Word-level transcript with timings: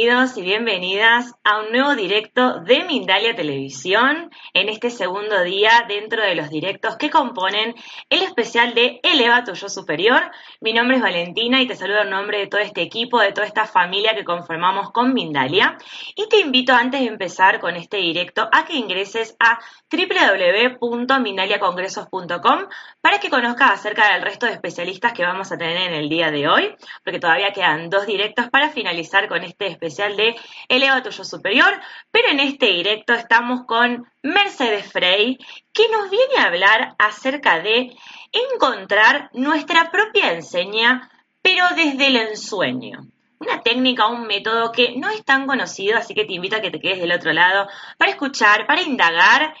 Bienvenidos 0.00 0.36
y 0.36 0.42
bienvenidas 0.42 1.34
a 1.48 1.60
un 1.60 1.72
nuevo 1.72 1.96
directo 1.96 2.60
de 2.60 2.84
Mindalia 2.84 3.34
Televisión 3.34 4.30
en 4.52 4.68
este 4.68 4.90
segundo 4.90 5.42
día 5.44 5.86
dentro 5.88 6.22
de 6.22 6.34
los 6.34 6.50
directos 6.50 6.96
que 6.96 7.08
componen 7.08 7.74
el 8.10 8.22
especial 8.22 8.74
de 8.74 9.00
Eleva 9.02 9.44
tu 9.44 9.54
Yo 9.54 9.70
Superior. 9.70 10.30
Mi 10.60 10.74
nombre 10.74 10.98
es 10.98 11.02
Valentina 11.02 11.62
y 11.62 11.66
te 11.66 11.74
saludo 11.74 12.02
en 12.02 12.10
nombre 12.10 12.38
de 12.38 12.48
todo 12.48 12.60
este 12.60 12.82
equipo, 12.82 13.18
de 13.18 13.32
toda 13.32 13.46
esta 13.46 13.64
familia 13.64 14.14
que 14.14 14.24
conformamos 14.24 14.92
con 14.92 15.14
Mindalia. 15.14 15.78
Y 16.14 16.28
te 16.28 16.40
invito 16.40 16.74
antes 16.74 17.00
de 17.00 17.06
empezar 17.06 17.60
con 17.60 17.76
este 17.76 17.96
directo 17.96 18.46
a 18.52 18.66
que 18.66 18.74
ingreses 18.74 19.34
a 19.40 19.58
www.mindaliacongresos.com 19.90 22.66
para 23.00 23.20
que 23.20 23.30
conozcas 23.30 23.70
acerca 23.70 24.12
del 24.12 24.20
resto 24.20 24.44
de 24.44 24.52
especialistas 24.52 25.14
que 25.14 25.22
vamos 25.22 25.50
a 25.50 25.56
tener 25.56 25.78
en 25.78 25.94
el 25.94 26.10
día 26.10 26.30
de 26.30 26.46
hoy, 26.46 26.76
porque 27.02 27.20
todavía 27.20 27.54
quedan 27.54 27.88
dos 27.88 28.06
directos 28.06 28.50
para 28.50 28.68
finalizar 28.68 29.28
con 29.28 29.44
este 29.44 29.68
especial 29.68 30.14
de 30.14 30.36
Eleva 30.68 31.02
tu 31.02 31.08
yo 31.08 31.24
superior, 31.24 31.37
pero 31.42 32.28
en 32.28 32.40
este 32.40 32.66
directo 32.66 33.12
estamos 33.12 33.64
con 33.66 34.06
Mercedes 34.22 34.90
Frey, 34.92 35.38
que 35.72 35.88
nos 35.88 36.10
viene 36.10 36.36
a 36.38 36.46
hablar 36.46 36.94
acerca 36.98 37.60
de 37.60 37.96
encontrar 38.32 39.30
nuestra 39.32 39.90
propia 39.90 40.32
enseña, 40.32 41.10
pero 41.42 41.64
desde 41.76 42.08
el 42.08 42.16
ensueño. 42.16 43.00
Una 43.40 43.62
técnica, 43.62 44.06
un 44.08 44.26
método 44.26 44.72
que 44.72 44.96
no 44.96 45.08
es 45.08 45.24
tan 45.24 45.46
conocido, 45.46 45.96
así 45.96 46.14
que 46.14 46.24
te 46.24 46.32
invito 46.32 46.56
a 46.56 46.60
que 46.60 46.70
te 46.70 46.80
quedes 46.80 46.98
del 46.98 47.12
otro 47.12 47.32
lado 47.32 47.68
para 47.96 48.10
escuchar, 48.10 48.66
para 48.66 48.82
indagar 48.82 49.54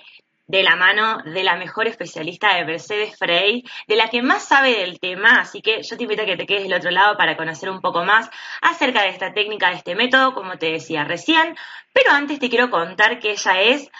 de 0.48 0.62
la 0.62 0.76
mano 0.76 1.18
de 1.24 1.44
la 1.44 1.56
mejor 1.56 1.86
especialista 1.86 2.54
de 2.54 2.64
Mercedes 2.64 3.16
Frey, 3.16 3.64
de 3.86 3.96
la 3.96 4.08
que 4.08 4.22
más 4.22 4.48
sabe 4.48 4.78
del 4.78 4.98
tema, 4.98 5.40
así 5.40 5.60
que 5.60 5.82
yo 5.82 5.96
te 5.96 6.02
invito 6.04 6.22
a 6.22 6.26
que 6.26 6.36
te 6.36 6.46
quedes 6.46 6.62
del 6.64 6.74
otro 6.74 6.90
lado 6.90 7.16
para 7.16 7.36
conocer 7.36 7.68
un 7.68 7.82
poco 7.82 8.02
más 8.04 8.30
acerca 8.62 9.02
de 9.02 9.10
esta 9.10 9.32
técnica, 9.34 9.68
de 9.68 9.76
este 9.76 9.94
método, 9.94 10.34
como 10.34 10.56
te 10.56 10.72
decía 10.72 11.04
recién, 11.04 11.54
pero 11.92 12.12
antes 12.12 12.38
te 12.38 12.48
quiero 12.48 12.70
contar 12.70 13.20
que 13.20 13.32
ella 13.32 13.60
es 13.60 13.90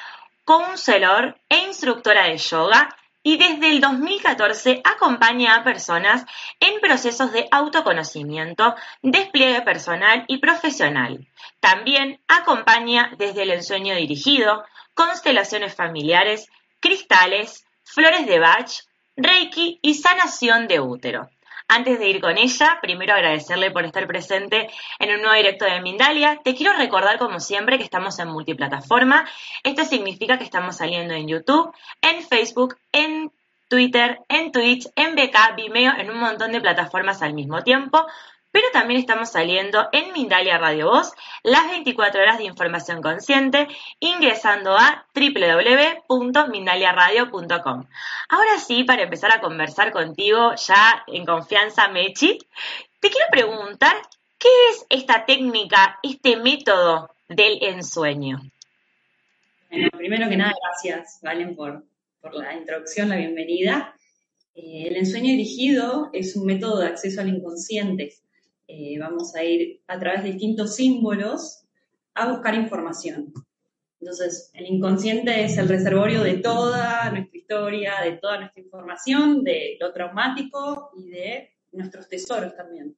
counselor 0.45 1.39
e 1.51 1.59
instructora 1.59 2.25
de 2.25 2.39
yoga 2.39 2.97
y 3.23 3.37
desde 3.37 3.69
el 3.69 3.83
2014 3.83 4.81
acompaña 4.85 5.55
a 5.55 5.65
personas 5.65 6.25
en 6.61 6.81
procesos 6.81 7.31
de 7.33 7.47
autoconocimiento, 7.51 8.75
despliegue 9.03 9.61
personal 9.61 10.25
y 10.29 10.39
profesional. 10.39 11.27
También 11.61 12.21
acompaña 12.27 13.13
desde 13.19 13.43
el 13.43 13.51
ensueño 13.51 13.95
dirigido, 13.97 14.65
constelaciones 14.99 15.77
familiares, 15.77 16.49
cristales, 16.81 17.65
flores 17.85 18.27
de 18.27 18.41
Bach, 18.41 18.69
Reiki 19.17 19.79
y 19.81 19.95
sanación 19.95 20.67
de 20.67 20.81
útero. 20.81 21.31
Antes 21.69 22.01
de 22.01 22.09
ir 22.09 22.21
con 22.21 22.37
ella, 22.37 22.81
primero 22.83 23.15
agradecerle 23.15 23.71
por 23.71 23.85
estar 23.85 24.05
presente 24.09 24.69
en 24.99 25.15
un 25.15 25.23
nuevo 25.23 25.37
directo 25.37 25.67
de 25.67 25.81
Mindalia. 25.83 26.41
Te 26.43 26.57
quiero 26.57 26.73
recordar, 26.73 27.17
como 27.19 27.39
siempre, 27.39 27.79
que 27.79 27.85
estamos 27.85 28.19
en 28.19 28.27
multiplataforma. 28.27 29.25
Esto 29.63 29.85
significa 29.85 30.37
que 30.37 30.45
estamos 30.45 30.79
saliendo 30.79 31.15
en 31.15 31.29
YouTube, 31.29 31.73
en 32.03 32.25
Facebook, 32.25 32.77
en 32.91 33.31
Twitter, 33.69 34.19
en 34.29 34.51
Twitch, 34.51 34.89
en 34.97 35.15
BK, 35.15 35.55
Vimeo, 35.55 35.93
en 35.97 36.11
un 36.11 36.19
montón 36.19 36.51
de 36.51 36.61
plataformas 36.61 37.23
al 37.23 37.35
mismo 37.35 37.63
tiempo 37.63 38.05
pero 38.51 38.67
también 38.73 38.99
estamos 39.01 39.31
saliendo 39.31 39.89
en 39.93 40.13
Mindalia 40.13 40.59
Radio 40.59 40.89
Voz 40.89 41.13
las 41.43 41.69
24 41.71 42.23
horas 42.23 42.39
de 42.39 42.45
información 42.45 43.03
consciente 43.03 43.67
ingresando 44.01 44.75
a 44.77 45.07
www.mindaliaradio.com. 45.15 47.85
Ahora 48.29 48.59
sí, 48.59 48.85
para 48.85 49.03
empezar 49.03 49.33
a 49.33 49.41
conversar 49.41 49.91
contigo 49.93 50.55
ya 50.57 51.03
en 51.07 51.27
confianza, 51.27 51.89
Mechi, 51.89 52.39
te 53.01 53.11
quiero 53.11 53.27
preguntar, 53.31 53.97
¿qué 54.39 54.49
es 54.71 54.87
esta 54.89 55.25
técnica, 55.25 55.99
este 56.03 56.37
método 56.37 57.11
del 57.29 57.63
ensueño? 57.63 58.41
Bueno, 59.71 59.89
primero 59.97 60.29
que 60.29 60.37
nada, 60.37 60.53
gracias, 60.63 61.21
Valen, 61.23 61.55
por, 61.55 61.85
la 62.33 62.55
introducción, 62.55 63.11
la 63.11 63.17
bienvenida. 63.17 63.95
Eh, 64.55 64.89
el 64.89 64.97
ensueño 64.97 65.27
dirigido 65.27 66.11
es 66.13 66.35
un 66.37 66.47
método 66.47 66.81
de 66.81 66.89
acceso 66.89 67.21
al 67.21 67.29
inconsciente 67.29 68.15
eh, 68.69 68.99
vamos 68.99 69.35
a 69.35 69.43
ir 69.43 69.83
a 69.87 69.99
través 69.99 70.23
de 70.23 70.33
distintos 70.33 70.77
símbolos 70.77 71.65
a 72.15 72.31
buscar 72.31 72.55
información. 72.55 73.33
Entonces, 74.01 74.51
el 74.55 74.67
inconsciente 74.67 75.43
es 75.43 75.57
el 75.59 75.69
reservorio 75.69 76.23
de 76.23 76.35
toda 76.35 77.11
nuestra 77.11 77.39
historia, 77.39 77.95
de 78.05 78.13
toda 78.13 78.41
nuestra 78.41 78.63
información, 78.63 79.43
de 79.43 79.77
lo 79.81 79.93
traumático 79.93 80.91
y 80.97 81.09
de 81.09 81.51
nuestros 81.73 82.09
tesoros 82.09 82.55
también. 82.55 82.95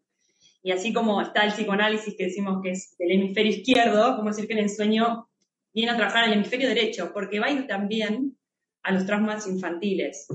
Y 0.63 0.73
así 0.73 0.93
como 0.93 1.23
está 1.23 1.45
el 1.45 1.53
psicoanálisis 1.53 2.15
que 2.19 2.25
decimos 2.25 2.61
que 2.63 2.73
es 2.73 2.97
el 2.99 3.13
hemisferio 3.13 3.53
izquierdo, 3.53 4.17
como 4.17 4.29
decir 4.29 4.47
que 4.47 4.55
el 4.55 4.61
ensueño 4.61 5.29
viene 5.73 5.93
a 5.93 5.97
trabajar 5.97 6.25
en 6.25 6.33
el 6.33 6.39
hemisferio 6.39 6.69
derecho, 6.69 7.13
porque 7.15 7.41
va 7.41 7.47
a 7.47 7.53
ir 7.53 7.67
también 7.67 8.37
a 8.83 8.93
los 8.93 9.07
traumas 9.07 9.47
infantiles. 9.47 10.27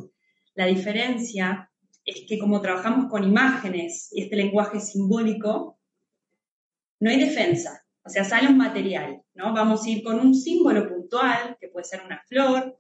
La 0.55 0.65
diferencia 0.65 1.69
es 2.05 2.25
que 2.27 2.37
como 2.37 2.61
trabajamos 2.61 3.09
con 3.09 3.23
imágenes 3.23 4.09
y 4.13 4.21
este 4.23 4.35
lenguaje 4.35 4.79
simbólico, 4.79 5.79
no 6.99 7.09
hay 7.09 7.19
defensa. 7.19 7.83
O 8.03 8.09
sea, 8.09 8.23
sale 8.23 8.47
un 8.47 8.57
material, 8.57 9.23
¿no? 9.33 9.53
Vamos 9.53 9.83
a 9.83 9.89
ir 9.89 10.03
con 10.03 10.19
un 10.19 10.35
símbolo 10.35 10.87
puntual, 10.87 11.57
que 11.59 11.67
puede 11.67 11.85
ser 11.85 12.03
una 12.05 12.21
flor, 12.27 12.77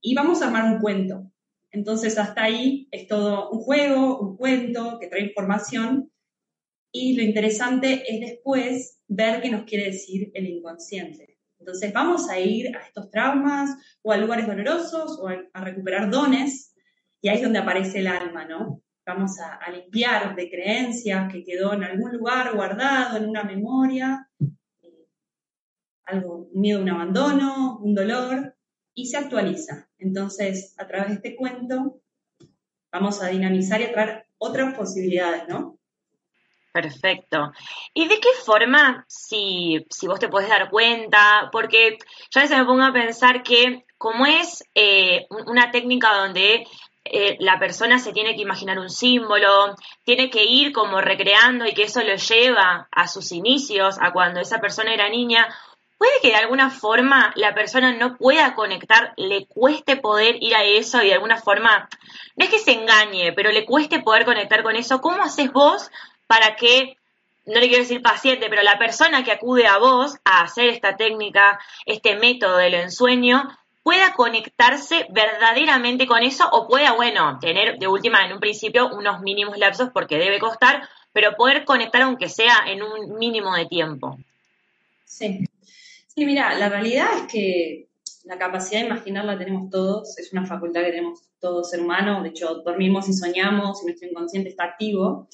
y 0.00 0.14
vamos 0.14 0.40
a 0.40 0.46
armar 0.46 0.72
un 0.72 0.80
cuento. 0.80 1.30
Entonces, 1.70 2.16
hasta 2.16 2.44
ahí 2.44 2.88
es 2.90 3.06
todo 3.06 3.50
un 3.50 3.60
juego, 3.60 4.18
un 4.18 4.36
cuento 4.36 4.98
que 4.98 5.08
trae 5.08 5.24
información. 5.24 6.10
Y 6.90 7.14
lo 7.16 7.22
interesante 7.22 8.04
es 8.08 8.20
después 8.20 9.02
ver 9.06 9.42
qué 9.42 9.50
nos 9.50 9.64
quiere 9.64 9.86
decir 9.86 10.30
el 10.32 10.46
inconsciente. 10.46 11.38
Entonces, 11.58 11.92
vamos 11.92 12.30
a 12.30 12.38
ir 12.38 12.74
a 12.74 12.80
estos 12.80 13.10
traumas 13.10 13.70
o 14.00 14.12
a 14.12 14.16
lugares 14.16 14.46
dolorosos 14.46 15.18
o 15.20 15.28
a 15.28 15.64
recuperar 15.64 16.10
dones 16.10 16.75
y 17.20 17.28
ahí 17.28 17.36
es 17.36 17.42
donde 17.42 17.58
aparece 17.58 18.00
el 18.00 18.06
alma, 18.06 18.44
¿no? 18.44 18.82
Vamos 19.04 19.38
a, 19.40 19.70
limpiar 19.70 20.34
de 20.34 20.50
creencias 20.50 21.32
que 21.32 21.44
quedó 21.44 21.72
en 21.72 21.84
algún 21.84 22.12
lugar 22.12 22.54
guardado, 22.54 23.16
en 23.16 23.28
una 23.28 23.44
memoria, 23.44 24.28
eh, 24.40 25.06
algo, 26.04 26.48
un 26.52 26.60
miedo 26.60 26.82
un 26.82 26.88
abandono, 26.88 27.78
un 27.78 27.94
dolor, 27.94 28.56
y 28.94 29.06
se 29.06 29.16
actualiza. 29.18 29.88
Entonces, 29.98 30.74
a 30.78 30.86
través 30.86 31.08
de 31.08 31.14
este 31.14 31.36
cuento, 31.36 32.00
vamos 32.90 33.22
a 33.22 33.28
dinamizar 33.28 33.80
y 33.80 33.84
a 33.84 33.92
traer 33.92 34.26
otras 34.38 34.74
posibilidades, 34.74 35.46
¿no? 35.48 35.78
Perfecto. 36.72 37.52
¿Y 37.94 38.06
de 38.06 38.20
qué 38.20 38.28
forma, 38.44 39.06
si, 39.08 39.86
vos 40.02 40.18
te 40.18 40.28
podés 40.28 40.50
dar 40.50 40.68
cuenta? 40.68 41.48
Porque 41.50 41.96
yo 42.30 42.40
a 42.40 42.42
veces 42.42 42.58
me 42.58 42.66
pongo 42.66 42.82
a 42.82 42.92
pensar 42.92 43.42
que 43.42 43.86
como 43.96 44.26
es 44.26 44.62
eh, 44.74 45.26
una 45.46 45.70
técnica 45.70 46.14
donde 46.14 46.66
eh, 47.12 47.36
la 47.40 47.58
persona 47.58 47.98
se 47.98 48.12
tiene 48.12 48.34
que 48.34 48.42
imaginar 48.42 48.78
un 48.78 48.90
símbolo, 48.90 49.74
tiene 50.04 50.30
que 50.30 50.44
ir 50.44 50.72
como 50.72 51.00
recreando 51.00 51.66
y 51.66 51.72
que 51.72 51.84
eso 51.84 52.02
lo 52.02 52.16
lleva 52.16 52.88
a 52.90 53.08
sus 53.08 53.32
inicios, 53.32 53.96
a 54.00 54.12
cuando 54.12 54.40
esa 54.40 54.60
persona 54.60 54.92
era 54.92 55.08
niña. 55.08 55.48
Puede 55.98 56.20
que 56.20 56.28
de 56.28 56.36
alguna 56.36 56.70
forma 56.70 57.32
la 57.36 57.54
persona 57.54 57.92
no 57.92 58.16
pueda 58.16 58.54
conectar, 58.54 59.14
le 59.16 59.46
cueste 59.46 59.96
poder 59.96 60.36
ir 60.40 60.54
a 60.54 60.64
eso 60.64 61.02
y 61.02 61.06
de 61.06 61.14
alguna 61.14 61.38
forma, 61.38 61.88
no 62.36 62.44
es 62.44 62.50
que 62.50 62.58
se 62.58 62.72
engañe, 62.72 63.32
pero 63.32 63.50
le 63.50 63.64
cueste 63.64 64.00
poder 64.00 64.24
conectar 64.24 64.62
con 64.62 64.76
eso. 64.76 65.00
¿Cómo 65.00 65.22
haces 65.22 65.52
vos 65.52 65.90
para 66.26 66.56
que, 66.56 66.96
no 67.46 67.60
le 67.60 67.68
quiero 67.68 67.82
decir 67.82 68.02
paciente, 68.02 68.48
pero 68.50 68.62
la 68.62 68.78
persona 68.78 69.24
que 69.24 69.32
acude 69.32 69.66
a 69.66 69.78
vos 69.78 70.16
a 70.24 70.42
hacer 70.42 70.68
esta 70.68 70.96
técnica, 70.96 71.58
este 71.86 72.16
método 72.16 72.58
del 72.58 72.74
ensueño, 72.74 73.48
pueda 73.86 74.14
conectarse 74.14 75.06
verdaderamente 75.10 76.08
con 76.08 76.24
eso 76.24 76.44
o 76.50 76.66
pueda, 76.66 76.94
bueno, 76.94 77.38
tener 77.40 77.78
de 77.78 77.86
última 77.86 78.26
en 78.26 78.32
un 78.32 78.40
principio 78.40 78.88
unos 78.92 79.20
mínimos 79.20 79.58
lapsos 79.58 79.90
porque 79.94 80.18
debe 80.18 80.40
costar, 80.40 80.88
pero 81.12 81.36
poder 81.36 81.64
conectar 81.64 82.02
aunque 82.02 82.28
sea 82.28 82.64
en 82.66 82.82
un 82.82 83.16
mínimo 83.16 83.54
de 83.54 83.66
tiempo. 83.66 84.18
Sí. 85.04 85.44
Sí, 86.08 86.26
mira, 86.26 86.58
la 86.58 86.68
realidad 86.68 87.06
es 87.16 87.32
que 87.32 87.86
la 88.24 88.36
capacidad 88.36 88.80
de 88.80 88.86
imaginar 88.86 89.24
la 89.24 89.38
tenemos 89.38 89.70
todos, 89.70 90.18
es 90.18 90.32
una 90.32 90.44
facultad 90.44 90.80
que 90.80 90.90
tenemos 90.90 91.20
todos 91.38 91.70
ser 91.70 91.80
humanos, 91.80 92.24
de 92.24 92.30
hecho 92.30 92.56
dormimos 92.64 93.08
y 93.08 93.12
soñamos 93.12 93.82
y 93.82 93.86
nuestro 93.86 94.08
inconsciente 94.08 94.48
está 94.48 94.64
activo. 94.64 95.28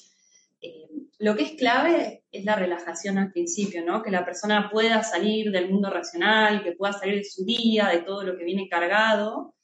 Eh, 1.23 1.25
lo 1.25 1.35
que 1.35 1.43
es 1.43 1.51
clave 1.51 2.23
es 2.31 2.45
la 2.45 2.55
relajación 2.55 3.17
al 3.17 3.31
principio, 3.31 3.83
¿no? 3.85 4.01
Que 4.01 4.11
la 4.11 4.25
persona 4.25 4.69
pueda 4.71 5.03
salir 5.03 5.51
del 5.51 5.69
mundo 5.69 5.89
racional, 5.89 6.63
que 6.63 6.73
pueda 6.73 6.93
salir 6.93 7.15
de 7.15 7.23
su 7.23 7.45
día, 7.45 7.87
de 7.87 8.01
todo 8.01 8.23
lo 8.23 8.37
que 8.37 8.43
viene 8.43 8.67
cargado 8.69 9.55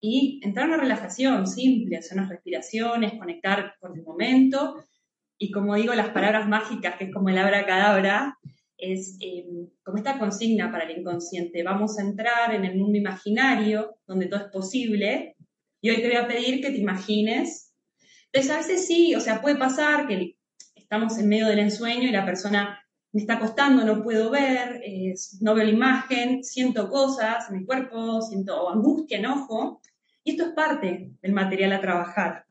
y 0.00 0.40
entrar 0.42 0.66
en 0.66 0.74
una 0.74 0.82
relajación 0.82 1.46
simple, 1.46 1.96
hacer 1.96 2.18
unas 2.18 2.30
respiraciones, 2.30 3.18
conectar 3.18 3.74
con 3.80 3.96
el 3.96 4.04
momento. 4.04 4.84
Y 5.38 5.50
como 5.50 5.74
digo, 5.76 5.94
las 5.94 6.10
palabras 6.10 6.48
mágicas, 6.48 6.96
que 6.96 7.04
es 7.04 7.12
como 7.12 7.28
el 7.28 7.38
abracadabra, 7.38 8.38
es 8.76 9.16
em, 9.20 9.68
como 9.84 9.98
esta 9.98 10.18
consigna 10.18 10.72
para 10.72 10.84
el 10.84 10.98
inconsciente. 10.98 11.62
Vamos 11.62 11.98
a 11.98 12.02
entrar 12.02 12.54
en 12.54 12.64
el 12.64 12.76
mundo 12.76 12.98
imaginario, 12.98 13.96
donde 14.06 14.26
todo 14.26 14.40
es 14.40 14.50
posible, 14.52 15.36
y 15.80 15.90
hoy 15.90 15.96
te 15.96 16.08
voy 16.08 16.16
a 16.16 16.28
pedir 16.28 16.60
que 16.60 16.70
te 16.70 16.78
imagines 16.78 17.72
entonces, 18.32 18.50
a 18.50 18.58
veces 18.58 18.86
sí, 18.86 19.14
o 19.14 19.20
sea, 19.20 19.42
puede 19.42 19.56
pasar 19.56 20.06
que 20.06 20.36
estamos 20.92 21.16
en 21.16 21.26
medio 21.26 21.46
del 21.46 21.60
ensueño 21.60 22.06
y 22.06 22.12
la 22.12 22.26
persona 22.26 22.78
me 23.12 23.22
está 23.22 23.38
costando, 23.38 23.82
no 23.82 24.02
puedo 24.02 24.28
ver, 24.28 24.82
no 25.40 25.54
veo 25.54 25.64
la 25.64 25.70
imagen, 25.70 26.44
siento 26.44 26.90
cosas 26.90 27.48
en 27.48 27.60
mi 27.60 27.64
cuerpo, 27.64 28.20
siento 28.20 28.68
angustia, 28.68 29.16
enojo. 29.16 29.80
Y 30.22 30.32
esto 30.32 30.48
es 30.48 30.50
parte 30.50 31.12
del 31.22 31.32
material 31.32 31.72
a 31.72 31.80
trabajar, 31.80 32.44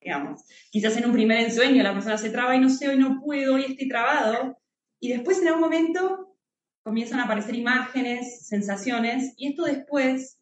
digamos. 0.00 0.42
Quizás 0.72 0.96
en 0.96 1.06
un 1.06 1.12
primer 1.12 1.38
ensueño 1.38 1.84
la 1.84 1.92
persona 1.92 2.18
se 2.18 2.30
traba 2.30 2.56
y 2.56 2.58
no 2.58 2.68
sé, 2.68 2.88
hoy 2.88 2.98
no 2.98 3.20
puedo, 3.22 3.54
hoy 3.54 3.66
estoy 3.68 3.88
trabado. 3.88 4.58
Y 4.98 5.12
después 5.12 5.40
en 5.40 5.46
algún 5.46 5.62
momento 5.62 6.36
comienzan 6.82 7.20
a 7.20 7.26
aparecer 7.26 7.54
imágenes, 7.54 8.44
sensaciones, 8.44 9.34
y 9.36 9.50
esto 9.50 9.66
después 9.66 10.40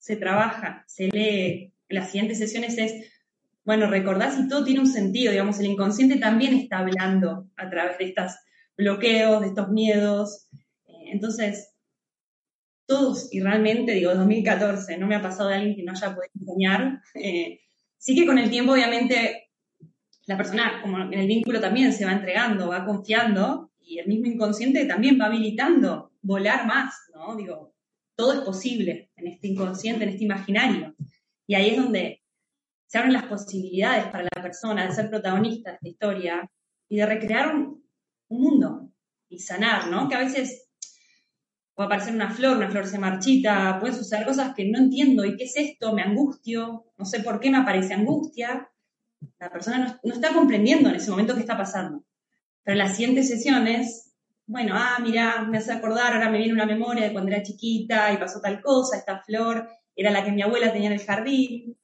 se 0.00 0.16
trabaja, 0.16 0.82
se 0.88 1.06
lee. 1.12 1.72
Las 1.88 2.10
siguientes 2.10 2.38
sesiones 2.38 2.76
es, 2.76 3.17
bueno, 3.68 3.86
recordás 3.86 4.34
si 4.34 4.48
todo 4.48 4.64
tiene 4.64 4.80
un 4.80 4.86
sentido, 4.86 5.30
digamos, 5.30 5.60
el 5.60 5.66
inconsciente 5.66 6.16
también 6.16 6.54
está 6.54 6.78
hablando 6.78 7.50
a 7.54 7.68
través 7.68 7.98
de 7.98 8.06
estos 8.06 8.32
bloqueos, 8.78 9.42
de 9.42 9.48
estos 9.48 9.68
miedos. 9.68 10.48
Eh, 10.86 11.10
entonces, 11.12 11.74
todos, 12.86 13.28
y 13.30 13.40
realmente 13.40 13.92
digo, 13.92 14.14
2014, 14.14 14.96
no 14.96 15.06
me 15.06 15.16
ha 15.16 15.20
pasado 15.20 15.50
de 15.50 15.56
alguien 15.56 15.76
que 15.76 15.82
no 15.82 15.92
haya 15.92 16.14
podido 16.14 16.32
enseñar. 16.40 17.02
Eh, 17.14 17.60
sí 17.98 18.16
que 18.16 18.24
con 18.24 18.38
el 18.38 18.48
tiempo, 18.48 18.72
obviamente, 18.72 19.50
la 20.24 20.38
persona, 20.38 20.80
como 20.80 21.02
en 21.02 21.12
el 21.12 21.26
vínculo 21.26 21.60
también, 21.60 21.92
se 21.92 22.06
va 22.06 22.12
entregando, 22.12 22.68
va 22.68 22.86
confiando, 22.86 23.70
y 23.82 23.98
el 23.98 24.06
mismo 24.06 24.28
inconsciente 24.28 24.86
también 24.86 25.20
va 25.20 25.26
habilitando 25.26 26.12
volar 26.22 26.66
más, 26.66 26.94
¿no? 27.14 27.36
Digo, 27.36 27.74
todo 28.16 28.32
es 28.32 28.40
posible 28.40 29.10
en 29.16 29.26
este 29.26 29.48
inconsciente, 29.48 30.04
en 30.04 30.08
este 30.08 30.24
imaginario. 30.24 30.94
Y 31.46 31.54
ahí 31.54 31.68
es 31.68 31.76
donde 31.76 32.17
se 32.88 32.98
abren 32.98 33.12
las 33.12 33.26
posibilidades 33.26 34.06
para 34.06 34.24
la 34.24 34.42
persona 34.42 34.86
de 34.86 34.92
ser 34.92 35.10
protagonista 35.10 35.70
de 35.70 35.76
esta 35.76 35.88
historia 35.88 36.50
y 36.88 36.96
de 36.96 37.06
recrear 37.06 37.54
un, 37.54 37.86
mundo 38.30 38.90
y 39.30 39.38
sanar, 39.38 39.88
¿no? 39.88 40.06
Que 40.06 40.14
a 40.14 40.18
veces 40.18 40.68
puede 41.72 41.86
aparecer 41.86 42.14
una 42.14 42.28
flor, 42.28 42.58
una 42.58 42.70
flor 42.70 42.86
se 42.86 42.98
marchita, 42.98 43.78
pueden 43.80 43.96
suceder 43.96 44.26
cosas 44.26 44.54
que 44.54 44.66
no 44.66 44.78
entiendo, 44.78 45.24
¿y 45.24 45.34
qué 45.34 45.44
es 45.44 45.56
esto? 45.56 45.94
Me 45.94 46.02
angustio, 46.02 46.92
no 46.98 47.04
sé 47.06 47.20
por 47.20 47.40
qué 47.40 47.50
me 47.50 47.56
aparece 47.56 47.94
angustia. 47.94 48.70
La 49.38 49.50
persona 49.50 49.78
no, 49.78 49.98
no 50.02 50.12
está 50.12 50.34
comprendiendo 50.34 50.90
en 50.90 50.96
ese 50.96 51.10
momento 51.10 51.34
qué 51.34 51.40
está 51.40 51.56
pasando. 51.56 52.04
Pero 52.62 52.74
en 52.74 52.86
las 52.86 52.96
siguientes 52.96 53.28
sesiones, 53.28 54.14
bueno, 54.44 54.74
ah, 54.76 54.98
mira, 55.00 55.42
me 55.44 55.56
hace 55.56 55.72
acordar, 55.72 56.12
ahora 56.12 56.28
me 56.28 56.36
viene 56.36 56.52
una 56.52 56.66
memoria 56.66 57.04
de 57.04 57.12
cuando 57.14 57.30
era 57.30 57.42
chiquita 57.42 58.12
y 58.12 58.18
pasó 58.18 58.42
tal 58.42 58.60
cosa, 58.60 58.98
esta 58.98 59.22
flor 59.22 59.70
era 59.96 60.10
la 60.10 60.22
que 60.22 60.32
mi 60.32 60.42
abuela 60.42 60.70
tenía 60.70 60.88
en 60.88 61.00
el 61.00 61.06
jardín. 61.06 61.77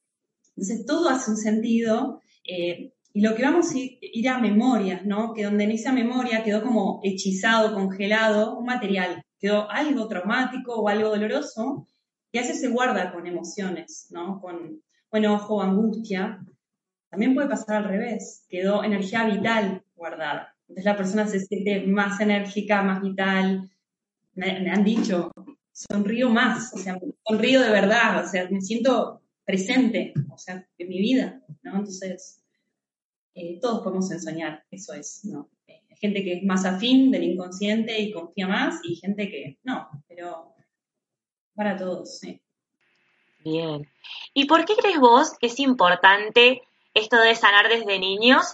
Entonces 0.55 0.85
todo 0.85 1.09
hace 1.09 1.31
un 1.31 1.37
sentido. 1.37 2.21
Eh, 2.47 2.91
y 3.13 3.21
lo 3.21 3.33
que 3.33 3.43
vamos 3.43 3.71
a 3.71 3.77
ir, 3.77 4.29
a 4.29 4.39
memorias, 4.39 5.05
¿no? 5.05 5.33
Que 5.33 5.45
donde 5.45 5.63
en 5.63 5.71
esa 5.71 5.93
memoria 5.93 6.43
quedó 6.43 6.61
como 6.61 6.99
hechizado, 7.03 7.73
congelado, 7.73 8.57
un 8.57 8.65
material, 8.65 9.23
quedó 9.39 9.71
algo 9.71 10.07
traumático 10.09 10.75
o 10.75 10.89
algo 10.89 11.09
doloroso, 11.09 11.87
y 12.31 12.37
a 12.37 12.41
veces 12.41 12.59
se 12.59 12.67
guarda 12.67 13.13
con 13.13 13.25
emociones, 13.25 14.07
¿no? 14.09 14.41
Con 14.41 14.81
enojo, 15.13 15.61
angustia. 15.61 16.45
También 17.09 17.33
puede 17.33 17.47
pasar 17.47 17.77
al 17.77 17.85
revés, 17.85 18.45
quedó 18.49 18.83
energía 18.83 19.25
vital 19.25 19.81
guardada. 19.95 20.53
Entonces 20.67 20.83
la 20.83 20.97
persona 20.97 21.27
se 21.27 21.39
siente 21.39 21.87
más 21.87 22.19
enérgica, 22.19 22.81
más 22.81 23.01
vital. 23.01 23.71
Me, 24.33 24.69
han 24.69 24.83
dicho, 24.83 25.31
sonrío 25.71 26.29
más, 26.29 26.73
o 26.73 26.77
sea, 26.77 26.99
sonrío 27.25 27.61
de 27.61 27.69
verdad, 27.69 28.25
o 28.25 28.27
sea, 28.27 28.49
me 28.49 28.59
siento 28.59 29.21
presente, 29.45 30.13
o 30.31 30.37
sea, 30.37 30.67
en 30.77 30.89
mi 30.89 30.99
vida, 30.99 31.41
¿no? 31.63 31.77
Entonces, 31.77 32.43
eh, 33.35 33.59
todos 33.61 33.81
podemos 33.83 34.11
enseñar, 34.11 34.65
eso 34.71 34.93
es, 34.93 35.25
¿no? 35.25 35.49
Eh, 35.67 35.81
gente 35.97 36.23
que 36.23 36.33
es 36.33 36.43
más 36.43 36.65
afín 36.65 37.11
del 37.11 37.23
inconsciente 37.23 37.99
y 37.99 38.11
confía 38.11 38.47
más 38.47 38.79
y 38.83 38.95
gente 38.95 39.29
que 39.29 39.59
no, 39.63 39.89
pero 40.07 40.53
para 41.53 41.77
todos, 41.77 42.19
sí. 42.19 42.41
Bien. 43.43 43.87
¿Y 44.33 44.45
por 44.45 44.65
qué 44.65 44.75
crees 44.75 44.99
vos 44.99 45.33
que 45.39 45.47
es 45.47 45.59
importante 45.59 46.63
esto 46.93 47.17
de 47.17 47.35
sanar 47.35 47.69
desde 47.69 47.99
niños 47.99 48.53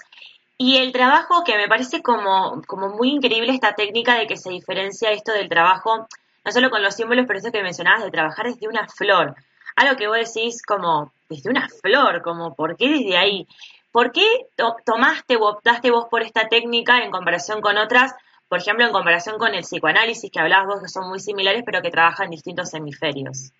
y 0.57 0.77
el 0.77 0.91
trabajo 0.91 1.43
que 1.43 1.57
me 1.57 1.67
parece 1.67 2.01
como, 2.01 2.61
como 2.67 2.89
muy 2.89 3.09
increíble 3.09 3.53
esta 3.53 3.73
técnica 3.73 4.17
de 4.17 4.27
que 4.27 4.38
se 4.38 4.49
diferencia 4.49 5.11
esto 5.11 5.31
del 5.31 5.49
trabajo, 5.49 6.07
no 6.45 6.51
solo 6.51 6.69
con 6.69 6.83
los 6.83 6.95
símbolos, 6.95 7.25
pero 7.25 7.39
eso 7.39 7.51
que 7.51 7.63
mencionabas 7.63 8.03
de 8.03 8.11
trabajar 8.11 8.47
desde 8.47 8.67
una 8.67 8.88
flor. 8.88 9.35
Algo 9.81 9.95
que 9.95 10.07
vos 10.07 10.18
decís 10.18 10.62
como 10.62 11.12
desde 11.28 11.50
una 11.50 11.68
flor, 11.68 12.22
como 12.22 12.54
¿por 12.54 12.78
qué 12.78 12.88
desde 12.88 13.18
ahí? 13.18 13.48
¿Por 13.92 14.12
qué 14.12 14.45
tomaste 14.86 15.38
o 15.38 15.50
optaste 15.50 15.89
vos 15.89 16.06
por 16.07 16.22
esta 16.22 16.48
técnica 16.48 17.04
en 17.04 17.10
comparación 17.10 17.62
con 17.62 17.78
otras? 17.78 18.13
Por 18.48 18.60
ejemplo, 18.60 18.86
en 18.86 18.92
comparación 18.92 19.39
con 19.39 19.56
el 19.56 19.63
psicoanálisis 19.63 20.30
que 20.30 20.39
hablabas 20.39 20.68
vos, 20.68 20.81
que 20.83 20.88
son 20.88 21.10
muy 21.10 21.19
similares, 21.19 21.63
pero 21.66 21.81
que 21.81 21.89
trabajan 21.89 22.25
en 22.25 22.31
distintos 22.31 22.72
hemisferios. 22.75 23.54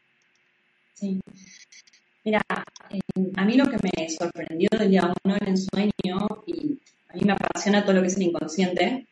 Sí. 0.94 1.20
Mira, 2.24 2.40
a 2.48 3.46
mí 3.46 3.56
lo 3.56 3.66
que 3.66 3.78
me 3.82 4.08
sorprendió 4.08 4.70
del 4.78 4.92
día 4.92 5.12
uno 5.24 5.38
en 5.42 5.48
el 5.48 5.58
sueño, 5.58 6.44
y 6.46 6.78
a 7.10 7.14
mí 7.16 7.22
me 7.26 7.34
apasiona 7.34 7.82
todo 7.82 7.94
lo 7.94 8.02
que 8.02 8.10
es 8.10 8.18
el 8.18 8.24
inconsciente, 8.24 9.08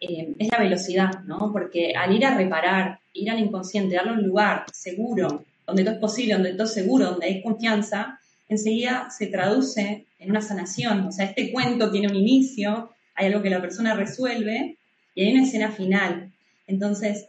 eh, 0.00 0.34
es 0.38 0.48
la 0.50 0.60
velocidad, 0.60 1.20
¿no? 1.26 1.52
Porque 1.52 1.92
al 1.94 2.16
ir 2.16 2.24
a 2.24 2.34
reparar, 2.34 3.00
ir 3.12 3.30
al 3.30 3.40
inconsciente, 3.40 3.96
darle 3.96 4.12
un 4.12 4.22
lugar 4.22 4.64
seguro, 4.72 5.44
donde 5.66 5.84
todo 5.84 5.94
es 5.94 6.00
posible, 6.00 6.34
donde 6.34 6.52
todo 6.52 6.64
es 6.64 6.74
seguro, 6.74 7.06
donde 7.06 7.26
hay 7.26 7.42
confianza, 7.42 8.20
enseguida 8.48 9.10
se 9.10 9.26
traduce 9.26 10.06
en 10.18 10.30
una 10.30 10.40
sanación. 10.40 11.06
O 11.06 11.12
sea, 11.12 11.26
este 11.26 11.52
cuento 11.52 11.90
tiene 11.90 12.08
un 12.08 12.16
inicio, 12.16 12.90
hay 13.14 13.26
algo 13.26 13.42
que 13.42 13.50
la 13.50 13.60
persona 13.60 13.94
resuelve 13.94 14.76
y 15.14 15.22
hay 15.22 15.32
una 15.32 15.44
escena 15.44 15.72
final. 15.72 16.32
Entonces, 16.66 17.26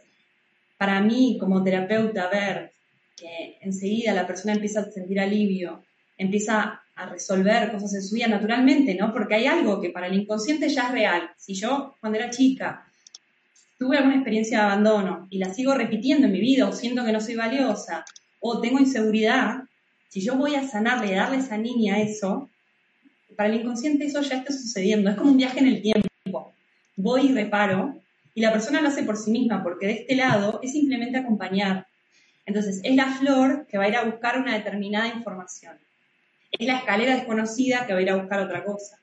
para 0.76 1.00
mí 1.00 1.36
como 1.40 1.64
terapeuta, 1.64 2.28
ver 2.28 2.72
que 3.16 3.58
enseguida 3.60 4.12
la 4.12 4.26
persona 4.26 4.54
empieza 4.54 4.80
a 4.80 4.90
sentir 4.90 5.18
alivio, 5.18 5.82
empieza 6.16 6.82
a 6.94 7.06
resolver 7.06 7.72
cosas 7.72 7.94
en 7.94 8.02
su 8.02 8.14
vida 8.14 8.28
naturalmente, 8.28 8.94
¿no? 8.94 9.12
Porque 9.12 9.34
hay 9.36 9.46
algo 9.46 9.80
que 9.80 9.90
para 9.90 10.06
el 10.06 10.14
inconsciente 10.14 10.68
ya 10.68 10.88
es 10.88 10.92
real. 10.92 11.30
Si 11.36 11.54
yo, 11.54 11.96
cuando 12.00 12.18
era 12.18 12.30
chica, 12.30 12.84
tuve 13.78 13.96
alguna 13.96 14.16
experiencia 14.16 14.58
de 14.58 14.64
abandono 14.64 15.26
y 15.30 15.38
la 15.38 15.52
sigo 15.52 15.74
repitiendo 15.74 16.26
en 16.26 16.32
mi 16.32 16.40
vida 16.40 16.68
o 16.68 16.72
siento 16.72 17.04
que 17.04 17.12
no 17.12 17.20
soy 17.20 17.36
valiosa 17.36 18.04
o 18.40 18.60
tengo 18.60 18.78
inseguridad, 18.78 19.64
si 20.08 20.20
yo 20.20 20.36
voy 20.36 20.54
a 20.54 20.66
sanarle 20.66 21.14
darle 21.14 21.36
a 21.36 21.40
esa 21.40 21.58
niña 21.58 22.00
eso, 22.00 22.48
para 23.36 23.50
el 23.50 23.60
inconsciente 23.60 24.06
eso 24.06 24.20
ya 24.22 24.38
está 24.38 24.52
sucediendo. 24.52 25.10
Es 25.10 25.16
como 25.16 25.30
un 25.30 25.36
viaje 25.36 25.60
en 25.60 25.68
el 25.68 25.82
tiempo. 25.82 26.52
Voy 26.96 27.26
y 27.26 27.32
reparo 27.32 27.94
y 28.34 28.40
la 28.40 28.52
persona 28.52 28.80
lo 28.80 28.88
hace 28.88 29.02
por 29.02 29.16
sí 29.16 29.30
misma 29.30 29.62
porque 29.62 29.86
de 29.86 29.92
este 29.92 30.16
lado 30.16 30.60
es 30.62 30.72
simplemente 30.72 31.18
acompañar. 31.18 31.86
Entonces, 32.46 32.80
es 32.82 32.96
la 32.96 33.06
flor 33.06 33.66
que 33.68 33.78
va 33.78 33.84
a 33.84 33.88
ir 33.88 33.96
a 33.96 34.04
buscar 34.04 34.38
una 34.38 34.54
determinada 34.54 35.08
información. 35.08 35.76
Es 36.50 36.66
la 36.66 36.78
escalera 36.78 37.14
desconocida 37.14 37.86
que 37.86 37.92
va 37.92 37.98
a 37.98 38.02
ir 38.02 38.10
a 38.10 38.16
buscar 38.16 38.40
otra 38.40 38.64
cosa. 38.64 38.98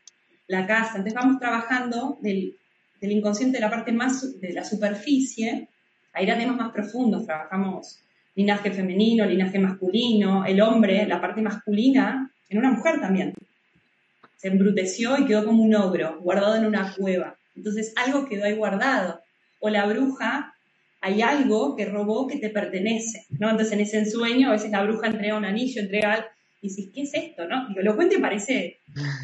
La 0.47 0.65
casa. 0.65 0.97
Entonces, 0.97 1.13
vamos 1.13 1.39
trabajando 1.39 2.17
del, 2.21 2.57
inconsciente 3.01 3.57
de 3.57 3.61
la 3.61 3.69
parte 3.69 3.91
más 3.91 4.39
de 4.39 4.51
la 4.51 4.65
superficie 4.65 5.69
a 6.11 6.23
ir 6.23 6.31
a 6.31 6.37
temas 6.37 6.57
más 6.57 6.71
profundos. 6.71 7.25
Trabajamos 7.25 7.99
linaje 8.35 8.71
femenino, 8.71 9.25
linaje 9.25 9.59
masculino, 9.59 10.45
el 10.45 10.61
hombre, 10.61 11.05
la 11.07 11.21
parte 11.21 11.41
masculina, 11.41 12.31
en 12.49 12.57
una 12.57 12.71
mujer 12.71 12.99
también. 12.99 13.33
Se 14.37 14.49
embruteció 14.49 15.17
y 15.17 15.25
quedó 15.25 15.45
como 15.45 15.63
un 15.63 15.73
ogro, 15.73 16.19
guardado 16.21 16.55
en 16.55 16.65
una 16.65 16.93
cueva. 16.93 17.37
Entonces 17.55 17.93
algo 17.95 18.27
quedó 18.27 18.45
ahí 18.45 18.55
guardado. 18.55 19.21
O 19.59 19.69
la 19.69 19.85
bruja 19.85 20.53
hay 21.01 21.21
algo 21.21 21.75
que 21.75 21.85
robó 21.85 22.27
que 22.27 22.37
te 22.37 22.49
pertenece, 22.49 23.25
¿no? 23.39 23.49
Entonces 23.49 23.73
en 23.73 23.81
ese 23.81 23.99
ensueño 23.99 24.49
a 24.49 24.53
veces 24.53 24.71
la 24.71 24.83
bruja 24.83 25.07
entrega 25.07 25.37
un 25.37 25.45
anillo, 25.45 25.81
entrega 25.81 26.13
algo, 26.13 26.27
y 26.61 26.69
dices, 26.69 26.89
¿qué 26.93 27.01
es 27.03 27.13
esto, 27.13 27.47
no? 27.47 27.67
Lo 27.75 27.95
cuento 27.95 28.15
y 28.15 28.21
parece 28.21 28.79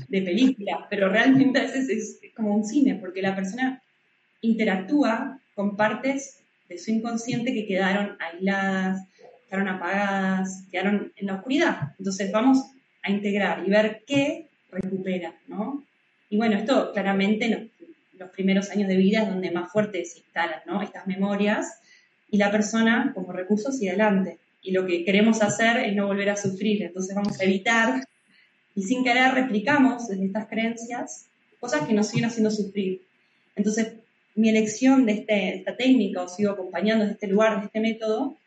de 0.07 0.21
película, 0.21 0.85
pero 0.89 1.09
realmente 1.09 1.59
a 1.59 1.63
veces 1.63 1.89
es 1.89 2.19
como 2.35 2.55
un 2.55 2.63
cine, 2.63 2.95
porque 2.95 3.21
la 3.21 3.35
persona 3.35 3.81
interactúa 4.41 5.39
con 5.55 5.75
partes 5.75 6.40
de 6.71 6.77
su 6.77 6.91
inconsciente 6.91 7.53
que 7.53 7.67
quedaron 7.67 8.17
aisladas, 8.19 9.05
quedaron 9.49 9.67
apagadas, 9.67 10.63
quedaron 10.71 11.11
en 11.17 11.27
la 11.27 11.35
oscuridad. 11.35 11.93
Entonces 11.99 12.31
vamos 12.31 12.59
a 13.03 13.11
integrar 13.11 13.63
y 13.65 13.69
ver 13.69 14.03
qué 14.07 14.47
recupera, 14.71 15.35
¿no? 15.47 15.83
Y 16.29 16.37
bueno, 16.37 16.57
esto 16.57 16.93
claramente 16.93 17.71
los 18.17 18.29
primeros 18.29 18.69
años 18.69 18.87
de 18.87 18.95
vida 18.95 19.23
es 19.23 19.27
donde 19.27 19.51
más 19.51 19.69
fuerte 19.71 20.05
se 20.05 20.19
instalan 20.19 20.61
¿no? 20.65 20.81
estas 20.81 21.05
memorias 21.07 21.81
y 22.29 22.37
la 22.37 22.51
persona 22.51 23.11
como 23.13 23.33
recurso 23.33 23.71
sigue 23.71 23.89
adelante. 23.89 24.37
Y 24.61 24.71
lo 24.71 24.85
que 24.85 25.03
queremos 25.03 25.41
hacer 25.41 25.77
es 25.77 25.93
no 25.93 26.07
volver 26.07 26.29
a 26.29 26.37
sufrir, 26.37 26.83
entonces 26.83 27.15
vamos 27.15 27.37
a 27.39 27.43
evitar 27.43 28.07
y 28.75 28.83
sin 28.83 29.03
querer 29.03 29.33
replicamos 29.33 30.07
desde 30.07 30.25
estas 30.25 30.47
creencias 30.47 31.25
cosas 31.59 31.85
que 31.85 31.93
nos 31.93 32.07
siguen 32.07 32.25
haciendo 32.25 32.49
sufrir. 32.49 33.01
Entonces, 33.55 33.93
mi 34.35 34.49
elección 34.49 35.05
de, 35.05 35.13
este, 35.13 35.55
esta 35.57 35.75
técnica, 35.75 36.23
o 36.23 36.27
sigo 36.27 36.51
acompañando 36.51 37.03
desde 37.03 37.15
este 37.15 37.27
lugar, 37.27 37.59
de 37.59 37.65
este 37.65 37.79
método, 37.79 38.37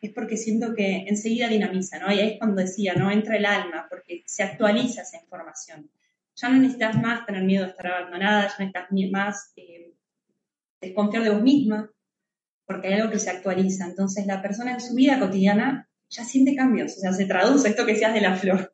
es 0.00 0.12
porque 0.12 0.36
siento 0.36 0.74
que 0.74 1.04
enseguida 1.08 1.48
dinamiza, 1.48 1.98
¿no? 1.98 2.12
Y 2.12 2.20
ahí 2.20 2.30
es 2.32 2.38
cuando 2.38 2.60
decía, 2.60 2.94
¿no? 2.94 3.10
Entra 3.10 3.36
el 3.36 3.46
alma, 3.46 3.86
porque 3.88 4.22
se 4.26 4.42
actualiza 4.42 5.02
esa 5.02 5.18
información 5.18 5.88
ya 6.36 6.48
no 6.48 6.58
necesitas 6.58 7.00
más 7.00 7.26
tener 7.26 7.42
miedo 7.42 7.64
de 7.64 7.70
estar 7.70 7.86
abandonada, 7.86 8.48
ya 8.48 8.54
no 8.58 8.66
necesitas 8.66 9.12
más 9.12 9.52
eh, 9.56 9.92
desconfiar 10.80 11.22
de 11.22 11.30
vos 11.30 11.42
misma, 11.42 11.90
porque 12.66 12.88
hay 12.88 12.94
algo 12.94 13.10
que 13.10 13.18
se 13.18 13.30
actualiza. 13.30 13.86
Entonces 13.86 14.26
la 14.26 14.42
persona 14.42 14.72
en 14.72 14.80
su 14.80 14.94
vida 14.94 15.18
cotidiana 15.18 15.88
ya 16.10 16.24
siente 16.24 16.54
cambios, 16.56 16.96
o 16.96 17.00
sea, 17.00 17.12
se 17.12 17.26
traduce 17.26 17.68
esto 17.68 17.86
que 17.86 17.96
seas 17.96 18.14
de 18.14 18.20
la 18.20 18.36
flor. 18.36 18.72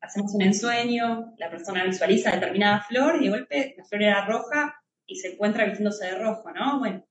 Hacemos 0.00 0.34
un 0.34 0.42
ensueño, 0.42 1.34
la 1.38 1.50
persona 1.50 1.84
visualiza 1.84 2.32
determinada 2.32 2.84
flor 2.88 3.16
y 3.20 3.24
de 3.24 3.30
golpe 3.30 3.74
la 3.78 3.84
flor 3.84 4.02
era 4.02 4.26
roja 4.26 4.81
se 5.16 5.32
encuentra 5.32 5.64
vistiéndose 5.64 6.06
de 6.06 6.18
rojo, 6.18 6.50
¿no? 6.52 6.78
Bueno, 6.78 7.04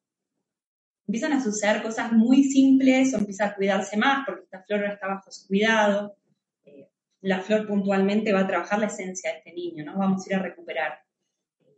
empiezan 1.07 1.33
a 1.33 1.43
suceder 1.43 1.81
cosas 1.83 2.11
muy 2.13 2.43
simples 2.43 3.13
o 3.13 3.17
empieza 3.17 3.47
a 3.47 3.55
cuidarse 3.55 3.97
más 3.97 4.25
porque 4.25 4.43
esta 4.43 4.63
flor 4.63 4.85
está 4.85 5.07
bajo 5.07 5.31
su 5.31 5.47
cuidado. 5.47 6.15
Eh, 6.63 6.87
la 7.21 7.41
flor 7.41 7.67
puntualmente 7.67 8.31
va 8.31 8.41
a 8.41 8.47
trabajar 8.47 8.79
la 8.79 8.87
esencia 8.87 9.31
de 9.31 9.37
este 9.39 9.53
niño, 9.53 9.83
¿no? 9.83 9.97
Vamos 9.97 10.25
a 10.25 10.29
ir 10.29 10.35
a 10.35 10.41
recuperar. 10.41 10.99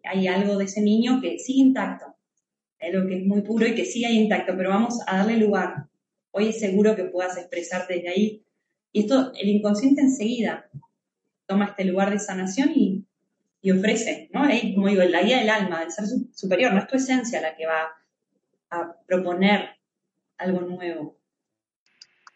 Hay 0.03 0.27
algo 0.27 0.57
de 0.57 0.65
ese 0.65 0.81
niño 0.81 1.19
que 1.21 1.39
sigue 1.39 1.61
intacto, 1.61 2.15
algo 2.79 3.07
que 3.07 3.17
es 3.17 3.25
muy 3.25 3.41
puro 3.41 3.65
y 3.65 3.73
que 3.73 3.85
sigue 3.85 4.11
intacto, 4.11 4.53
pero 4.55 4.69
vamos 4.69 4.99
a 5.07 5.17
darle 5.17 5.37
lugar. 5.37 5.87
Hoy 6.31 6.49
es 6.49 6.59
seguro 6.59 6.95
que 6.95 7.05
puedas 7.05 7.37
expresarte 7.37 7.95
desde 7.95 8.09
ahí. 8.09 8.45
Y 8.91 9.01
esto, 9.01 9.31
el 9.39 9.49
inconsciente 9.49 10.01
enseguida 10.01 10.69
toma 11.47 11.65
este 11.65 11.85
lugar 11.85 12.11
de 12.11 12.19
sanación 12.19 12.71
y, 12.75 12.92
y 13.63 13.71
ofrece, 13.71 14.29
¿no? 14.33 14.43
Ahí, 14.43 14.75
como 14.75 14.89
digo, 14.89 15.03
la 15.03 15.23
guía 15.23 15.39
del 15.39 15.49
alma, 15.49 15.79
del 15.79 15.91
ser 15.91 16.03
superior, 16.35 16.73
no 16.73 16.79
es 16.79 16.87
tu 16.87 16.97
esencia 16.97 17.39
la 17.39 17.55
que 17.55 17.65
va 17.65 17.95
a 18.69 18.93
proponer 19.07 19.77
algo 20.37 20.59
nuevo. 20.61 21.15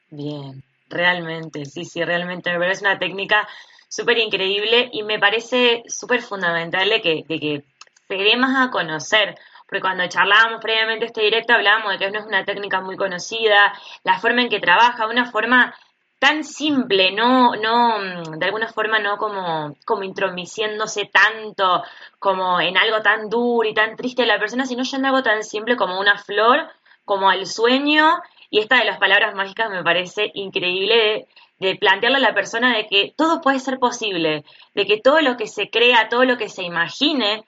Bien, 0.10 0.64
realmente, 0.88 1.66
sí, 1.66 1.84
sí, 1.84 2.02
realmente 2.02 2.50
me 2.50 2.60
parece 2.60 2.86
una 2.86 2.98
técnica 2.98 3.46
súper 3.90 4.18
increíble 4.20 4.90
y 4.94 5.04
me 5.04 5.20
parece 5.20 5.84
súper 5.88 6.22
fundamental 6.22 6.90
de 6.90 7.02
que, 7.02 7.24
que 7.28 7.66
se 8.08 8.16
dé 8.16 8.38
más 8.38 8.66
a 8.66 8.72
conocer, 8.72 9.38
porque 9.68 9.82
cuando 9.82 10.08
charlábamos 10.08 10.62
previamente 10.62 11.08
este 11.08 11.24
directo 11.24 11.54
hablábamos 11.54 11.92
de 11.92 11.98
que 11.98 12.10
no 12.10 12.20
es 12.20 12.26
una 12.26 12.46
técnica 12.46 12.80
muy 12.80 12.96
conocida, 12.96 13.74
la 14.06 14.18
forma 14.18 14.44
en 14.44 14.50
que 14.50 14.62
trabaja, 14.62 15.08
una 15.08 15.30
forma 15.30 15.76
tan 16.20 16.44
simple, 16.44 17.12
no, 17.12 17.56
no, 17.56 18.38
de 18.38 18.46
alguna 18.46 18.68
forma 18.70 19.00
no 19.00 19.18
como, 19.18 19.76
como 19.86 20.04
intromisiéndose 20.04 21.06
tanto 21.06 21.84
como 22.20 22.60
en 22.60 22.78
algo 22.78 23.02
tan 23.02 23.30
duro 23.30 23.68
y 23.70 23.74
tan 23.74 23.96
triste 23.96 24.24
de 24.24 24.28
la 24.28 24.40
persona, 24.40 24.66
sino 24.66 24.84
yendo 24.84 25.08
algo 25.08 25.24
tan 25.24 25.44
simple 25.44 25.76
como 25.76 26.00
una 26.00 26.18
flor, 26.18 26.70
como 27.06 27.32
el 27.32 27.46
sueño, 27.46 28.20
y 28.50 28.60
esta 28.60 28.78
de 28.78 28.86
las 28.86 28.98
palabras 28.98 29.36
mágicas 29.36 29.70
me 29.70 29.84
parece 29.84 30.32
increíble 30.34 30.96
de, 30.96 31.28
de 31.60 31.76
plantearle 31.76 32.18
a 32.18 32.22
la 32.22 32.34
persona 32.34 32.76
de 32.76 32.88
que 32.88 33.14
todo 33.16 33.42
puede 33.42 33.60
ser 33.60 33.78
posible, 33.78 34.44
de 34.74 34.86
que 34.86 35.00
todo 35.00 35.22
lo 35.22 35.38
que 35.38 35.48
se 35.48 35.70
crea, 35.70 36.10
todo 36.10 36.26
lo 36.26 36.38
que 36.38 36.50
se 36.50 36.64
imagine, 36.64 37.46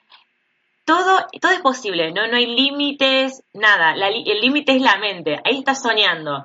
todo, 0.84 1.26
todo 1.40 1.52
es 1.52 1.60
posible, 1.60 2.12
¿no? 2.12 2.26
No 2.26 2.36
hay 2.36 2.46
límites, 2.46 3.44
nada. 3.52 3.94
el 3.94 4.40
límite 4.40 4.72
es 4.72 4.82
la 4.82 4.96
mente. 4.96 5.40
Ahí 5.44 5.58
estás 5.58 5.82
soñando. 5.82 6.44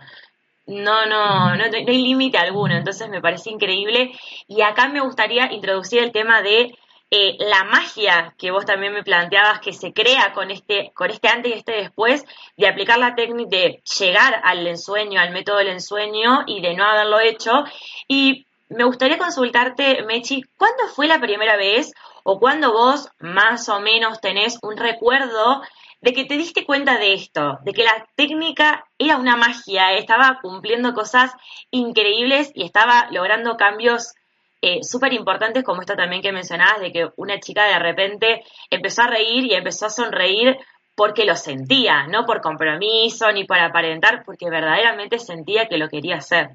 No, 0.68 1.06
no, 1.06 1.56
no, 1.56 1.68
no 1.68 1.78
hay 1.78 2.02
límite 2.02 2.38
alguno. 2.38 2.76
Entonces 2.76 3.10
me 3.10 3.22
parece 3.22 3.50
increíble. 3.52 4.12
Y 4.48 4.62
acá 4.62 4.88
me 4.88 5.02
gustaría 5.02 5.52
introducir 5.52 6.04
el 6.04 6.12
tema 6.12 6.42
de 6.42 6.74
eh, 7.12 7.38
la 7.40 7.64
magia 7.66 8.34
que 8.38 8.52
vos 8.52 8.66
también 8.66 8.92
me 8.94 9.04
planteabas 9.04 9.60
que 9.60 9.74
se 9.74 9.94
crea 9.94 10.34
con 10.34 10.50
este, 10.50 10.92
con 10.96 11.12
este 11.12 11.28
antes 11.28 11.52
y 11.52 11.58
este 11.58 11.74
después, 11.74 12.26
de 12.58 12.68
aplicar 12.68 12.98
la 12.98 13.16
técnica 13.16 13.50
de 13.56 13.84
llegar 14.00 14.42
al 14.44 14.66
ensueño, 14.66 15.22
al 15.22 15.32
método 15.32 15.58
del 15.58 15.70
ensueño 15.70 16.44
y 16.48 16.62
de 16.62 16.74
no 16.74 16.84
haberlo 16.84 17.20
hecho. 17.20 17.64
Y 18.08 18.48
me 18.70 18.84
gustaría 18.86 19.20
consultarte, 19.20 20.04
Mechi, 20.04 20.42
¿cuándo 20.58 20.88
fue 20.88 21.08
la 21.08 21.20
primera 21.20 21.56
vez 21.56 21.94
o 22.24 22.40
cuando 22.40 22.74
vos 22.74 23.08
más 23.20 23.70
o 23.70 23.80
menos 23.80 24.20
tenés 24.20 24.58
un 24.64 24.76
recuerdo 24.76 25.62
de 26.06 26.14
que 26.14 26.26
te 26.26 26.38
diste 26.38 26.66
cuenta 26.66 27.00
de 27.00 27.16
esto, 27.16 27.58
de 27.64 27.74
que 27.74 27.84
la 27.84 28.08
técnica 28.16 28.86
era 29.00 29.18
una 29.18 29.36
magia, 29.36 29.94
estaba 29.94 30.38
cumpliendo 30.40 30.94
cosas 30.94 31.32
increíbles 31.72 32.52
y 32.54 32.64
estaba 32.64 33.08
logrando 33.10 33.58
cambios 33.58 34.14
eh, 34.62 34.84
súper 34.84 35.14
importantes 35.14 35.64
como 35.64 35.82
esto 35.82 35.96
también 35.96 36.22
que 36.22 36.32
mencionabas, 36.32 36.80
de 36.80 36.92
que 36.92 37.10
una 37.16 37.40
chica 37.40 37.66
de 37.66 37.80
repente 37.80 38.44
empezó 38.70 39.02
a 39.02 39.08
reír 39.08 39.46
y 39.46 39.56
empezó 39.56 39.88
a 39.88 39.90
sonreír 39.90 40.56
porque 40.94 41.26
lo 41.26 41.36
sentía, 41.36 42.06
no 42.06 42.24
por 42.28 42.40
compromiso 42.40 43.32
ni 43.32 43.46
para 43.46 43.66
aparentar, 43.66 44.24
porque 44.26 44.48
verdaderamente 44.48 45.18
sentía 45.18 45.68
que 45.68 45.80
lo 45.80 45.90
quería 45.90 46.18
hacer. 46.18 46.52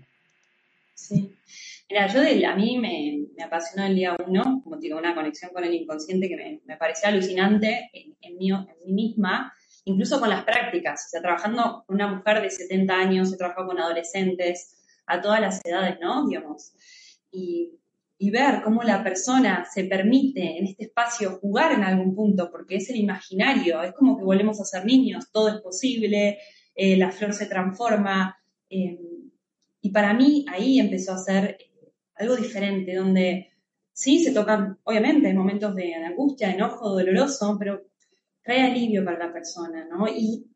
Sí. 0.95 1.35
Mira, 1.91 2.07
yo 2.07 2.21
a 2.49 2.55
mí 2.55 2.79
me, 2.79 3.45
apasionó 3.45 3.85
el 3.85 3.97
día 3.97 4.17
uno, 4.25 4.61
como 4.63 4.77
digo, 4.77 4.97
una 4.97 5.13
conexión 5.13 5.51
con 5.53 5.65
el 5.65 5.75
inconsciente 5.75 6.29
que 6.29 6.61
me, 6.65 6.77
parecía 6.77 7.09
alucinante 7.09 7.91
en, 7.93 8.39
mí, 8.39 8.53
misma, 8.87 9.53
incluso 9.85 10.21
con 10.21 10.29
las 10.29 10.45
prácticas. 10.45 11.07
O 11.07 11.09
sea, 11.11 11.21
trabajando 11.21 11.83
con 11.85 11.97
una 11.97 12.15
mujer 12.15 12.43
de 12.43 12.51
70 12.51 12.95
años, 12.95 13.33
he 13.33 13.37
trabajado 13.37 13.67
con 13.67 13.81
adolescentes, 13.81 14.77
a 15.05 15.21
todas 15.21 15.41
las 15.41 15.61
edades, 15.65 15.99
¿no? 16.01 16.29
Digamos. 16.29 16.73
Y, 17.33 17.77
ver 18.31 18.61
cómo 18.63 18.85
la 18.85 19.03
persona 19.03 19.67
se 19.69 19.85
permite 19.85 20.59
en 20.59 20.67
este 20.67 20.85
espacio 20.85 21.39
jugar 21.41 21.73
en 21.73 21.83
algún 21.83 22.15
punto, 22.15 22.51
porque 22.53 22.77
es 22.77 22.89
el 22.91 22.97
imaginario, 22.97 23.83
es 23.83 23.93
como 23.95 24.17
que 24.17 24.23
volvemos 24.23 24.61
a 24.61 24.65
ser 24.65 24.85
niños, 24.85 25.33
todo 25.33 25.49
es 25.49 25.61
posible, 25.61 26.39
eh, 26.77 26.97
la 26.97 27.11
flor 27.11 27.33
se 27.33 27.47
transforma. 27.47 28.37
Eh, 28.69 29.01
y 29.81 29.91
para 29.91 30.15
mí 30.15 30.45
ahí 30.49 30.79
empezó 30.79 31.15
a 31.15 31.19
ser 31.19 31.57
algo 32.21 32.37
diferente, 32.37 32.95
donde 32.95 33.51
sí 33.93 34.23
se 34.23 34.33
tocan, 34.33 34.79
obviamente, 34.85 35.33
momentos 35.35 35.75
de, 35.75 35.95
angustia, 35.95 36.53
enojo, 36.53 36.91
doloroso, 36.91 37.57
pero 37.59 37.83
trae 38.43 38.63
alivio 38.63 39.05
para 39.05 39.27
la 39.27 39.33
persona, 39.33 39.87
¿no? 39.87 40.07
Y 40.09 40.47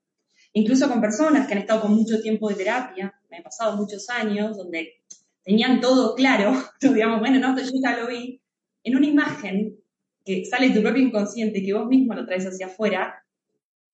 incluso 0.53 0.89
con 0.89 1.01
personas 1.01 1.47
que 1.47 1.55
han 1.55 1.61
estado 1.61 1.83
con 1.83 1.95
mucho 1.95 2.21
tiempo 2.21 2.49
de 2.49 2.55
terapia, 2.55 3.15
me 3.31 3.39
han 3.39 3.43
pasado 3.43 3.77
muchos 3.77 4.09
años, 4.11 4.57
donde 4.57 5.03
tenían 5.43 5.81
todo 5.81 6.15
claro, 6.15 6.53
digamos, 6.81 7.21
bueno, 7.21 7.39
no, 7.39 7.59
yo 7.59 7.71
ya 7.83 7.99
lo 7.99 8.09
vi, 8.09 8.41
en 8.83 8.97
una 8.97 9.07
imagen 9.07 9.77
que 10.25 10.45
sale 10.47 10.69
de 10.69 10.75
tu 10.77 10.83
propio 10.83 11.03
inconsciente, 11.03 11.63
que 11.63 11.75
vos 11.75 11.87
mismo 11.87 12.15
lo 12.15 12.25
traes 12.25 12.47
hacia 12.47 12.67
afuera, 12.67 13.25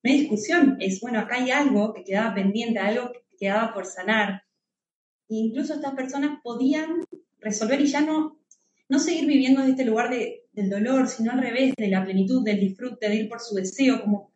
no 0.02 0.10
hay 0.10 0.20
discusión, 0.20 0.76
es, 0.80 1.00
bueno, 1.00 1.18
acá 1.18 1.36
hay 1.36 1.50
algo 1.50 1.92
que 1.92 2.04
quedaba 2.04 2.34
pendiente, 2.34 2.78
algo 2.78 3.12
que 3.12 3.20
quedaba 3.38 3.74
por 3.74 3.84
sanar. 3.84 4.42
E 5.28 5.34
incluso 5.34 5.74
estas 5.74 5.94
personas 5.94 6.38
podían 6.42 7.04
resolver 7.40 7.80
y 7.80 7.86
ya 7.86 8.00
no, 8.00 8.40
no 8.88 8.98
seguir 8.98 9.26
viviendo 9.26 9.62
en 9.62 9.70
este 9.70 9.84
lugar 9.84 10.10
de, 10.10 10.48
del 10.52 10.70
dolor, 10.70 11.08
sino 11.08 11.32
al 11.32 11.40
revés, 11.40 11.74
de 11.76 11.88
la 11.88 12.04
plenitud, 12.04 12.44
del 12.44 12.60
disfrute, 12.60 13.08
de 13.08 13.16
ir 13.16 13.28
por 13.28 13.40
su 13.40 13.54
deseo, 13.54 14.00
como 14.00 14.32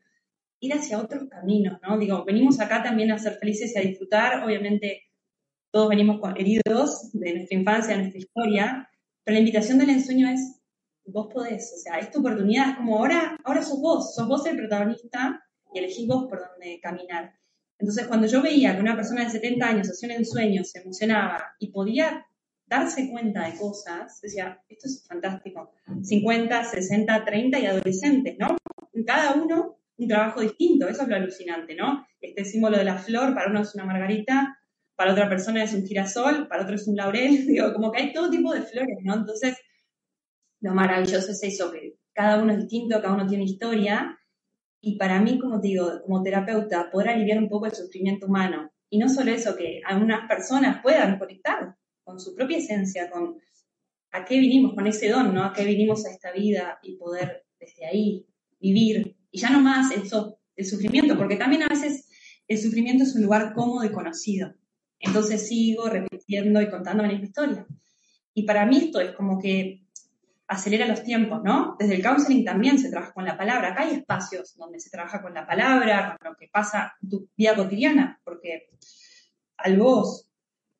ir 0.61 0.73
hacia 0.73 0.99
otros 0.99 1.29
caminos, 1.29 1.79
¿no? 1.83 1.99
Digo, 1.99 2.25
venimos 2.25 2.61
acá 2.61 2.83
también 2.83 3.11
a 3.13 3.19
ser 3.19 3.35
felices 3.35 3.73
y 3.75 3.79
a 3.79 3.83
disfrutar, 3.83 4.43
obviamente 4.45 5.03
todos 5.71 5.89
venimos 5.89 6.21
heridos 6.37 7.11
de 7.13 7.35
nuestra 7.35 7.59
infancia, 7.59 7.95
de 7.95 8.03
nuestra 8.03 8.21
historia, 8.21 8.91
pero 9.25 9.35
la 9.35 9.41
invitación 9.41 9.79
del 9.79 9.91
ensueño 9.91 10.29
es, 10.29 10.61
vos 11.07 11.27
podés, 11.33 11.73
o 11.75 11.79
sea, 11.79 11.99
esta 11.99 12.21
oportunidad, 12.21 12.71
es 12.71 12.77
como 12.77 12.99
ahora, 12.99 13.37
ahora 13.45 13.63
sos 13.63 13.81
vos, 13.81 14.15
sos 14.15 14.29
vos 14.29 14.47
el 14.47 14.57
protagonista 14.57 15.45
y 15.73 15.81
elegís 15.81 16.07
vos 16.07 16.27
por 16.29 16.39
dónde 16.39 16.79
caminar. 16.81 17.35
Entonces, 17.79 18.07
cuando 18.07 18.29
yo 18.29 18.41
veía 18.41 18.75
que 18.75 18.81
una 18.81 18.95
persona 18.95 19.25
de 19.25 19.31
70 19.31 19.67
años 19.67 19.91
hacía 19.91 20.11
un 20.11 20.15
ensueño, 20.15 20.63
se 20.63 20.79
emocionaba 20.79 21.43
y 21.59 21.73
podía 21.73 22.25
darse 22.67 23.11
cuenta 23.11 23.49
de 23.49 23.57
cosas, 23.57 24.21
decía, 24.21 24.61
esto 24.69 24.89
es 24.89 25.05
fantástico. 25.07 25.73
50, 26.03 26.65
60, 26.65 27.25
30 27.25 27.59
y 27.59 27.67
adolescentes, 27.67 28.37
¿no? 28.39 28.57
Cada 29.07 29.35
uno 29.35 29.79
un 29.97 30.09
trabajo 30.09 30.41
distinto, 30.41 30.89
eso 30.89 31.03
es 31.03 31.09
lo 31.09 31.17
alucinante, 31.17 31.75
¿no? 31.75 32.07
Este 32.21 32.45
símbolo 32.45 32.77
de 32.77 32.85
la 32.85 32.99
flor, 32.99 33.35
para 33.35 33.51
uno 33.51 33.61
es 33.61 33.75
una 33.75 33.85
margarita, 33.85 34.59
para 34.97 35.13
otra 35.13 35.29
persona 35.29 35.63
es 35.63 35.73
un 35.73 35.87
girasol, 35.87 36.49
para 36.49 36.63
otro 36.63 36.75
es 36.75 36.87
un 36.89 36.97
laurel, 36.97 37.47
digo, 37.47 37.73
como 37.73 37.93
que 37.93 38.03
hay 38.03 38.13
todo 38.13 38.31
tipo 38.31 38.53
de 38.53 38.63
flores, 38.63 38.99
¿no? 39.03 39.15
Entonces, 39.15 39.57
lo 40.61 40.75
maravilloso 40.75 41.31
es 41.31 41.43
eso, 41.43 41.71
que 41.71 41.97
cada 42.13 42.43
uno 42.43 42.53
es 42.53 42.59
distinto, 42.59 43.01
cada 43.01 43.15
uno 43.15 43.27
tiene 43.27 43.45
historia, 43.45 44.19
y 44.81 44.99
para 44.99 45.21
mí, 45.21 45.39
como 45.39 45.59
digo, 45.59 46.03
como 46.03 46.23
terapeuta, 46.23 46.91
poder 46.91 47.11
aliviar 47.11 47.39
un 47.39 47.49
poco 47.49 47.67
el 47.67 47.75
sufrimiento 47.75 48.27
humano, 48.27 48.71
y 48.91 48.99
no 48.99 49.09
solo 49.09 49.31
eso, 49.31 49.57
que 49.57 49.81
algunas 49.85 50.29
personas 50.29 50.81
puedan 50.83 51.19
conectar 51.19 51.77
con 52.05 52.21
su 52.21 52.35
propia 52.35 52.59
esencia, 52.59 53.11
con 53.11 53.39
a 54.13 54.25
qué 54.25 54.39
vinimos, 54.39 54.75
con 54.75 54.87
ese 54.87 55.09
don, 55.09 55.35
¿no? 55.35 55.45
A 55.45 55.53
qué 55.53 55.65
vinimos 55.65 56.07
a 56.07 56.11
esta 56.11 56.31
vida 56.31 56.79
y 56.83 56.97
poder 56.97 57.45
desde 57.59 57.87
ahí 57.87 58.27
vivir. 58.61 59.17
Y 59.31 59.41
ya 59.41 59.51
no 59.51 59.61
más 59.61 59.91
eso, 59.91 60.39
el 60.55 60.67
sufrimiento, 60.67 61.19
porque 61.19 61.37
también 61.37 61.63
a 61.63 61.69
veces 61.69 62.09
el 62.47 62.59
sufrimiento 62.59 63.03
es 63.03 63.15
un 63.17 63.23
lugar 63.23 63.53
cómodo 63.55 63.85
y 63.85 63.91
conocido. 63.91 64.55
Entonces 65.01 65.49
sigo 65.49 65.89
repitiendo 65.89 66.63
y 66.63 66.71
contando 66.71 67.03
mi 67.03 67.15
historia. 67.15 67.67
Y 68.35 68.45
para 68.45 68.67
mí 68.67 68.79
esto 68.79 69.01
es 69.01 69.13
como 69.13 69.41
que 69.41 69.85
acelera 70.47 70.87
los 70.87 71.03
tiempos, 71.03 71.43
¿no? 71.43 71.77
Desde 71.79 71.97
el 71.97 72.03
counseling 72.03 72.45
también 72.45 72.79
se 72.79 72.91
trabaja 72.91 73.13
con 73.13 73.25
la 73.25 73.37
palabra. 73.37 73.73
Acá 73.73 73.83
hay 73.83 73.97
espacios 73.97 74.55
donde 74.57 74.79
se 74.79 74.91
trabaja 74.91 75.23
con 75.23 75.35
la 75.35 75.47
palabra, 75.47 76.17
con 76.21 76.33
lo 76.33 76.37
que 76.37 76.49
pasa 76.49 76.95
en 77.03 77.09
tu 77.09 77.29
vida 77.37 77.57
cotidiana, 77.57 78.21
porque 78.25 78.69
al 79.57 79.79
vos 79.79 80.31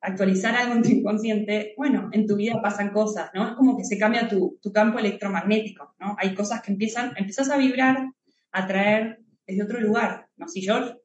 actualizar 0.05 0.55
algo 0.55 0.75
en 0.75 0.83
tu 0.83 0.89
inconsciente, 0.89 1.73
bueno, 1.77 2.09
en 2.11 2.27
tu 2.27 2.35
vida 2.35 2.61
pasan 2.61 2.91
cosas, 2.91 3.31
¿no? 3.33 3.49
Es 3.49 3.55
como 3.55 3.75
que 3.75 3.83
se 3.83 3.97
cambia 3.97 4.27
tu, 4.27 4.59
campo 4.71 4.99
electromagnético, 4.99 5.95
¿no? 5.99 6.15
Hay 6.19 6.35
cosas 6.35 6.61
que 6.61 6.71
empiezan, 6.71 7.13
empiezas 7.17 7.49
a 7.49 7.57
vibrar, 7.57 8.11
a 8.51 8.67
traer 8.67 9.19
desde 9.47 9.63
otro 9.63 9.79
lugar, 9.81 10.27
¿no? 10.37 10.47
Si 10.47 10.61
yo 10.61 11.01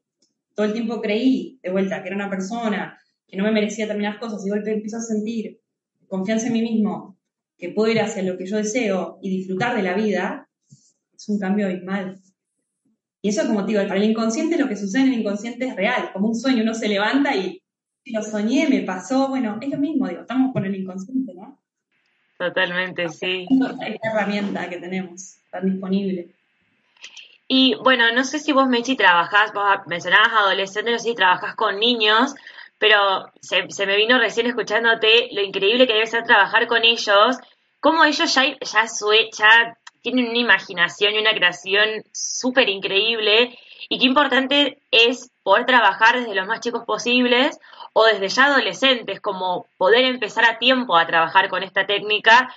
todo 0.54 0.66
el 0.66 0.74
tiempo 0.74 1.00
creí, 1.00 1.58
de 1.62 1.70
vuelta, 1.70 2.02
que 2.02 2.08
era 2.08 2.16
una 2.16 2.28
persona 2.28 2.98
que 3.26 3.36
no 3.36 3.44
me 3.44 3.52
merecía 3.52 3.86
determinadas 3.86 4.18
cosas, 4.18 4.42
y 4.42 4.50
de 4.50 4.56
golpe 4.56 4.72
empiezo 4.72 4.98
a 4.98 5.02
sentir 5.02 5.60
confianza 6.06 6.48
en 6.48 6.52
mí 6.52 6.62
mismo, 6.62 7.18
que 7.56 7.70
puedo 7.70 7.90
ir 7.90 8.00
hacia 8.00 8.22
lo 8.22 8.36
que 8.36 8.46
yo 8.46 8.58
deseo 8.58 9.18
y 9.22 9.30
disfrutar 9.30 9.76
de 9.76 9.82
la 9.82 9.94
vida, 9.94 10.48
es 11.14 11.28
un 11.28 11.38
cambio 11.38 11.66
abismal. 11.66 12.20
Y 13.22 13.30
eso, 13.30 13.46
como 13.46 13.64
te 13.64 13.72
digo, 13.72 13.82
para 13.82 13.96
el 13.96 14.10
inconsciente 14.10 14.58
lo 14.58 14.68
que 14.68 14.76
sucede 14.76 15.02
en 15.02 15.12
el 15.12 15.20
inconsciente 15.20 15.66
es 15.66 15.76
real, 15.76 16.10
como 16.12 16.28
un 16.28 16.34
sueño, 16.34 16.62
uno 16.62 16.74
se 16.74 16.88
levanta 16.88 17.34
y 17.36 17.59
lo 18.06 18.22
soñé, 18.22 18.68
me 18.68 18.82
pasó, 18.82 19.28
bueno, 19.28 19.58
es 19.60 19.68
lo 19.68 19.78
mismo, 19.78 20.08
digo, 20.08 20.22
estamos 20.22 20.52
con 20.52 20.64
el 20.64 20.74
inconsciente, 20.74 21.34
¿no? 21.34 21.58
Totalmente, 22.38 23.08
sí. 23.10 23.46
Esta 23.86 24.08
herramienta 24.08 24.68
que 24.68 24.78
tenemos 24.78 25.36
tan 25.50 25.70
disponible. 25.70 26.34
Y 27.46 27.74
bueno, 27.82 28.12
no 28.12 28.24
sé 28.24 28.38
si 28.38 28.52
vos, 28.52 28.68
Mechi, 28.68 28.96
trabajás, 28.96 29.52
vos 29.52 29.64
mencionabas 29.86 30.32
adolescentes, 30.32 30.92
no 30.92 30.98
sé 30.98 31.08
si 31.10 31.14
trabajás 31.14 31.54
con 31.56 31.78
niños, 31.78 32.34
pero 32.78 33.30
se, 33.40 33.86
me 33.86 33.96
vino 33.96 34.18
recién 34.18 34.46
escuchándote 34.46 35.28
lo 35.32 35.42
increíble 35.42 35.86
que 35.86 35.92
debe 35.92 36.06
ser 36.06 36.24
trabajar 36.24 36.66
con 36.66 36.84
ellos, 36.84 37.36
cómo 37.80 38.04
ellos 38.04 38.34
ya, 38.34 38.44
ya, 38.44 38.84
ya 39.36 39.78
tienen 40.00 40.28
una 40.28 40.38
imaginación 40.38 41.14
y 41.14 41.18
una 41.18 41.34
creación 41.34 42.04
súper 42.12 42.68
increíble 42.68 43.58
y 43.88 43.98
qué 43.98 44.06
importante 44.06 44.80
es 44.90 45.30
poder 45.50 45.66
trabajar 45.66 46.16
desde 46.16 46.36
los 46.36 46.46
más 46.46 46.60
chicos 46.60 46.84
posibles 46.84 47.58
o 47.92 48.04
desde 48.04 48.28
ya 48.28 48.44
adolescentes, 48.44 49.20
como 49.20 49.66
poder 49.78 50.04
empezar 50.04 50.44
a 50.44 50.60
tiempo 50.60 50.96
a 50.96 51.08
trabajar 51.08 51.48
con 51.48 51.64
esta 51.64 51.86
técnica 51.86 52.54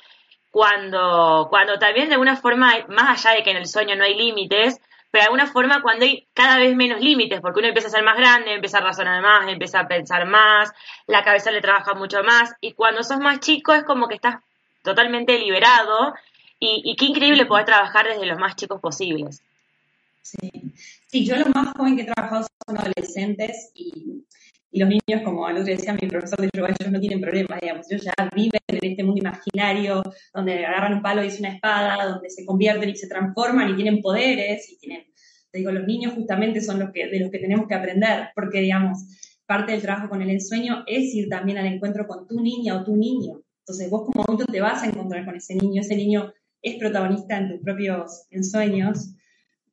cuando, 0.52 1.48
cuando 1.50 1.80
también 1.80 2.10
de 2.10 2.14
alguna 2.14 2.36
forma, 2.36 2.72
más 2.90 3.26
allá 3.26 3.36
de 3.36 3.44
que 3.44 3.50
en 3.50 3.58
el 3.58 3.66
sueño 3.66 3.96
no 3.96 4.04
hay 4.04 4.14
límites, 4.14 4.80
pero 5.10 5.24
de 5.24 5.26
alguna 5.26 5.48
forma 5.48 5.82
cuando 5.82 6.06
hay 6.06 6.28
cada 6.36 6.60
vez 6.60 6.76
menos 6.76 7.02
límites, 7.02 7.42
porque 7.42 7.62
uno 7.62 7.70
empieza 7.70 7.88
a 7.88 7.92
ser 7.92 8.04
más 8.04 8.16
grande, 8.16 8.54
empieza 8.54 8.78
a 8.78 8.82
razonar 8.82 9.24
más, 9.24 9.48
empieza 9.48 9.80
a 9.80 9.88
pensar 9.88 10.28
más, 10.28 10.72
la 11.08 11.24
cabeza 11.24 11.50
le 11.50 11.62
trabaja 11.62 11.96
mucho 11.96 12.22
más, 12.22 12.54
y 12.62 12.74
cuando 12.74 13.02
sos 13.02 13.18
más 13.18 13.40
chico 13.40 13.74
es 13.74 13.84
como 13.86 14.08
que 14.08 14.14
estás 14.14 14.36
totalmente 14.84 15.40
liberado, 15.40 16.14
y, 16.60 16.84
y 16.86 16.96
qué 16.96 17.06
increíble 17.06 17.48
poder 17.48 17.66
trabajar 17.66 18.08
desde 18.08 18.28
los 18.28 18.38
más 18.38 18.56
chicos 18.56 18.80
posibles. 18.80 19.42
Sí, 21.14 21.26
yo 21.26 21.36
lo 21.38 21.46
más 21.54 21.74
joven 21.78 21.96
que 21.96 22.02
he 22.02 22.06
trabajado 22.06 22.48
son 22.66 22.78
adolescentes 22.78 23.72
y 23.76 24.26
y 24.74 24.80
los 24.80 24.90
niños, 24.90 25.22
como 25.24 25.48
el 25.48 25.58
otro 25.58 25.72
decía 25.72 25.94
mi 25.94 26.08
profesor 26.08 26.42
de 26.42 26.50
yoga, 26.52 26.74
ellos 26.80 26.92
no 26.92 27.00
tienen 27.00 27.22
problemas, 27.22 27.62
digamos, 27.62 27.92
ellos 27.92 28.06
ya 28.06 28.30
viven 28.36 28.60
en 28.68 28.80
este 28.82 29.04
mundo 29.04 29.20
imaginario, 29.20 30.02
donde 30.34 30.66
agarran 30.66 30.96
un 30.96 31.04
palo 31.04 31.24
y 31.24 31.28
es 31.28 31.40
una 31.40 31.54
espada, 31.54 32.04
donde 32.04 32.32
se 32.32 32.44
convierten 32.44 32.90
y 32.90 32.96
se 32.96 33.08
transforman 33.08 33.70
y 33.70 33.76
tienen 33.76 34.02
poderes, 34.02 34.68
y 34.72 34.78
tienen, 34.80 35.04
te 35.52 35.60
digo, 35.60 35.72
los 35.72 35.86
niños 35.86 36.14
justamente 36.16 36.60
son 36.60 36.80
los 36.80 36.90
que, 36.92 37.06
de 37.06 37.20
los 37.20 37.30
que 37.30 37.38
tenemos 37.38 37.68
que 37.68 37.76
aprender, 37.76 38.30
porque, 38.34 38.62
digamos, 38.62 38.98
parte 39.46 39.74
del 39.74 39.84
trabajo 39.84 40.10
con 40.10 40.24
el 40.24 40.32
ensueño 40.32 40.84
es 40.88 41.14
ir 41.14 41.30
también 41.30 41.60
al 41.60 41.68
encuentro 41.68 42.08
con 42.08 42.28
tu 42.28 42.42
niña 42.42 42.76
o 42.76 42.84
tu 42.84 42.96
niño. 42.96 43.44
Entonces 43.60 43.92
vos 43.92 44.10
como 44.12 44.24
adulto 44.24 44.52
te 44.52 44.60
vas 44.60 44.82
a 44.82 44.88
encontrar 44.88 45.24
con 45.24 45.36
ese 45.36 45.54
niño, 45.54 45.82
ese 45.82 45.96
niño 45.96 46.34
es 46.64 46.78
protagonista 46.78 47.38
en 47.38 47.50
tus 47.50 47.62
propios 47.62 48.26
ensueños. 48.32 49.14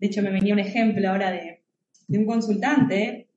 De 0.01 0.07
hecho, 0.09 0.23
me 0.23 0.31
venía 0.31 0.55
un 0.55 0.61
ejemplo 0.61 1.09
ahora 1.09 1.31
de, 1.31 1.63
de 2.09 2.19
un 2.19 2.27
consultante 2.27 3.29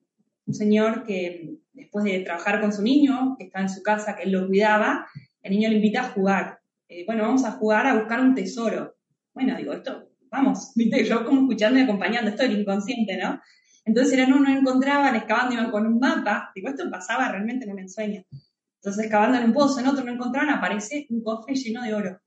un 0.46 0.54
señor 0.54 1.04
que 1.04 1.56
después 1.74 2.06
de 2.06 2.20
trabajar 2.20 2.62
con 2.62 2.74
su 2.74 2.82
niño, 2.82 3.36
que 3.38 3.46
está 3.46 3.62
en 3.62 3.70
su 3.70 3.82
casa, 3.82 4.16
que 4.16 4.24
él 4.24 4.32
lo 4.32 4.48
cuidaba, 4.48 5.08
el 5.42 5.52
niño 5.52 5.70
le 5.70 5.76
invita 5.76 6.02
a 6.02 6.10
jugar. 6.10 6.60
Eh, 6.88 7.06
bueno, 7.06 7.24
vamos 7.24 7.44
a 7.46 7.52
jugar 7.54 7.88
a 7.88 7.96
buscar 7.96 8.20
un 8.20 8.36
tesoro. 8.36 8.96
Bueno, 9.34 9.56
digo, 9.58 9.74
esto, 9.74 10.10
vamos, 10.30 10.74
yo 10.76 11.26
como 11.26 11.42
escuchando 11.42 11.80
y 11.80 11.84
acompañando, 11.84 12.30
esto 12.30 12.44
es 12.44 12.50
el 12.50 12.60
inconsciente, 12.60 13.18
¿no? 13.18 13.42
Entonces 13.86 14.14
era, 14.14 14.28
no, 14.28 14.40
no 14.40 14.50
encontraban, 14.50 15.16
excavando, 15.16 15.56
iban 15.56 15.72
con 15.72 15.86
un 15.86 16.00
mapa, 16.00 16.52
digo, 16.56 16.70
esto 16.70 16.90
pasaba 16.90 17.30
realmente 17.30 17.66
en 17.66 17.72
un 17.72 17.80
ensueño. 17.80 18.24
Entonces, 18.76 19.06
excavando 19.06 19.38
en 19.38 19.46
un 19.46 19.54
pozo, 19.54 19.80
en 19.80 19.88
otro 19.88 20.04
no 20.04 20.12
encontraban, 20.12 20.50
aparece 20.50 21.06
un 21.10 21.24
cofre 21.24 21.56
lleno 21.56 21.84
de 21.84 21.94
oro. 21.94 22.22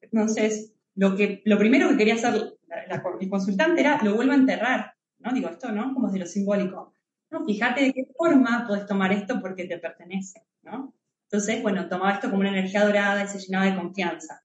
Entonces, 0.00 0.72
lo, 0.94 1.16
que, 1.16 1.42
lo 1.44 1.58
primero 1.58 1.88
que 1.88 1.96
quería 1.96 2.14
hacer 2.14 2.58
la, 2.88 3.02
consultante 3.02 3.80
era, 3.80 4.00
lo 4.02 4.14
vuelvo 4.14 4.32
a 4.32 4.36
enterrar, 4.36 4.94
¿no? 5.18 5.32
Digo, 5.32 5.48
esto, 5.48 5.72
¿no? 5.72 5.92
Como 5.94 6.10
de 6.10 6.20
lo 6.20 6.26
simbólico. 6.26 6.94
No, 7.30 7.44
fíjate 7.44 7.82
de 7.82 7.92
qué 7.92 8.04
forma 8.16 8.64
puedes 8.66 8.86
tomar 8.86 9.12
esto 9.12 9.40
porque 9.40 9.64
te 9.64 9.78
pertenece, 9.78 10.42
¿no? 10.62 10.94
Entonces, 11.24 11.62
bueno, 11.62 11.88
tomaba 11.88 12.12
esto 12.12 12.28
como 12.28 12.40
una 12.40 12.50
energía 12.50 12.84
dorada 12.84 13.22
y 13.22 13.28
se 13.28 13.38
llenaba 13.38 13.66
de 13.66 13.76
confianza. 13.76 14.42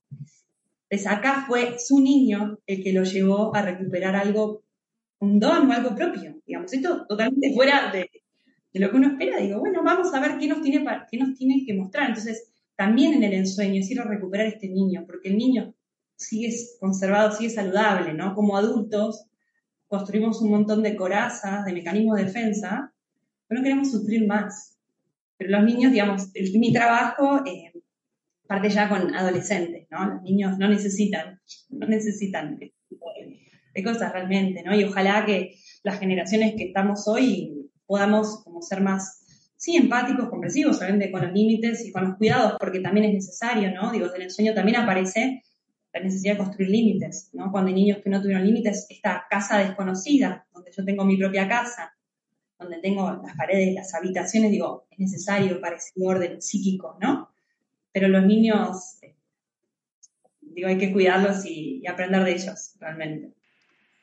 Entonces, 0.88 1.08
acá 1.08 1.46
fue 1.48 1.78
su 1.80 2.00
niño 2.00 2.60
el 2.68 2.84
que 2.84 2.94
lo 2.94 3.04
llevó 3.04 3.56
a 3.56 3.62
recuperar 3.64 4.16
algo, 4.16 4.64
un 5.20 5.40
don 5.40 5.70
o 5.70 5.74
algo 5.74 5.96
propio, 5.96 6.40
digamos. 6.46 6.72
Esto 6.74 7.08
totalmente 7.08 7.54
fuera 7.56 7.92
de, 7.92 8.10
lo 8.74 8.92
que 8.92 8.98
uno 8.98 9.08
espera. 9.08 9.38
Digo, 9.40 9.60
bueno, 9.60 9.82
vamos 9.84 10.14
a 10.14 10.20
ver 10.20 10.38
qué 10.38 10.48
nos, 10.48 10.62
tiene 10.62 10.84
nos 10.84 11.38
tiene 11.38 11.64
que 11.66 11.74
mostrar. 11.74 12.10
Entonces, 12.10 12.52
también 12.76 13.14
en 13.14 13.24
el 13.24 13.34
ensueño 13.34 13.82
a 14.02 14.04
recuperar 14.04 14.48
este 14.48 14.68
niño, 14.68 15.06
porque 15.08 15.30
el 15.30 15.38
niño 15.38 15.74
sigue 16.16 16.54
conservado, 16.80 17.32
sigue 17.32 17.50
saludable, 17.50 18.14
¿no? 18.14 18.36
Como 18.36 18.58
adultos, 18.58 19.26
construimos 19.88 20.42
un 20.42 20.52
montón 20.52 20.84
de 20.84 20.96
corazas, 20.96 21.66
de 21.66 21.74
mecanismos 21.74 22.18
de 22.18 22.26
defensa, 22.26 22.94
pero 23.48 23.60
no 23.60 23.64
queremos 23.64 23.92
sufrir 23.92 24.28
más. 24.28 24.78
Pero 25.38 25.52
los 25.52 25.64
niños, 25.64 25.92
digamos, 25.92 26.30
mi 26.54 26.72
trabajo 26.72 27.44
eh, 27.46 27.74
parte 28.48 28.70
ya 28.70 28.90
con 28.90 29.14
adolescentes, 29.16 29.88
¿no? 29.90 30.06
Los 30.06 30.22
niños 30.22 30.58
no 30.58 30.68
necesitan, 30.68 31.40
no 31.70 31.88
necesitan 31.88 32.58
de, 32.58 32.74
cosas 33.84 34.14
realmente, 34.14 34.64
¿no? 34.64 34.74
Y 34.74 34.86
ojalá 34.86 35.26
que 35.26 35.56
las 35.84 36.00
generaciones 36.00 36.56
que 36.56 36.68
estamos 36.68 37.08
hoy 37.08 37.70
podamos 37.86 38.42
como 38.44 38.62
ser 38.62 38.80
más, 38.80 39.52
sí, 39.58 39.76
empáticos, 39.76 40.30
comprensivos, 40.30 40.78
obviamente 40.78 41.12
con 41.12 41.24
los 41.24 41.34
límites 41.34 41.86
y 41.86 41.92
con 41.92 42.06
los 42.06 42.18
cuidados, 42.18 42.56
porque 42.58 42.80
también 42.80 43.08
es 43.08 43.14
necesario, 43.16 43.72
¿no? 43.74 43.92
Digo, 43.92 44.08
del 44.08 44.24
ensueño 44.24 44.54
también 44.54 44.78
aparece 44.78 45.44
la 45.96 46.02
necesidad 46.02 46.34
de 46.34 46.40
construir 46.40 46.70
límites, 46.70 47.30
¿no? 47.32 47.50
Cuando 47.52 47.70
hay 47.70 47.74
niños 47.74 48.00
que 48.04 48.10
no 48.10 48.22
tuvieron 48.22 48.46
límites, 48.46 48.86
esta 48.90 49.26
casa 49.30 49.60
desconocida, 49.60 50.46
donde 50.54 50.70
yo 50.76 50.84
tengo 50.84 51.06
mi 51.06 51.16
propia 51.16 51.48
casa, 51.48 51.96
donde 52.60 52.80
tengo 52.80 53.10
las 53.24 53.36
paredes, 53.38 53.74
las 53.74 53.94
habitaciones, 53.96 54.52
digo, 54.52 54.88
es 54.92 55.00
necesario 55.00 55.62
para 55.62 55.78
ese 55.78 55.94
orden 56.04 56.42
psíquico, 56.42 56.98
¿no? 57.00 57.30
Pero 57.94 58.10
los 58.10 58.26
niños, 58.26 58.98
eh, 59.04 59.16
digo, 60.42 60.68
hay 60.68 60.78
que 60.78 60.92
cuidarlos 60.92 61.46
y, 61.46 61.88
aprender 61.88 62.26
de 62.26 62.32
ellos, 62.32 62.76
realmente. 62.78 63.32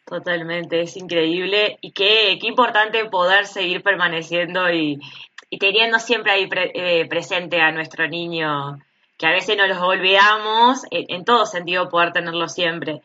Totalmente, 0.07 0.81
es 0.81 0.97
increíble 0.97 1.77
y 1.83 1.93
qué, 1.93 2.39
qué 2.41 2.47
importante 2.47 3.05
poder 3.11 3.45
seguir 3.45 3.83
permaneciendo 3.83 4.73
y, 4.73 4.99
teniendo 5.61 5.99
siempre 5.99 6.33
ahí 6.33 6.49
eh, 6.75 7.07
presente 7.07 7.61
a 7.61 7.71
nuestro 7.71 8.09
niño 8.09 8.79
que 9.23 9.29
a 9.29 9.31
veces 9.31 9.57
no 9.57 9.69
los 9.69 9.79
olvidamos, 9.79 10.83
en, 10.91 11.25
todo 11.25 11.47
sentido 11.47 11.89
poder 11.89 12.13
tenerlo 12.13 12.49
siempre. 12.49 13.03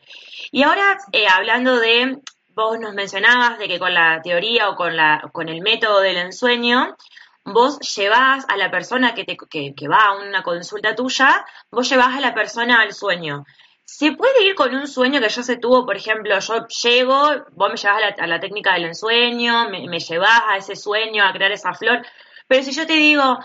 Y 0.50 0.64
ahora, 0.64 0.98
eh, 1.12 1.28
hablando 1.28 1.78
de, 1.78 2.18
vos 2.48 2.76
nos 2.80 2.92
mencionabas 2.92 3.56
de 3.60 3.68
que 3.68 3.78
con 3.78 3.94
la 3.94 4.20
teoría 4.20 4.68
o 4.68 4.74
con, 4.74 4.96
la, 4.96 5.30
con 5.30 5.48
el 5.48 5.60
método 5.60 6.00
del 6.00 6.16
ensueño, 6.16 6.96
vos 7.44 7.78
llevas 7.94 8.44
a 8.48 8.56
la 8.56 8.68
persona 8.68 9.14
que, 9.14 9.22
te, 9.22 9.36
que, 9.36 9.88
va 9.88 10.06
a 10.06 10.16
una 10.16 10.42
consulta 10.42 10.96
tuya, 10.96 11.46
vos 11.70 11.88
llevas 11.88 12.16
a 12.16 12.20
la 12.20 12.34
persona 12.34 12.80
al 12.80 12.92
sueño. 12.92 13.44
¿Se 13.84 14.10
puede 14.10 14.42
ir 14.44 14.56
con 14.56 14.74
un 14.74 14.88
sueño 14.88 15.20
que 15.20 15.28
yo 15.28 15.44
se 15.44 15.56
tuvo, 15.56 15.86
por 15.86 15.96
ejemplo, 15.96 16.36
yo 16.40 16.66
llego, 16.66 17.30
vos 17.52 17.70
me 17.70 17.76
llevas 17.76 18.02
a 18.18 18.26
la, 18.26 18.40
técnica 18.40 18.74
del 18.74 18.86
ensueño, 18.86 19.70
me, 19.70 19.86
me 19.86 20.00
llevas 20.00 20.42
a 20.48 20.56
ese 20.56 20.74
sueño, 20.74 21.24
a 21.24 21.32
crear 21.32 21.52
esa 21.52 21.74
flor, 21.74 22.04
pero 22.48 22.64
si 22.64 22.72
yo 22.72 22.86
te 22.88 22.94
digo, 22.94 23.38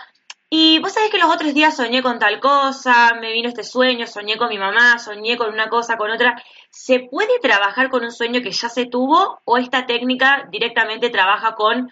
y 0.55 0.77
vos 0.77 0.93
sabés 0.93 1.09
que 1.09 1.17
los 1.17 1.33
otros 1.33 1.55
días 1.55 1.75
soñé 1.75 2.03
con 2.03 2.19
tal 2.19 2.39
cosa, 2.39 3.15
me 3.19 3.33
vino 3.33 3.49
este 3.49 3.63
sueño, 3.63 4.05
soñé 4.05 4.37
con 4.37 4.49
mi 4.49 4.59
mamá, 4.59 4.99
soñé 4.99 5.35
con 5.35 5.51
una 5.51 5.67
cosa, 5.67 5.97
con 5.97 6.11
otra. 6.11 6.39
¿Se 6.69 6.99
puede 6.99 7.39
trabajar 7.41 7.89
con 7.89 8.03
un 8.03 8.11
sueño 8.11 8.39
que 8.43 8.51
ya 8.51 8.69
se 8.69 8.85
tuvo 8.85 9.41
o 9.45 9.57
esta 9.57 9.87
técnica 9.87 10.47
directamente 10.51 11.09
trabaja 11.09 11.55
con, 11.55 11.91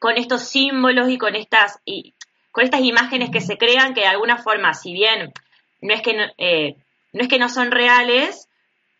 con 0.00 0.16
estos 0.16 0.42
símbolos 0.42 1.10
y 1.10 1.16
con 1.16 1.36
estas, 1.36 1.78
y, 1.84 2.14
con 2.50 2.64
estas 2.64 2.80
imágenes 2.80 3.30
que 3.30 3.40
se 3.40 3.56
crean 3.56 3.94
que 3.94 4.00
de 4.00 4.08
alguna 4.08 4.36
forma, 4.36 4.74
si 4.74 4.92
bien 4.92 5.32
no 5.80 5.94
es 5.94 6.02
que 6.02 6.14
no, 6.14 6.24
eh, 6.38 6.74
no 7.12 7.22
es 7.22 7.28
que 7.28 7.38
no 7.38 7.48
son 7.48 7.70
reales, 7.70 8.48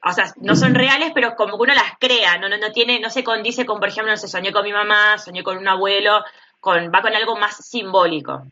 o 0.05 0.13
sea, 0.13 0.33
no 0.37 0.55
son 0.55 0.77
reales, 0.77 1.11
pero 1.13 1.35
como 1.35 1.57
que 1.57 1.65
uno 1.65 1.75
las 1.75 1.99
crea, 1.99 2.39
no, 2.39 2.49
no, 2.49 2.57
no 2.57 2.71
tiene, 2.71 3.01
no 3.01 3.11
se 3.11 3.25
condice 3.25 3.67
con, 3.67 3.81
por 3.81 3.89
ejemplo, 3.89 4.13
no 4.13 4.17
sé, 4.17 4.29
soñé 4.29 4.53
con 4.53 4.63
mi 4.63 4.73
mamá, 4.73 5.19
soñé 5.19 5.43
con 5.43 5.59
un 5.59 5.67
abuelo, 5.67 6.23
con, 6.61 6.93
va 6.95 7.03
con 7.03 7.17
algo 7.17 7.35
más 7.35 7.57
simbólico. 7.67 8.45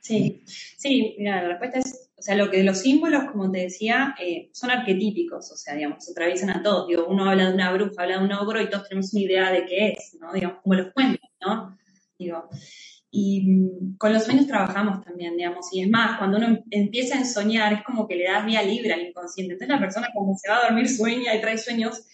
Sí, 0.00 0.42
sí, 0.46 1.14
mira, 1.18 1.42
la 1.42 1.48
respuesta 1.50 1.78
es, 1.78 2.10
o 2.16 2.22
sea, 2.22 2.34
lo 2.34 2.50
que 2.50 2.62
los 2.64 2.78
símbolos, 2.78 3.24
como 3.30 3.50
te 3.50 3.60
decía, 3.60 4.14
eh, 4.20 4.50
son 4.52 4.70
arquetípicos, 4.70 5.50
o 5.52 5.56
sea, 5.56 5.74
digamos, 5.74 6.08
atraviesan 6.10 6.50
a 6.50 6.62
todos. 6.62 6.88
Digo, 6.88 7.06
uno 7.06 7.28
habla 7.28 7.48
de 7.48 7.54
una 7.54 7.72
bruja, 7.72 8.02
habla 8.02 8.18
de 8.18 8.24
un 8.24 8.32
ogro 8.32 8.60
y 8.60 8.70
todos 8.70 8.88
tenemos 8.88 9.12
una 9.12 9.22
idea 9.22 9.52
de 9.52 9.66
qué 9.66 9.88
es, 9.92 10.16
¿no? 10.20 10.32
Digamos, 10.32 10.60
como 10.62 10.74
los 10.74 10.92
cuentos, 10.92 11.28
¿no? 11.40 11.76
Digo, 12.18 12.48
y 13.10 13.42
mm, 13.42 13.96
con 13.98 14.12
los 14.12 14.24
sueños 14.24 14.46
trabajamos 14.46 15.04
también, 15.04 15.36
digamos, 15.36 15.66
y 15.72 15.82
es 15.82 15.90
más, 15.90 16.18
cuando 16.18 16.38
uno 16.38 16.62
empieza 16.70 17.18
a 17.18 17.24
soñar, 17.24 17.72
es 17.72 17.82
como 17.82 18.06
que 18.06 18.16
le 18.16 18.24
das 18.24 18.46
vía 18.46 18.62
libre 18.62 18.92
al 18.92 19.02
inconsciente. 19.02 19.54
Entonces 19.54 19.74
la 19.74 19.80
persona 19.80 20.08
cuando 20.14 20.34
se 20.36 20.48
va 20.48 20.58
a 20.58 20.64
dormir 20.64 20.88
sueña 20.88 21.34
y 21.34 21.40
trae 21.40 21.58
sueños 21.58 22.04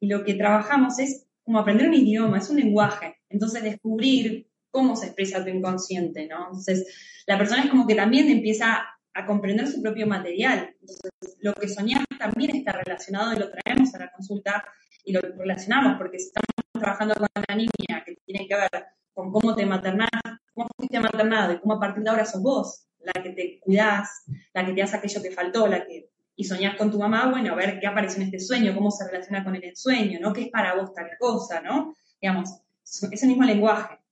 y 0.00 0.08
lo 0.08 0.24
que 0.24 0.34
trabajamos 0.34 0.98
es 0.98 1.26
como 1.44 1.58
aprender 1.58 1.88
un 1.88 1.94
idioma, 1.94 2.38
es 2.38 2.50
un 2.50 2.56
lenguaje. 2.56 3.16
Entonces, 3.28 3.62
descubrir 3.62 4.48
cómo 4.74 4.96
se 4.96 5.06
expresa 5.06 5.44
tu 5.44 5.50
inconsciente, 5.50 6.26
¿no? 6.26 6.46
Entonces, 6.46 7.22
la 7.28 7.38
persona 7.38 7.62
es 7.62 7.70
como 7.70 7.86
que 7.86 7.94
también 7.94 8.28
empieza 8.28 8.84
a 9.14 9.24
comprender 9.24 9.68
su 9.68 9.80
propio 9.80 10.08
material. 10.08 10.74
Entonces, 10.80 11.38
lo 11.40 11.54
que 11.54 11.68
soñamos 11.68 12.08
también 12.18 12.56
está 12.56 12.72
relacionado 12.72 13.32
y 13.32 13.38
lo 13.38 13.50
traemos 13.52 13.94
a 13.94 14.00
la 14.00 14.10
consulta 14.10 14.64
y 15.04 15.12
lo 15.12 15.20
relacionamos, 15.20 15.96
porque 15.96 16.18
si 16.18 16.26
estamos 16.26 16.48
trabajando 16.72 17.14
con 17.14 17.28
una 17.48 17.56
niña 17.56 18.02
que 18.04 18.16
tiene 18.26 18.48
que 18.48 18.56
ver 18.56 18.86
con 19.12 19.30
cómo 19.30 19.54
te 19.54 19.64
maternás, 19.64 20.10
cómo 20.52 20.66
fuiste 20.76 20.98
maternado 20.98 21.52
y 21.52 21.60
cómo 21.60 21.74
a 21.74 21.80
partir 21.80 22.02
de 22.02 22.10
ahora 22.10 22.24
sos 22.24 22.42
vos, 22.42 22.88
la 22.98 23.22
que 23.22 23.30
te 23.30 23.60
cuidás, 23.60 24.24
la 24.52 24.66
que 24.66 24.72
te 24.72 24.82
hace 24.82 24.96
aquello 24.96 25.22
que 25.22 25.30
faltó, 25.30 25.68
la 25.68 25.86
que 25.86 26.10
y 26.34 26.42
soñás 26.42 26.74
con 26.76 26.90
tu 26.90 26.98
mamá, 26.98 27.30
bueno, 27.30 27.52
a 27.52 27.54
ver 27.54 27.78
qué 27.78 27.86
aparece 27.86 28.16
en 28.16 28.24
este 28.24 28.40
sueño, 28.40 28.74
cómo 28.74 28.90
se 28.90 29.06
relaciona 29.06 29.44
con 29.44 29.54
el 29.54 29.62
ensueño, 29.62 30.18
¿no? 30.20 30.32
¿Qué 30.32 30.42
es 30.42 30.48
para 30.48 30.74
vos 30.74 30.92
tal 30.92 31.10
cosa, 31.16 31.60
¿no? 31.60 31.94
Digamos, 32.20 32.50
es 32.82 33.22
el 33.22 33.28
mismo 33.28 33.44
lenguaje. 33.44 34.03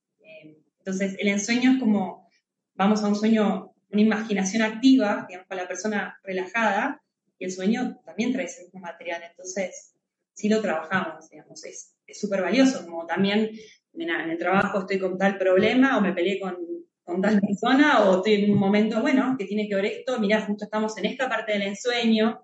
Entonces, 0.85 1.15
el 1.19 1.27
ensueño 1.29 1.73
es 1.73 1.79
como, 1.79 2.27
vamos 2.75 3.03
a 3.03 3.07
un 3.07 3.15
sueño, 3.15 3.73
una 3.89 4.01
imaginación 4.01 4.63
activa, 4.63 5.25
digamos, 5.27 5.47
con 5.47 5.57
la 5.57 5.67
persona 5.67 6.19
relajada, 6.23 7.01
y 7.39 7.45
el 7.45 7.51
sueño 7.51 8.01
también 8.05 8.33
trae 8.33 8.45
ese 8.45 8.63
mismo 8.63 8.79
material. 8.79 9.21
Entonces, 9.29 9.95
sí 10.33 10.49
lo 10.49 10.61
trabajamos, 10.61 11.29
digamos, 11.29 11.63
es 11.63 11.93
súper 12.19 12.41
valioso, 12.41 12.85
como 12.85 13.05
también, 13.05 13.51
en 13.93 14.09
el 14.09 14.37
trabajo 14.37 14.79
estoy 14.79 14.99
con 14.99 15.17
tal 15.17 15.37
problema 15.37 15.97
o 15.97 16.01
me 16.01 16.13
peleé 16.13 16.39
con 16.39 16.57
con 17.03 17.21
tal 17.21 17.39
persona 17.41 18.01
o 18.01 18.17
estoy 18.17 18.45
en 18.45 18.51
un 18.51 18.57
momento, 18.57 19.01
bueno, 19.01 19.35
que 19.37 19.45
tiene 19.45 19.67
que 19.67 19.75
ver 19.75 19.85
esto, 19.85 20.19
mirá, 20.19 20.41
justo 20.41 20.65
estamos 20.65 20.97
en 20.97 21.05
esta 21.05 21.27
parte 21.27 21.53
del 21.53 21.63
ensueño, 21.63 22.41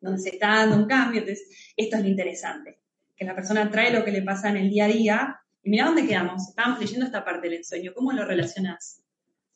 donde 0.00 0.20
se 0.20 0.30
está 0.30 0.48
dando 0.48 0.76
un 0.76 0.86
cambio, 0.86 1.20
entonces 1.20 1.72
esto 1.76 1.96
es 1.96 2.02
lo 2.02 2.08
interesante, 2.08 2.78
que 3.16 3.24
la 3.24 3.34
persona 3.34 3.70
trae 3.70 3.92
lo 3.92 4.04
que 4.04 4.12
le 4.12 4.22
pasa 4.22 4.50
en 4.50 4.58
el 4.58 4.70
día 4.70 4.84
a 4.84 4.88
día 4.88 5.40
y 5.66 5.70
mira 5.70 5.86
dónde 5.86 6.06
quedamos, 6.06 6.48
estábamos 6.48 6.78
leyendo 6.78 7.06
esta 7.06 7.24
parte 7.24 7.48
del 7.48 7.58
ensueño, 7.58 7.92
¿cómo 7.92 8.12
lo 8.12 8.24
relacionas? 8.24 9.02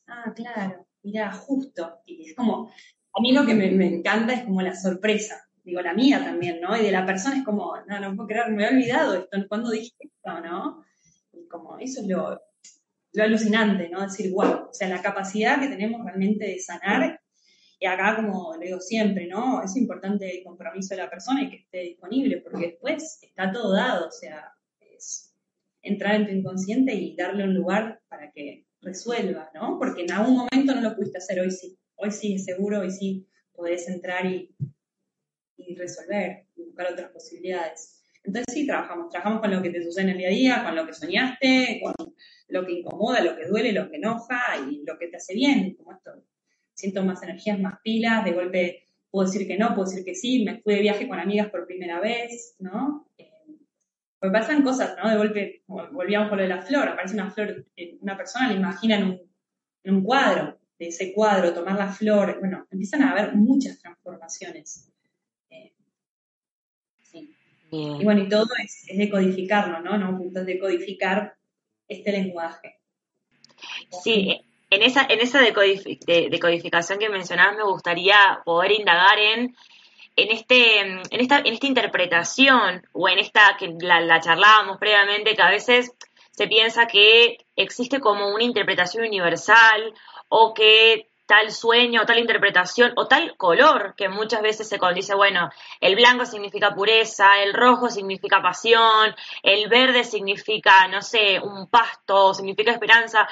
Ah, 0.07 0.33
claro, 0.35 0.85
mira, 1.03 1.31
justo, 1.31 2.01
y 2.05 2.29
es 2.29 2.35
como, 2.35 2.69
a 3.13 3.21
mí 3.21 3.31
lo 3.31 3.45
que 3.45 3.53
me, 3.53 3.87
encanta 3.87 4.33
es 4.33 4.43
como 4.43 4.61
la 4.61 4.75
sorpresa, 4.75 5.47
digo, 5.63 5.79
la 5.79 5.93
mía 5.93 6.21
también, 6.21 6.59
¿no? 6.59 6.75
Y 6.75 6.83
de 6.83 6.91
la 6.91 7.05
persona 7.05 7.37
es 7.37 7.45
como, 7.45 7.75
no, 7.87 7.99
no 8.01 8.13
puedo 8.13 8.27
creer, 8.27 8.51
me 8.51 8.65
he 8.65 8.67
olvidado 8.67 9.13
esto, 9.13 9.37
¿cuándo 9.47 9.71
dije 9.71 9.93
esto, 9.99 10.41
no? 10.41 10.83
Y 11.31 11.47
como, 11.47 11.77
eso 11.77 12.01
es 12.01 12.07
lo, 12.07 12.41
lo 13.13 13.23
alucinante, 13.23 13.87
¿no? 13.87 14.01
Decir, 14.01 14.33
wow, 14.33 14.67
o 14.69 14.73
sea, 14.73 14.89
la 14.89 15.01
capacidad 15.01 15.61
que 15.61 15.69
tenemos 15.69 16.03
realmente 16.03 16.45
de 16.45 16.59
sanar, 16.59 17.21
y 17.79 17.85
acá, 17.85 18.17
como 18.17 18.57
le 18.57 18.65
digo 18.65 18.81
siempre, 18.81 19.27
¿no? 19.27 19.63
Es 19.63 19.77
importante 19.77 20.39
el 20.39 20.43
compromiso 20.43 20.93
de 20.93 21.03
la 21.03 21.09
persona 21.09 21.43
y 21.43 21.49
que 21.49 21.55
esté 21.55 21.77
disponible, 21.83 22.41
porque 22.41 22.67
después 22.67 23.19
está 23.21 23.49
todo 23.49 23.73
dado, 23.73 24.09
o 24.09 24.11
sea, 24.11 24.51
es 24.77 25.30
entrar 25.81 26.15
en 26.15 26.27
tu 26.27 26.33
inconsciente 26.33 26.93
y 26.93 27.15
darle 27.15 27.43
un 27.43 27.53
lugar 27.53 28.01
para 28.07 28.31
que 28.31 28.65
resuelva, 28.81 29.51
¿no? 29.53 29.77
Porque 29.79 30.03
en 30.03 30.11
algún 30.11 30.37
momento 30.37 30.75
no 30.75 30.81
lo 30.81 30.95
pudiste 30.95 31.17
hacer, 31.17 31.39
hoy 31.39 31.51
sí, 31.51 31.77
hoy 31.95 32.11
sí, 32.11 32.35
es 32.35 32.45
seguro, 32.45 32.79
hoy 32.79 32.91
sí 32.91 33.27
podés 33.53 33.87
entrar 33.87 34.25
y, 34.25 34.55
y 35.57 35.75
resolver, 35.75 36.45
y 36.55 36.63
buscar 36.63 36.91
otras 36.91 37.11
posibilidades. 37.11 38.03
Entonces 38.23 38.53
sí, 38.53 38.67
trabajamos, 38.67 39.09
trabajamos 39.09 39.41
con 39.41 39.51
lo 39.51 39.61
que 39.61 39.69
te 39.69 39.83
sucede 39.83 40.05
en 40.05 40.09
el 40.11 40.17
día 40.17 40.27
a 40.27 40.31
día, 40.31 40.63
con 40.63 40.75
lo 40.75 40.85
que 40.85 40.93
soñaste, 40.93 41.81
con 41.81 41.93
lo 42.47 42.65
que 42.65 42.71
incomoda, 42.73 43.21
lo 43.21 43.35
que 43.35 43.47
duele, 43.47 43.71
lo 43.71 43.89
que 43.89 43.97
enoja 43.97 44.41
y 44.69 44.83
lo 44.85 44.97
que 44.97 45.07
te 45.07 45.17
hace 45.17 45.33
bien, 45.33 45.75
como 45.75 45.91
esto. 45.91 46.11
Siento 46.73 47.03
más 47.03 47.21
energías, 47.23 47.59
más 47.59 47.79
pilas, 47.83 48.25
de 48.25 48.31
golpe 48.31 48.85
puedo 49.11 49.29
decir 49.29 49.45
que 49.45 49.57
no, 49.57 49.75
puedo 49.75 49.89
decir 49.89 50.05
que 50.05 50.15
sí, 50.15 50.43
me 50.43 50.61
fui 50.61 50.73
de 50.73 50.81
viaje 50.81 51.07
con 51.07 51.19
amigas 51.19 51.49
por 51.49 51.67
primera 51.67 51.99
vez, 51.99 52.55
¿no? 52.59 53.07
Pues 54.21 54.31
pasan 54.31 54.61
cosas, 54.61 54.95
¿no? 55.01 55.09
De 55.09 55.17
golpe, 55.17 55.63
volvíamos 55.65 56.29
con 56.29 56.37
lo 56.37 56.43
de 56.43 56.49
la 56.49 56.61
flor, 56.61 56.87
aparece 56.87 57.15
una 57.15 57.31
flor, 57.31 57.65
eh, 57.75 57.97
una 58.01 58.15
persona 58.15 58.49
la 58.49 58.53
imagina 58.53 58.97
en 58.97 59.03
un, 59.05 59.21
en 59.83 59.95
un 59.95 60.03
cuadro, 60.03 60.59
de 60.77 60.87
ese 60.89 61.11
cuadro, 61.11 61.55
tomar 61.55 61.75
la 61.75 61.91
flor, 61.91 62.39
bueno, 62.39 62.67
empiezan 62.69 63.01
a 63.01 63.11
haber 63.11 63.33
muchas 63.35 63.81
transformaciones. 63.81 64.91
Eh, 65.49 65.73
sí. 67.01 67.35
Y 67.71 68.03
bueno, 68.03 68.21
y 68.21 68.29
todo 68.29 68.45
es, 68.63 68.85
es 68.87 68.97
decodificarlo, 68.99 69.81
¿no? 69.81 69.97
¿no? 69.97 70.19
De 70.19 70.59
codificar 70.59 71.35
este 71.87 72.11
lenguaje. 72.11 72.79
Sí, 74.03 74.39
en 74.69 74.83
esa, 74.83 75.07
en 75.09 75.19
esa 75.19 75.41
decodificación 75.41 76.99
que 76.99 77.09
mencionabas 77.09 77.57
me 77.57 77.63
gustaría 77.63 78.39
poder 78.45 78.71
indagar 78.71 79.17
en, 79.17 79.55
en, 80.15 80.31
este, 80.31 80.79
en, 80.79 81.01
esta, 81.11 81.39
en 81.39 81.53
esta 81.53 81.67
interpretación 81.67 82.87
o 82.93 83.09
en 83.09 83.19
esta 83.19 83.55
que 83.57 83.75
la, 83.79 84.01
la 84.01 84.19
charlábamos 84.19 84.77
previamente, 84.77 85.35
que 85.35 85.41
a 85.41 85.49
veces 85.49 85.91
se 86.31 86.47
piensa 86.47 86.87
que 86.87 87.45
existe 87.55 87.99
como 87.99 88.29
una 88.29 88.43
interpretación 88.43 89.05
universal 89.05 89.93
o 90.29 90.53
que 90.53 91.07
tal 91.31 91.49
sueño, 91.51 92.05
tal 92.05 92.19
interpretación 92.19 92.91
o 92.97 93.07
tal 93.07 93.37
color 93.37 93.93
que 93.95 94.09
muchas 94.09 94.41
veces 94.41 94.67
se 94.67 94.77
dice, 94.93 95.15
bueno, 95.15 95.49
el 95.79 95.95
blanco 95.95 96.25
significa 96.25 96.75
pureza, 96.75 97.41
el 97.41 97.53
rojo 97.53 97.89
significa 97.89 98.41
pasión, 98.41 99.15
el 99.41 99.69
verde 99.69 100.03
significa, 100.03 100.89
no 100.89 101.01
sé, 101.01 101.39
un 101.39 101.69
pasto, 101.69 102.33
significa 102.33 102.71
esperanza, 102.71 103.29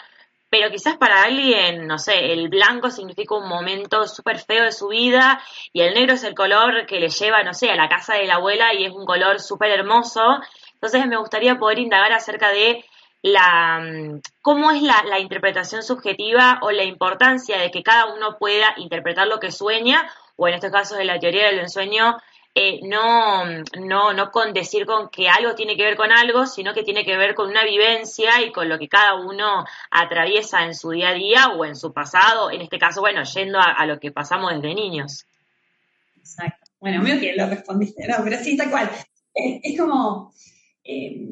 pero 0.50 0.72
quizás 0.72 0.98
para 0.98 1.24
alguien, 1.24 1.86
no 1.86 2.00
sé, 2.00 2.34
el 2.34 2.50
blanco 2.50 2.90
significa 2.90 3.36
un 3.36 3.48
momento 3.48 4.08
súper 4.08 4.40
feo 4.40 4.64
de 4.64 4.72
su 4.72 4.88
vida 4.88 5.42
y 5.72 5.82
el 5.82 5.94
negro 5.94 6.16
es 6.16 6.24
el 6.24 6.34
color 6.34 6.86
que 6.88 7.00
le 7.00 7.10
lleva, 7.10 7.44
no 7.44 7.54
sé, 7.54 7.70
a 7.70 7.76
la 7.76 7.88
casa 7.88 8.16
de 8.16 8.26
la 8.26 8.36
abuela 8.36 8.74
y 8.74 8.86
es 8.86 8.92
un 8.92 9.06
color 9.06 9.40
súper 9.40 9.72
hermoso. 9.72 10.22
Entonces 10.74 11.06
me 11.08 11.18
gustaría 11.18 11.60
poder 11.60 11.80
indagar 11.80 12.14
acerca 12.14 12.50
de 12.50 12.84
la, 13.22 13.80
mm, 13.80 14.22
cómo 14.42 14.72
es 14.72 14.82
la, 14.82 15.20
interpretación 15.20 15.84
subjetiva 15.84 16.60
o 16.62 16.72
la 16.72 16.84
importancia 16.84 17.58
de 17.60 17.70
que 17.70 17.84
cada 17.84 18.08
uno 18.14 18.38
pueda 18.38 18.74
interpretar 18.78 19.28
lo 19.28 19.40
que 19.40 19.52
sueña, 19.52 20.10
o 20.36 20.48
en 20.48 20.56
estos 20.56 20.72
casos 20.72 20.98
de 20.98 21.06
la 21.06 21.20
teoría 21.20 21.48
del 21.48 21.60
ensueño, 21.60 22.18
eh, 22.62 22.82
no, 22.84 23.46
no, 23.80 24.12
no 24.12 24.32
con 24.32 24.52
decir 24.52 24.86
con 24.86 25.08
que 25.08 25.30
algo 25.30 25.56
tiene 25.56 25.78
que 25.78 25.84
ver 25.84 25.96
con 25.96 26.12
algo, 26.12 26.46
sino 26.46 26.74
que 26.74 26.84
tiene 26.84 27.06
que 27.06 27.16
ver 27.16 27.34
con 27.34 27.50
una 27.50 27.64
vivencia 27.64 28.42
y 28.46 28.52
con 28.52 28.68
lo 28.68 28.78
que 28.78 28.90
cada 28.90 29.16
uno 29.16 29.64
atraviesa 29.90 30.66
en 30.66 30.76
su 30.76 30.90
día 30.90 31.10
a 31.10 31.14
día 31.14 31.48
o 31.56 31.64
en 31.64 31.78
su 31.78 31.94
pasado, 31.94 32.52
en 32.52 32.60
este 32.60 32.78
caso, 32.78 33.00
bueno, 33.00 33.24
yendo 33.24 33.60
a, 33.62 33.86
lo 33.86 33.98
que 33.98 34.12
pasamos 34.12 34.54
desde 34.54 34.76
niños. 34.76 35.26
Exacto. 36.18 36.70
Bueno, 36.82 37.02
veo 37.02 37.18
que 37.18 37.34
lo 37.34 37.48
respondiste, 37.48 38.04
pero 38.06 38.38
sí, 38.44 38.58
tal 38.58 38.70
cual. 38.70 38.92
Es, 39.34 39.80
como, 39.80 40.34
eh, 40.84 41.28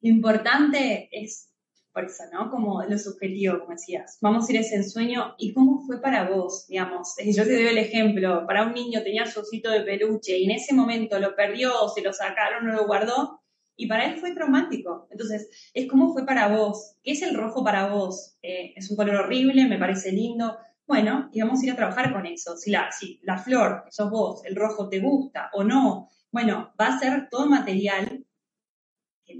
lo 0.00 0.08
importante 0.08 1.08
es, 1.10 1.48
por 1.92 2.04
eso, 2.04 2.24
¿no? 2.32 2.50
Como 2.50 2.82
lo 2.82 2.98
subjetivo, 2.98 3.60
como 3.60 3.72
decías. 3.72 4.18
Vamos 4.20 4.48
a 4.48 4.52
ir 4.52 4.58
a 4.58 4.60
ese 4.62 4.76
ensueño 4.76 5.34
y 5.38 5.52
cómo 5.52 5.84
fue 5.86 6.00
para 6.00 6.28
vos, 6.30 6.66
digamos. 6.68 7.14
Yo 7.24 7.44
te 7.44 7.54
doy 7.54 7.66
el 7.66 7.78
ejemplo. 7.78 8.46
Para 8.46 8.64
un 8.66 8.72
niño 8.72 9.02
tenía 9.02 9.26
su 9.26 9.40
osito 9.40 9.70
de 9.70 9.82
peluche 9.82 10.38
y 10.38 10.44
en 10.44 10.52
ese 10.52 10.74
momento 10.74 11.18
lo 11.18 11.36
perdió, 11.36 11.72
se 11.94 12.02
lo 12.02 12.12
sacaron, 12.12 12.66
no 12.66 12.72
lo 12.72 12.86
guardó. 12.86 13.42
Y 13.76 13.86
para 13.86 14.06
él 14.06 14.18
fue 14.18 14.34
traumático. 14.34 15.08
Entonces, 15.10 15.48
es 15.74 15.88
cómo 15.88 16.12
fue 16.12 16.24
para 16.24 16.48
vos. 16.48 16.96
¿Qué 17.02 17.12
es 17.12 17.22
el 17.22 17.34
rojo 17.34 17.64
para 17.64 17.88
vos? 17.88 18.36
Eh, 18.42 18.72
es 18.76 18.90
un 18.90 18.96
color 18.96 19.16
horrible, 19.16 19.66
me 19.66 19.78
parece 19.78 20.12
lindo. 20.12 20.56
Bueno, 20.86 21.30
y 21.32 21.40
vamos 21.40 21.60
a 21.60 21.64
ir 21.64 21.72
a 21.72 21.76
trabajar 21.76 22.12
con 22.12 22.26
eso. 22.26 22.56
Si 22.56 22.70
la, 22.70 22.90
si 22.92 23.20
la 23.22 23.38
flor, 23.38 23.84
sos 23.90 24.10
vos, 24.10 24.44
el 24.44 24.56
rojo 24.56 24.88
te 24.88 25.00
gusta 25.00 25.50
o 25.52 25.64
no, 25.64 26.08
bueno, 26.30 26.72
va 26.80 26.88
a 26.88 26.98
ser 26.98 27.28
todo 27.30 27.46
material 27.46 28.24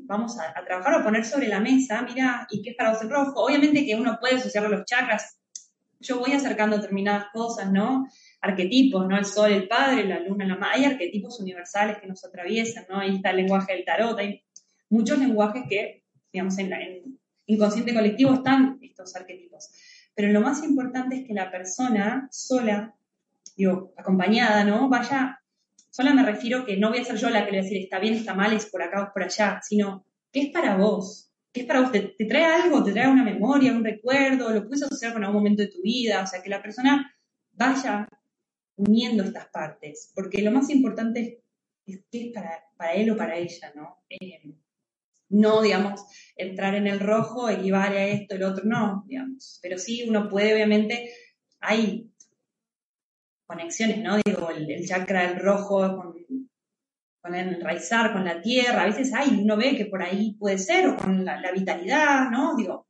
vamos 0.05 0.39
a, 0.39 0.53
trabajar 0.65 1.01
o 1.01 1.05
poner 1.05 1.25
sobre 1.25 1.49
la 1.49 1.61
mesa, 1.61 2.03
mira, 2.03 2.47
¿y 2.51 2.63
qué 2.63 2.71
es 2.71 2.77
para 2.77 2.93
vos 2.93 3.03
el 3.03 3.11
rojo? 3.11 3.45
Obviamente 3.45 3.85
que 3.85 3.95
uno 3.95 4.19
puede 4.21 4.37
asociarlo 4.37 4.69
a 4.69 4.79
los 4.79 4.87
chakras. 4.87 5.39
Yo 6.01 6.19
voy 6.19 6.33
acercando 6.33 6.77
determinadas 6.77 7.27
cosas, 7.33 7.71
¿no? 7.71 8.07
Arquetipos, 8.41 9.07
¿no? 9.07 9.17
El 9.17 9.25
sol, 9.25 9.53
el 9.53 9.69
padre, 9.69 10.05
la 10.05 10.21
luna, 10.21 10.45
la 10.45 10.57
madre. 10.57 10.79
Hay 10.79 10.85
arquetipos 10.85 11.39
universales 11.41 11.99
que 11.99 12.07
nos 12.07 12.25
atraviesan, 12.25 12.87
¿no? 12.89 12.99
Ahí 12.99 13.17
está 13.17 13.31
el 13.31 13.37
lenguaje 13.37 13.73
del 13.73 13.85
tarot. 13.85 14.19
Hay 14.19 14.43
muchos 14.91 15.19
lenguajes 15.19 15.63
que, 15.69 16.03
digamos, 16.33 16.59
en, 16.59 16.73
en 16.73 17.19
inconsciente 17.47 17.95
colectivo 17.95 18.35
están 18.35 18.79
estos 18.83 19.15
arquetipos. 19.15 19.71
Pero 20.15 20.33
lo 20.33 20.41
más 20.41 20.65
importante 20.65 21.17
es 21.17 21.27
que 21.27 21.35
la 21.35 21.51
persona 21.51 22.29
sola, 22.31 22.95
digo, 23.57 23.93
acompañada, 23.97 24.65
¿no? 24.65 24.89
Vaya 24.89 25.42
Sola 25.93 26.15
me 26.15 26.25
refiero 26.25 26.65
que 26.65 26.79
no 26.79 26.89
voy 26.89 27.01
a 27.01 27.05
ser 27.05 27.17
yo 27.17 27.29
la 27.29 27.45
que 27.45 27.53
le 27.53 27.59
voy 27.59 27.67
a 27.67 27.69
decir 27.69 27.83
está 27.83 27.99
bien, 27.99 28.15
está 28.15 28.33
mal, 28.33 28.55
es 28.55 28.65
por 28.65 28.83
acá 28.83 29.03
o 29.03 29.13
por 29.13 29.25
allá, 29.25 29.61
sino 29.63 30.07
¿qué 30.33 30.41
es 30.45 30.49
para 30.51 30.79
vos? 30.79 31.31
¿Qué 31.53 31.61
es 31.61 31.67
para 31.67 31.83
vos? 31.83 31.93
¿Te, 31.93 32.25
trae 32.25 32.45
algo? 32.45 32.83
¿Te 32.83 32.93
trae 32.93 33.11
una 33.11 33.23
memoria, 33.23 33.73
un 33.73 33.85
recuerdo? 33.85 34.49
¿Lo 34.49 34.65
puedes 34.65 34.85
asociar 34.85 35.13
con 35.13 35.23
algún 35.23 35.43
momento 35.43 35.61
de 35.61 35.69
tu 35.69 35.83
vida? 35.83 36.23
O 36.23 36.27
sea, 36.27 36.43
que 36.43 36.49
la 36.49 36.63
persona 36.63 37.15
vaya 37.53 38.09
uniendo 38.77 39.23
estas 39.23 39.49
partes, 39.49 40.11
porque 40.15 40.41
lo 40.41 40.51
más 40.51 40.71
importante 40.71 41.45
es, 41.85 42.01
qué 42.11 42.29
es 42.29 42.33
para, 42.33 42.65
para, 42.79 42.95
él 42.95 43.11
o 43.11 43.17
para 43.19 43.37
ella, 43.37 43.71
¿no? 43.75 44.03
Eh, 44.09 44.55
no, 45.29 45.61
digamos, 45.61 46.07
entrar 46.37 46.75
en 46.75 46.87
el 46.87 47.01
rojo 47.01 47.51
equivale 47.51 47.99
a 47.99 48.09
esto, 48.09 48.37
el 48.37 48.45
otro, 48.45 48.65
no, 48.65 49.05
digamos. 49.07 49.59
Pero 49.63 49.77
sí, 49.77 50.09
uno 50.09 50.31
puede, 50.31 50.55
obviamente, 50.55 51.13
hay 51.61 52.12
conexiones, 53.53 53.99
¿no? 53.99 54.17
Digo, 54.25 54.51
el, 54.51 54.87
chakra 54.87 55.29
del 55.29 55.41
rojo 55.41 55.97
con 55.97 56.13
con 57.23 57.37
el 57.37 57.55
enraizar, 57.55 58.13
con 58.13 58.25
la 58.25 58.43
tierra, 58.43 58.83
a 58.83 58.87
veces 58.87 59.15
hay, 59.15 59.41
uno 59.41 59.57
ve 59.57 59.77
que 59.77 59.87
por 59.87 60.03
ahí 60.03 60.35
puede 60.41 60.59
ser, 60.59 60.89
o 60.89 60.97
con 60.97 61.25
la, 61.25 61.53
vitalidad, 61.53 62.29
¿no? 62.31 62.57
Digo, 62.57 62.89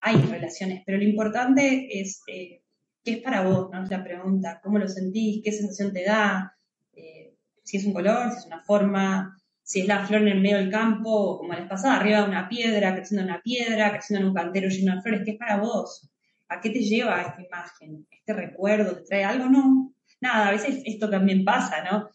hay 0.00 0.16
relaciones, 0.16 0.84
pero 0.86 0.98
lo 0.98 1.04
importante 1.04 2.00
es 2.00 2.22
eh, 2.28 2.62
qué 3.02 3.14
es 3.14 3.22
para 3.22 3.42
vos, 3.42 3.70
¿no? 3.72 3.84
La 3.86 4.04
pregunta, 4.04 4.60
¿cómo 4.62 4.78
lo 4.78 4.86
sentís? 4.86 5.42
¿Qué 5.42 5.50
sensación 5.50 5.92
te 5.92 6.04
da? 6.04 6.56
Eh, 6.92 7.34
si 7.64 7.78
es 7.78 7.84
un 7.84 7.92
color, 7.92 8.30
si 8.30 8.38
es 8.38 8.46
una 8.46 8.62
forma, 8.62 9.36
si 9.64 9.80
es 9.80 9.88
la 9.88 10.06
flor 10.06 10.22
en 10.22 10.28
el 10.28 10.40
medio 10.40 10.58
del 10.58 10.70
campo, 10.70 11.38
como 11.38 11.54
les 11.54 11.68
pasaba, 11.68 11.96
arriba 11.96 12.22
de 12.22 12.28
una 12.28 12.48
piedra, 12.48 12.94
creciendo 12.94 13.22
en 13.22 13.30
una 13.30 13.42
piedra, 13.42 13.90
creciendo 13.90 14.22
en 14.22 14.28
un 14.28 14.34
cantero 14.34 14.68
lleno 14.68 14.94
de 14.94 15.02
flores, 15.02 15.22
¿qué 15.24 15.32
es 15.32 15.38
para 15.38 15.56
vos? 15.56 16.08
¿A 16.48 16.60
qué 16.60 16.70
te 16.70 16.80
lleva 16.80 17.22
esta 17.22 17.42
imagen? 17.42 18.06
¿Este 18.10 18.32
recuerdo? 18.32 18.96
¿Te 18.96 19.02
trae 19.02 19.24
algo? 19.24 19.48
No. 19.48 19.94
Nada, 20.20 20.48
a 20.48 20.52
veces 20.52 20.82
esto 20.84 21.10
también 21.10 21.44
pasa, 21.44 21.82
¿no? 21.84 22.08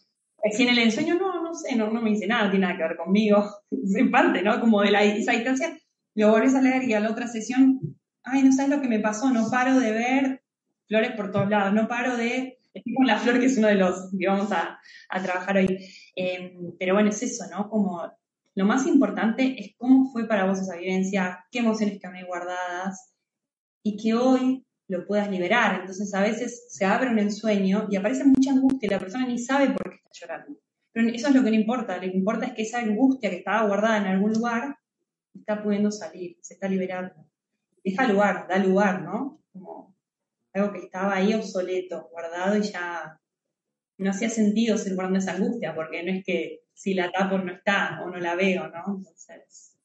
Si 0.52 0.62
en 0.62 0.70
el 0.70 0.78
ensueño, 0.78 1.16
no, 1.16 1.42
no 1.42 1.54
sé, 1.54 1.76
no, 1.76 1.90
no 1.90 2.00
me 2.00 2.10
dice 2.10 2.26
nada, 2.26 2.50
tiene 2.50 2.66
nada 2.66 2.76
que 2.76 2.84
ver 2.84 2.96
conmigo. 2.96 3.44
Es 3.70 4.10
parte, 4.10 4.42
¿no? 4.42 4.60
Como 4.60 4.82
de 4.82 4.90
la, 4.90 5.02
esa 5.02 5.32
distancia, 5.32 5.76
lo 6.14 6.30
volvés 6.30 6.54
a 6.54 6.62
leer 6.62 6.84
y 6.84 6.94
a 6.94 7.00
la 7.00 7.10
otra 7.10 7.26
sesión, 7.26 7.80
ay, 8.22 8.42
no 8.42 8.52
sabes 8.52 8.70
lo 8.70 8.80
que 8.80 8.88
me 8.88 9.00
pasó, 9.00 9.30
no 9.30 9.50
paro 9.50 9.78
de 9.78 9.92
ver 9.92 10.42
flores 10.86 11.12
por 11.12 11.30
todos 11.30 11.48
lados, 11.48 11.72
no 11.72 11.86
paro 11.86 12.16
de, 12.16 12.58
estoy 12.74 12.94
con 12.94 13.06
la 13.06 13.18
flor 13.18 13.38
que 13.38 13.46
es 13.46 13.58
uno 13.58 13.68
de 13.68 13.76
los 13.76 14.10
que 14.18 14.26
vamos 14.26 14.50
a, 14.52 14.80
a 15.08 15.22
trabajar 15.22 15.56
hoy. 15.56 15.78
Em, 16.16 16.72
pero 16.78 16.94
bueno, 16.94 17.10
es 17.10 17.22
eso, 17.22 17.44
¿no? 17.50 17.68
Como 17.68 18.10
lo 18.54 18.64
más 18.64 18.86
importante 18.86 19.56
es 19.58 19.74
cómo 19.76 20.10
fue 20.10 20.26
para 20.26 20.46
vos 20.46 20.60
esa 20.60 20.76
vivencia, 20.76 21.44
qué 21.50 21.60
emociones 21.60 21.98
quedaron 22.00 22.26
guardadas 22.26 23.14
y 23.82 23.96
que 23.96 24.14
hoy 24.14 24.64
lo 24.88 25.06
puedas 25.06 25.30
liberar. 25.30 25.80
Entonces 25.80 26.12
a 26.14 26.22
veces 26.22 26.66
se 26.68 26.84
abre 26.84 27.10
un 27.10 27.18
ensueño 27.18 27.86
y 27.90 27.96
aparece 27.96 28.24
mucha 28.24 28.52
angustia 28.52 28.86
y 28.86 28.90
la 28.90 28.98
persona 28.98 29.26
ni 29.26 29.38
sabe 29.38 29.70
por 29.70 29.90
qué 29.90 29.96
está 29.96 30.10
llorando. 30.12 30.58
Pero 30.92 31.08
eso 31.08 31.28
es 31.28 31.34
lo 31.34 31.44
que 31.44 31.50
no 31.50 31.56
importa, 31.56 31.94
lo 31.96 32.00
que 32.00 32.16
importa 32.16 32.46
es 32.46 32.52
que 32.54 32.62
esa 32.62 32.80
angustia 32.80 33.30
que 33.30 33.36
estaba 33.36 33.66
guardada 33.66 33.98
en 33.98 34.06
algún 34.06 34.32
lugar 34.32 34.76
está 35.32 35.62
pudiendo 35.62 35.90
salir, 35.92 36.36
se 36.40 36.54
está 36.54 36.68
liberando. 36.68 37.14
Deja 37.84 38.08
lugar, 38.08 38.46
da 38.48 38.58
lugar, 38.58 39.02
¿no? 39.02 39.40
Como 39.52 39.94
algo 40.52 40.72
que 40.72 40.80
estaba 40.80 41.14
ahí 41.14 41.32
obsoleto, 41.32 42.08
guardado 42.10 42.56
y 42.56 42.62
ya 42.62 43.20
no 43.98 44.10
hacía 44.10 44.28
sentido 44.28 44.76
ser 44.76 44.94
guardando 44.94 45.18
esa 45.18 45.34
angustia, 45.34 45.74
porque 45.74 46.02
no 46.02 46.10
es 46.12 46.24
que 46.24 46.62
si 46.72 46.94
la 46.94 47.10
tapo 47.12 47.38
no 47.38 47.52
está 47.52 48.00
o 48.02 48.10
no 48.10 48.18
la 48.18 48.34
veo, 48.34 48.68
¿no? 48.68 48.96
Entonces. 48.96 49.76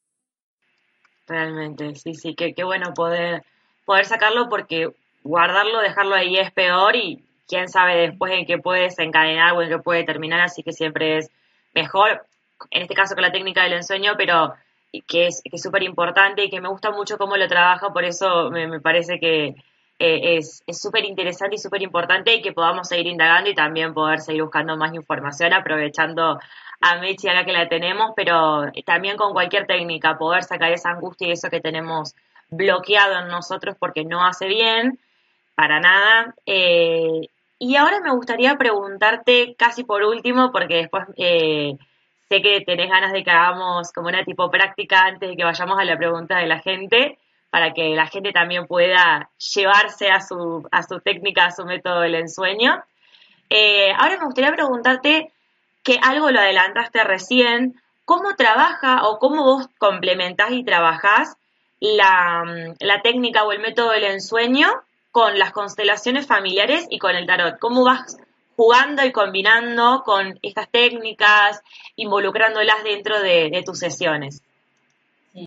Realmente, 1.26 1.94
sí, 1.94 2.14
sí, 2.14 2.34
qué, 2.34 2.54
qué 2.54 2.64
bueno 2.64 2.94
poder, 2.94 3.44
poder 3.86 4.04
sacarlo 4.04 4.50
porque 4.50 4.90
guardarlo, 5.22 5.80
dejarlo 5.80 6.14
ahí 6.14 6.36
es 6.36 6.52
peor 6.52 6.94
y 6.94 7.24
quién 7.48 7.68
sabe 7.68 7.96
después 7.96 8.32
en 8.32 8.44
qué 8.44 8.58
puede 8.58 8.82
desencadenar 8.82 9.54
o 9.54 9.62
en 9.62 9.70
qué 9.70 9.78
puede 9.78 10.04
terminar, 10.04 10.40
así 10.40 10.62
que 10.62 10.72
siempre 10.72 11.18
es 11.18 11.30
mejor, 11.72 12.26
en 12.70 12.82
este 12.82 12.94
caso 12.94 13.14
con 13.14 13.22
la 13.22 13.32
técnica 13.32 13.62
del 13.62 13.74
ensueño, 13.74 14.14
pero 14.18 14.54
que 15.06 15.26
es 15.26 15.42
súper 15.62 15.82
importante 15.82 16.44
y 16.44 16.50
que 16.50 16.60
me 16.60 16.68
gusta 16.68 16.90
mucho 16.90 17.18
cómo 17.18 17.36
lo 17.36 17.48
trabaja, 17.48 17.92
por 17.92 18.04
eso 18.04 18.50
me, 18.50 18.80
parece 18.80 19.20
que 19.20 19.54
eh, 19.98 20.38
es 20.38 20.62
súper 20.72 21.04
interesante 21.04 21.56
y 21.56 21.58
súper 21.58 21.82
importante 21.82 22.34
y 22.34 22.42
que 22.42 22.52
podamos 22.52 22.88
seguir 22.88 23.06
indagando 23.06 23.50
y 23.50 23.54
también 23.54 23.94
poder 23.94 24.20
seguir 24.20 24.42
buscando 24.42 24.76
más 24.76 24.94
información, 24.94 25.52
aprovechando 25.52 26.38
a 26.80 26.96
Mechi 26.98 27.28
ahora 27.28 27.44
que 27.44 27.52
la 27.52 27.68
tenemos, 27.68 28.12
pero 28.16 28.70
también 28.84 29.16
con 29.16 29.32
cualquier 29.32 29.66
técnica, 29.66 30.18
poder 30.18 30.44
sacar 30.44 30.72
esa 30.72 30.90
angustia 30.90 31.28
y 31.28 31.32
eso 31.32 31.50
que 31.50 31.60
tenemos 31.60 32.14
bloqueado 32.48 33.20
en 33.20 33.28
nosotros 33.28 33.76
porque 33.78 34.04
no 34.04 34.24
hace 34.24 34.46
bien, 34.46 34.98
para 35.54 35.80
nada. 35.80 36.34
Eh, 36.46 37.28
y 37.58 37.76
ahora 37.76 38.00
me 38.00 38.12
gustaría 38.12 38.56
preguntarte 38.56 39.54
casi 39.58 39.84
por 39.84 40.02
último, 40.02 40.52
porque 40.52 40.76
después 40.76 41.06
eh, 41.16 41.76
sé 42.28 42.42
que 42.42 42.60
tenés 42.60 42.90
ganas 42.90 43.12
de 43.12 43.24
que 43.24 43.30
hagamos 43.30 43.92
como 43.92 44.08
una 44.08 44.24
tipo 44.24 44.50
práctica 44.50 45.02
antes 45.02 45.30
de 45.30 45.36
que 45.36 45.44
vayamos 45.44 45.78
a 45.78 45.84
la 45.84 45.96
pregunta 45.96 46.38
de 46.38 46.46
la 46.46 46.60
gente, 46.60 47.18
para 47.50 47.72
que 47.72 47.94
la 47.94 48.06
gente 48.06 48.32
también 48.32 48.66
pueda 48.66 49.30
llevarse 49.54 50.10
a 50.10 50.20
su, 50.20 50.68
a 50.70 50.82
su 50.82 51.00
técnica, 51.00 51.46
a 51.46 51.50
su 51.50 51.64
método 51.64 52.00
del 52.00 52.16
ensueño. 52.16 52.82
Eh, 53.48 53.92
ahora 53.96 54.18
me 54.18 54.26
gustaría 54.26 54.52
preguntarte, 54.52 55.32
que 55.82 55.98
algo 56.02 56.30
lo 56.30 56.40
adelantaste 56.40 57.04
recién, 57.04 57.80
¿cómo 58.04 58.34
trabaja 58.34 59.06
o 59.06 59.18
cómo 59.18 59.44
vos 59.44 59.68
complementás 59.78 60.50
y 60.50 60.64
trabajás 60.64 61.36
la, 61.96 63.00
técnica 63.02 63.44
o 63.44 63.52
el 63.52 63.60
método 63.60 63.90
del 63.90 64.04
ensueño 64.04 64.68
con 65.12 65.38
las 65.38 65.52
constelaciones 65.52 66.26
familiares 66.26 66.86
y 66.90 66.98
con 66.98 67.14
el 67.14 67.26
tarot? 67.26 67.58
¿Cómo 67.58 67.84
vas 67.84 68.16
jugando 68.56 69.04
y 69.04 69.12
combinando 69.12 70.02
con 70.04 70.38
estas 70.42 70.70
técnicas, 70.70 71.60
involucrándolas 71.94 72.82
dentro 72.82 73.20
de, 73.20 73.62
tus 73.64 73.78
sesiones. 73.78 74.42
Sí. 75.32 75.46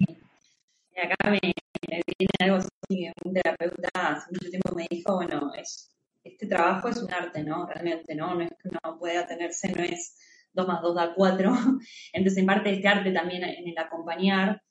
Acá 0.95 1.31
me, 1.31 1.39
viene 1.39 2.33
algo 2.39 2.57
así, 2.57 3.09
un 3.23 3.33
terapeuta 3.33 3.89
hace 3.93 4.31
mucho 4.31 4.49
tiempo 4.49 4.75
me 4.75 4.85
dijo, 4.89 5.15
bueno, 5.15 5.51
es, 5.55 5.89
este 6.23 6.45
trabajo 6.45 6.89
es 6.89 6.97
un 6.97 7.11
arte, 7.11 7.41
¿no? 7.43 7.65
Realmente, 7.65 8.13
¿no? 8.15 8.35
No 8.35 8.41
es 8.41 8.49
que 8.49 8.69
uno 8.69 8.99
pueda 8.99 9.25
tenerse, 9.25 9.71
no 9.71 9.83
es 9.83 10.17
2 10.53 10.67
más 10.67 10.81
2 10.81 10.95
da 10.95 11.13
4. 11.15 11.51
Entonces, 12.13 12.37
en 12.37 12.45
parte 12.45 12.73
este 12.73 12.87
arte 12.87 13.11
también 13.11 13.43
en 13.43 13.67
el 13.67 13.77
acompañar, 13.77 14.61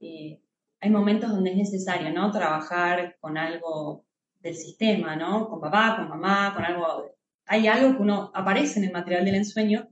eh, 0.00 0.38
hay 0.80 0.90
momentos 0.90 1.30
donde 1.30 1.50
es 1.50 1.56
necesario, 1.56 2.12
¿no? 2.12 2.30
Trabajar 2.30 3.16
con 3.20 3.36
algo 3.36 4.04
del 4.40 4.54
sistema, 4.54 5.16
¿no? 5.16 5.48
Con 5.48 5.60
papá, 5.60 5.96
con 5.96 6.08
mamá, 6.08 6.54
con 6.54 6.64
algo 6.64 7.12
hay 7.48 7.66
algo 7.66 7.96
que 7.96 8.02
uno 8.02 8.30
aparece 8.34 8.78
en 8.78 8.84
el 8.84 8.92
material 8.92 9.24
del 9.24 9.36
ensueño, 9.36 9.88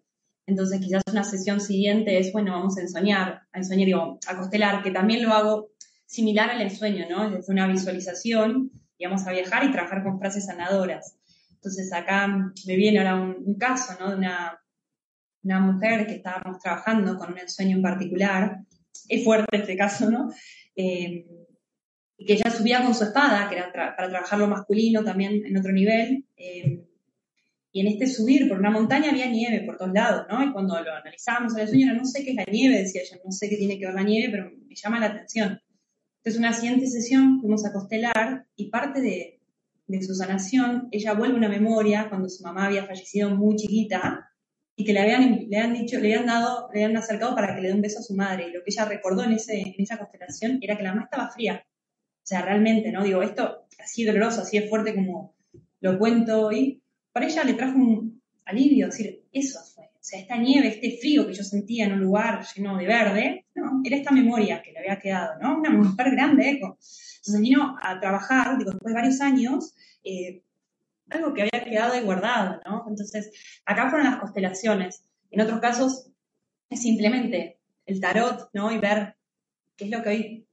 entonces 0.46 0.81
quizás 0.81 1.03
una 1.11 1.25
sesión 1.25 1.61
siguiente 1.61 2.18
es, 2.18 2.33
bueno, 2.33 2.53
vamos 2.53 2.77
a 2.79 2.83
ensoñar, 2.83 3.42
a 3.53 3.59
ensoñar, 3.59 3.87
digo, 3.87 4.18
a 4.29 4.37
constelar, 4.37 4.83
que 4.83 4.90
también 4.90 5.25
lo 5.25 5.33
hago 5.33 5.70
similar 6.05 6.51
al 6.51 6.61
ensueño, 6.61 7.07
¿no? 7.11 7.37
Es 7.37 7.49
una 7.49 7.66
visualización 7.66 8.70
y 8.96 9.07
vamos 9.07 9.27
a 9.27 9.33
viajar 9.33 9.64
y 9.64 9.72
trabajar 9.72 10.05
con 10.05 10.20
frases 10.20 10.46
sanadoras. 10.46 11.16
Entonces 11.51 11.92
acá 11.92 12.29
me 12.29 12.77
viene 12.77 12.99
ahora 12.99 13.16
un, 13.16 13.57
caso, 13.59 13.94
¿no? 13.99 14.11
De 14.11 14.16
una, 14.16 14.61
una 15.42 15.61
mujer 15.61 16.07
que 16.07 16.16
estábamos 16.16 16.61
trabajando 16.61 17.16
con 17.16 17.33
un 17.33 17.38
ensueño 17.38 17.77
en 17.77 17.83
particular, 17.83 18.61
es 19.09 19.25
fuerte 19.25 19.57
este 19.57 19.77
caso, 19.77 20.11
¿no? 20.11 20.31
Eh, 20.77 21.27
que 22.19 22.33
ella 22.33 22.51
subía 22.51 22.83
con 22.83 22.95
su 22.95 23.05
espada, 23.05 23.49
que 23.49 23.57
era 23.57 23.73
para 23.73 23.95
trabajar 23.95 24.39
lo 24.39 24.49
masculino 24.49 25.05
también 25.05 25.45
en 25.45 25.57
otro 25.57 25.73
nivel, 25.73 26.25
eh, 26.37 26.87
y 27.73 27.81
en 27.81 27.89
este 27.89 28.07
subir 28.07 28.49
por 28.49 28.59
una 28.59 28.71
montaña 28.71 29.11
había 29.11 29.27
nieve 29.27 29.65
por 29.67 29.77
todos 29.77 29.93
lados, 29.93 30.27
¿no? 30.31 30.43
Y 30.43 30.51
cuando 30.51 30.81
lo 30.83 30.95
analizábamos 30.95 31.55
en 31.55 31.61
el 31.61 31.69
sueño, 31.69 31.95
no 31.95 32.07
sé 32.07 32.25
qué 32.25 32.31
es 32.31 32.37
la 32.37 32.47
nieve, 32.51 32.79
decía 32.79 33.03
ella, 33.03 33.19
no 33.23 33.31
sé 33.33 33.51
qué 33.51 33.57
tiene 33.57 33.79
que 33.79 33.85
ver 33.85 33.95
la 33.95 34.03
nieve, 34.03 34.31
pero 34.31 34.51
me 34.51 34.75
llama 34.75 34.99
la 34.99 35.07
atención. 35.07 35.61
Entonces, 36.19 36.39
una 36.39 36.55
siguiente 36.55 36.87
sesión 36.87 37.39
fuimos 37.41 37.67
a 37.67 37.73
constelar 37.73 38.47
y 38.57 38.71
parte 38.71 39.03
de, 39.03 39.41
de 39.87 40.03
su 40.03 40.15
sanación, 40.15 40.89
ella 40.91 41.12
vuelve 41.12 41.37
una 41.37 41.51
memoria 41.51 42.09
cuando 42.09 42.31
su 42.31 42.43
mamá 42.43 42.67
había 42.67 42.87
fallecido 42.87 43.29
muy 43.31 43.57
chiquita 43.57 44.31
y 44.77 44.85
que 44.85 44.93
le 44.93 45.01
habían, 45.01 45.47
le 45.49 45.57
han 45.57 45.73
dicho, 45.73 45.99
le 45.99 46.12
habían 46.15 46.27
dado, 46.27 46.69
le 46.73 46.85
habían 46.85 46.99
acercado 46.99 47.35
para 47.35 47.55
que 47.55 47.62
le 47.62 47.69
dé 47.69 47.75
un 47.75 47.81
beso 47.81 48.01
a 48.01 48.03
su 48.03 48.15
madre. 48.15 48.49
Y 48.49 48.53
lo 48.53 48.62
que 48.62 48.71
ella 48.71 48.85
recordó 48.85 49.25
en, 49.25 49.33
ese, 49.33 49.61
en 49.61 49.75
esa 49.79 49.97
constelación 49.97 50.59
era 50.61 50.77
que 50.77 50.83
la 50.83 50.91
mamá 50.91 51.05
estaba 51.05 51.31
fría. 51.31 51.65
O 51.67 52.27
sea, 52.27 52.43
realmente, 52.43 52.93
¿no? 52.93 53.03
Digo, 53.03 53.23
esto 53.23 53.67
así 53.83 54.05
doloroso, 54.05 54.43
así 54.43 54.59
es 54.59 54.69
fuerte 54.69 54.95
como 54.95 55.35
lo 55.81 55.99
cuento 55.99 56.47
hoy, 56.47 56.83
para 57.12 57.27
ella 57.27 57.45
le 57.45 57.55
trajo 57.55 57.79
un 57.79 58.21
alivio, 58.45 58.87
decir, 58.87 59.23
eso 59.33 59.61
fue. 59.75 59.85
O 59.85 60.09
sea, 60.09 60.21
esta 60.21 60.37
nieve, 60.37 60.69
este 60.69 60.99
frío 60.99 61.27
que 61.27 61.35
yo 61.35 61.43
sentía 61.43 61.87
en 61.87 61.93
un 61.93 62.01
lugar 62.01 62.45
lleno 62.55 62.77
de 62.77 62.87
verde, 62.87 63.47
no, 63.55 63.81
era 63.85 63.97
esta 63.97 64.11
memoria 64.11 64.62
que 64.62 64.73
le 64.73 64.81
había 64.81 64.99
quedado, 64.99 65.39
¿no? 65.41 65.59
Una 65.59 65.71
mujer 65.71 66.11
grande, 66.11 66.51
eco. 66.51 66.79
Entonces 67.17 67.41
vino 67.41 67.77
a 67.81 67.99
trabajar, 67.99 68.59
digo, 68.59 68.71
después 68.71 68.93
de 68.93 69.01
varios 69.01 69.21
años, 69.21 69.75
eh, 70.05 70.43
algo 71.11 71.35
que 71.35 71.42
había 71.42 71.64
quedado 71.64 71.95
ahí 71.95 72.03
guardado, 72.03 72.61
¿no? 72.66 72.85
Entonces, 72.88 73.31
acá 73.64 73.88
fueron 73.90 74.11
las 74.11 74.19
constelaciones. 74.19 75.05
En 75.31 75.40
otros 75.40 75.61
casos, 75.61 76.11
es 76.69 76.83
simplemente 76.83 77.59
el 77.87 78.01
tarot, 78.01 78.51
¿no? 78.53 78.73
Y 78.73 78.79
ver 78.79 79.16
qué 79.77 79.85
es 79.85 79.90
lo 79.90 80.03
que 80.03 80.09
hoy 80.09 80.49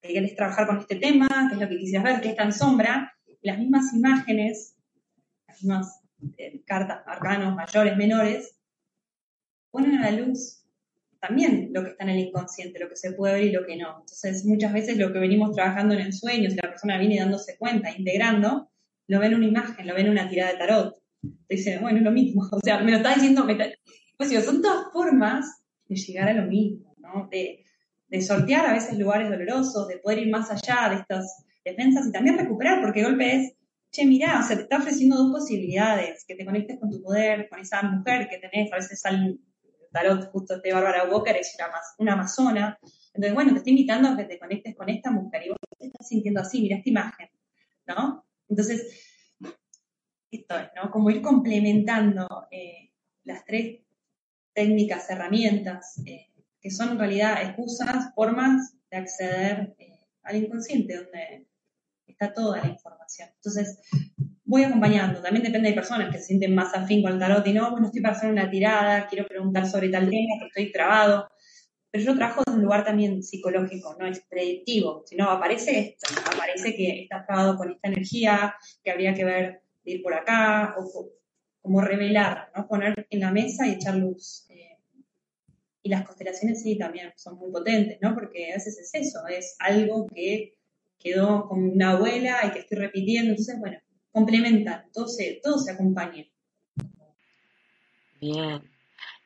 querés 0.00 0.36
trabajar 0.36 0.66
con 0.66 0.78
este 0.78 0.96
tema, 0.96 1.28
qué 1.48 1.54
es 1.54 1.60
lo 1.60 1.68
que 1.68 1.78
quisieras 1.78 2.04
ver, 2.04 2.20
qué 2.20 2.30
está 2.30 2.44
en 2.44 2.52
sombra. 2.52 3.14
Las 3.40 3.58
mismas 3.58 3.92
imágenes 3.94 4.76
más 5.62 6.00
eh, 6.36 6.62
cartas, 6.64 7.00
arcanos 7.06 7.54
mayores, 7.54 7.96
menores, 7.96 8.56
ponen 9.70 9.96
a 9.96 10.10
la 10.10 10.18
luz 10.18 10.64
también 11.20 11.70
lo 11.72 11.82
que 11.82 11.90
está 11.90 12.04
en 12.04 12.10
el 12.10 12.18
inconsciente, 12.20 12.78
lo 12.78 12.88
que 12.88 12.96
se 12.96 13.12
puede 13.12 13.34
ver 13.34 13.44
y 13.44 13.52
lo 13.52 13.66
que 13.66 13.76
no. 13.76 14.00
Entonces, 14.00 14.44
muchas 14.44 14.72
veces 14.72 14.98
lo 14.98 15.12
que 15.12 15.18
venimos 15.18 15.54
trabajando 15.54 15.94
en 15.94 16.12
sueños, 16.12 16.52
si 16.52 16.60
la 16.62 16.70
persona 16.70 16.98
viene 16.98 17.18
dándose 17.18 17.56
cuenta, 17.58 17.90
integrando, 17.90 18.70
lo 19.08 19.18
ven 19.18 19.32
en 19.32 19.38
una 19.38 19.46
imagen, 19.46 19.86
lo 19.86 19.94
ven 19.94 20.06
en 20.06 20.12
una 20.12 20.28
tirada 20.28 20.52
de 20.52 20.58
tarot. 20.58 20.96
Dice, 21.48 21.78
bueno, 21.78 21.98
es 21.98 22.04
lo 22.04 22.12
mismo. 22.12 22.46
O 22.52 22.60
sea, 22.60 22.80
me 22.80 22.92
lo 22.92 22.98
está 22.98 23.14
diciendo, 23.14 23.46
pues 24.16 24.30
digo, 24.30 24.42
son 24.42 24.62
todas 24.62 24.92
formas 24.92 25.62
de 25.88 25.96
llegar 25.96 26.28
a 26.28 26.34
lo 26.34 26.46
mismo, 26.46 26.94
¿no? 26.98 27.28
De, 27.30 27.64
de 28.08 28.22
sortear 28.22 28.66
a 28.66 28.72
veces 28.72 28.98
lugares 28.98 29.28
dolorosos, 29.28 29.88
de 29.88 29.98
poder 29.98 30.18
ir 30.18 30.30
más 30.30 30.50
allá 30.50 30.88
de 30.90 30.96
estas 31.00 31.44
defensas 31.64 32.06
y 32.06 32.12
también 32.12 32.38
recuperar, 32.38 32.80
porque 32.80 33.02
golpe 33.02 33.36
es 33.36 33.54
che, 33.90 34.04
mirá, 34.04 34.40
o 34.40 34.42
sea, 34.42 34.56
te 34.56 34.62
está 34.62 34.78
ofreciendo 34.78 35.16
dos 35.16 35.32
posibilidades, 35.32 36.24
que 36.26 36.34
te 36.34 36.44
conectes 36.44 36.78
con 36.78 36.90
tu 36.90 37.02
poder, 37.02 37.48
con 37.48 37.58
esa 37.60 37.82
mujer 37.82 38.28
que 38.28 38.38
tenés, 38.38 38.70
a 38.72 38.76
veces 38.76 39.04
al 39.06 39.38
tarot, 39.92 40.30
justo 40.30 40.60
de 40.60 40.72
Bárbara 40.72 41.08
Walker, 41.10 41.34
es 41.36 41.56
una, 41.58 41.70
una 41.98 42.12
amazona. 42.12 42.78
Entonces, 43.14 43.34
bueno, 43.34 43.52
te 43.52 43.58
estoy 43.58 43.72
invitando 43.72 44.10
a 44.10 44.16
que 44.16 44.24
te 44.24 44.38
conectes 44.38 44.76
con 44.76 44.88
esta 44.90 45.10
mujer 45.10 45.42
y 45.46 45.48
vos 45.48 45.58
te 45.78 45.86
estás 45.86 46.06
sintiendo 46.06 46.40
así, 46.40 46.60
mira 46.60 46.76
esta 46.76 46.90
imagen, 46.90 47.30
¿no? 47.86 48.27
Entonces, 48.48 49.04
esto 50.30 50.58
es, 50.58 50.68
¿no? 50.76 50.90
Como 50.90 51.10
ir 51.10 51.22
complementando 51.22 52.48
eh, 52.50 52.92
las 53.24 53.44
tres 53.44 53.80
técnicas, 54.52 55.08
herramientas, 55.10 56.02
eh, 56.04 56.26
que 56.60 56.70
son 56.70 56.90
en 56.90 56.98
realidad 56.98 57.42
excusas, 57.42 58.12
formas 58.14 58.74
de 58.90 58.96
acceder 58.96 59.74
eh, 59.78 59.98
al 60.22 60.36
inconsciente, 60.36 60.96
donde 60.96 61.46
está 62.06 62.32
toda 62.32 62.60
la 62.60 62.68
información. 62.68 63.28
Entonces, 63.36 63.80
voy 64.44 64.64
acompañando. 64.64 65.20
También 65.20 65.44
depende 65.44 65.68
de 65.68 65.74
personas 65.74 66.10
que 66.10 66.18
se 66.18 66.26
sienten 66.26 66.54
más 66.54 66.74
afín 66.74 67.02
con 67.02 67.12
el 67.12 67.18
tarot 67.18 67.46
y 67.46 67.52
no, 67.52 67.70
bueno, 67.70 67.86
estoy 67.86 68.02
para 68.02 68.16
hacer 68.16 68.30
una 68.30 68.50
tirada, 68.50 69.06
quiero 69.06 69.26
preguntar 69.26 69.68
sobre 69.68 69.90
tal 69.90 70.08
tema, 70.08 70.34
pero 70.38 70.48
estoy 70.48 70.72
trabado. 70.72 71.28
Pero 71.90 72.04
yo 72.04 72.16
trabajo 72.16 72.42
desde 72.44 72.58
un 72.58 72.64
lugar 72.64 72.84
también 72.84 73.22
psicológico, 73.22 73.96
no 73.98 74.06
es 74.06 74.20
predictivo. 74.28 75.04
Si 75.06 75.16
no, 75.16 75.30
aparece 75.30 75.96
esto, 75.96 76.20
aparece 76.30 76.76
que 76.76 77.02
estás 77.02 77.26
trabado 77.26 77.56
con 77.56 77.70
esta 77.70 77.88
energía, 77.88 78.54
que 78.84 78.90
habría 78.90 79.14
que 79.14 79.24
ver 79.24 79.62
de 79.84 79.92
ir 79.92 80.02
por 80.02 80.12
acá, 80.12 80.74
o 80.78 81.10
como 81.62 81.80
revelar, 81.80 82.50
¿no? 82.54 82.66
Poner 82.68 83.06
en 83.10 83.20
la 83.20 83.30
mesa 83.30 83.66
y 83.66 83.72
echar 83.72 83.96
luz. 83.96 84.46
Eh, 84.50 84.76
y 85.82 85.88
las 85.88 86.04
constelaciones 86.04 86.62
sí 86.62 86.76
también 86.76 87.12
son 87.16 87.38
muy 87.38 87.50
potentes, 87.50 87.98
¿no? 88.02 88.14
Porque 88.14 88.50
a 88.50 88.54
veces 88.56 88.78
es 88.78 88.94
eso, 88.94 89.26
es 89.26 89.56
algo 89.58 90.06
que 90.08 90.58
quedó 90.98 91.48
con 91.48 91.62
una 91.70 91.92
abuela 91.92 92.40
y 92.44 92.50
que 92.50 92.60
estoy 92.60 92.78
repitiendo. 92.78 93.30
Entonces, 93.30 93.58
bueno, 93.58 93.78
complementan, 94.10 94.90
todo 94.92 95.08
se, 95.08 95.40
todo 95.42 95.58
se 95.58 95.72
acompaña. 95.72 96.26
Bien. 98.20 98.77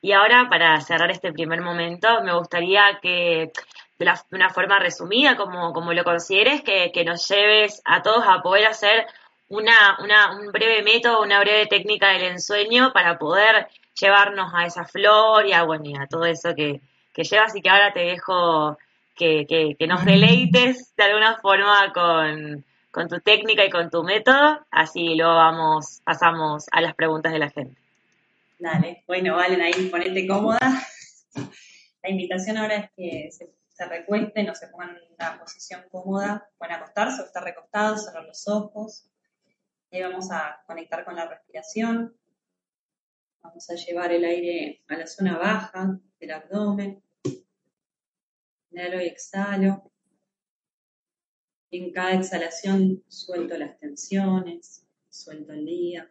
Y 0.03 0.11
ahora, 0.11 0.49
para 0.49 0.81
cerrar 0.81 1.09
este 1.11 1.31
primer 1.31 1.61
momento, 1.61 2.21
me 2.25 2.33
gustaría 2.37 2.99
que, 3.01 3.53
de, 3.97 4.13
una 4.31 4.49
forma 4.49 4.77
resumida, 4.77 5.37
como, 5.37 5.71
como 5.71 5.93
lo 5.93 6.03
consideres, 6.03 6.61
que, 6.61 6.91
que, 6.93 7.05
nos 7.05 7.25
lleves 7.29 7.81
a 7.85 8.01
todos 8.01 8.25
a 8.27 8.41
poder 8.41 8.65
hacer 8.65 9.07
una, 9.47 9.97
una, 10.03 10.37
un 10.37 10.51
breve 10.51 10.83
método, 10.83 11.21
una 11.21 11.39
breve 11.39 11.67
técnica 11.67 12.09
del 12.09 12.23
ensueño 12.23 12.91
para 12.91 13.17
poder 13.17 13.69
llevarnos 13.97 14.53
a 14.53 14.65
esa 14.65 14.83
flor 14.83 15.45
y 15.45 15.53
a, 15.53 15.63
bueno, 15.63 15.85
y 15.85 15.95
a 15.95 16.05
todo 16.05 16.25
eso 16.25 16.53
que, 16.53 16.81
que 17.13 17.23
llevas 17.23 17.55
y 17.55 17.61
que 17.61 17.69
ahora 17.69 17.93
te 17.93 18.01
dejo 18.01 18.77
que, 19.15 19.45
que, 19.47 19.87
nos 19.87 20.03
deleites 20.03 20.93
de 20.97 21.03
alguna 21.05 21.37
forma 21.37 21.93
con, 21.93 22.65
con, 22.91 23.07
tu 23.07 23.21
técnica 23.21 23.63
y 23.63 23.69
con 23.69 23.89
tu 23.89 24.03
método, 24.03 24.65
así 24.69 25.15
luego 25.15 25.35
vamos, 25.35 26.01
pasamos 26.03 26.65
a 26.73 26.81
las 26.81 26.93
preguntas 26.93 27.31
de 27.31 27.39
la 27.39 27.49
gente. 27.49 27.82
Dale, 28.63 29.03
bueno, 29.07 29.35
Valen, 29.35 29.59
ahí 29.59 29.89
ponete 29.91 30.25
cómoda. 30.25 30.57
La 32.01 32.09
invitación 32.09 32.57
ahora 32.57 32.77
es 32.77 32.91
que 32.95 33.29
se, 33.29 33.53
se 33.67 33.85
recuesten 33.85 34.49
o 34.49 34.55
se 34.55 34.67
pongan 34.69 34.95
en 34.95 35.03
una 35.19 35.37
posición 35.37 35.83
cómoda, 35.91 36.49
pueden 36.57 36.75
acostarse 36.75 37.21
o 37.21 37.25
estar 37.25 37.43
recostados, 37.43 38.05
cerrar 38.05 38.23
los 38.23 38.47
ojos. 38.47 39.11
Ahí 39.91 40.01
vamos 40.01 40.31
a 40.31 40.63
conectar 40.65 41.03
con 41.03 41.17
la 41.17 41.27
respiración. 41.27 42.15
Vamos 43.41 43.69
a 43.69 43.75
llevar 43.75 44.13
el 44.13 44.23
aire 44.23 44.81
a 44.87 44.95
la 44.95 45.07
zona 45.07 45.37
baja 45.37 45.99
del 46.21 46.31
abdomen. 46.31 47.03
Inhalo 48.71 49.01
y 49.01 49.07
exhalo. 49.07 49.91
En 51.69 51.91
cada 51.91 52.13
exhalación 52.13 53.03
suelto 53.09 53.57
las 53.57 53.77
tensiones, 53.77 54.87
suelto 55.09 55.51
el 55.51 55.65
día. 55.65 56.09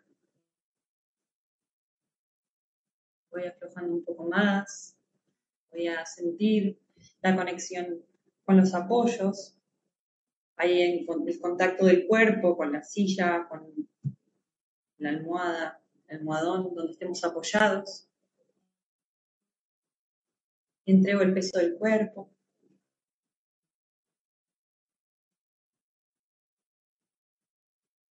Voy 3.33 3.47
aflojando 3.47 3.95
un 3.95 4.05
poco 4.05 4.25
más. 4.29 4.95
Voy 5.71 5.89
a 5.89 6.05
sentir 6.05 6.79
la 7.23 7.35
conexión 7.35 8.05
con 8.45 8.59
los 8.59 8.75
apoyos. 8.75 9.57
Ahí 10.57 10.83
en 10.83 11.07
el 11.27 11.41
contacto 11.41 11.87
del 11.87 12.07
cuerpo 12.07 12.57
con 12.57 12.73
la 12.73 12.83
silla, 12.83 13.49
con 13.49 13.73
la 14.99 15.09
almohada, 15.09 15.83
el 16.09 16.19
almohadón 16.19 16.75
donde 16.75 16.93
estemos 16.93 17.25
apoyados. 17.25 18.07
Entrego 20.85 21.23
el 21.23 21.33
peso 21.33 21.59
del 21.59 21.75
cuerpo. 21.79 22.31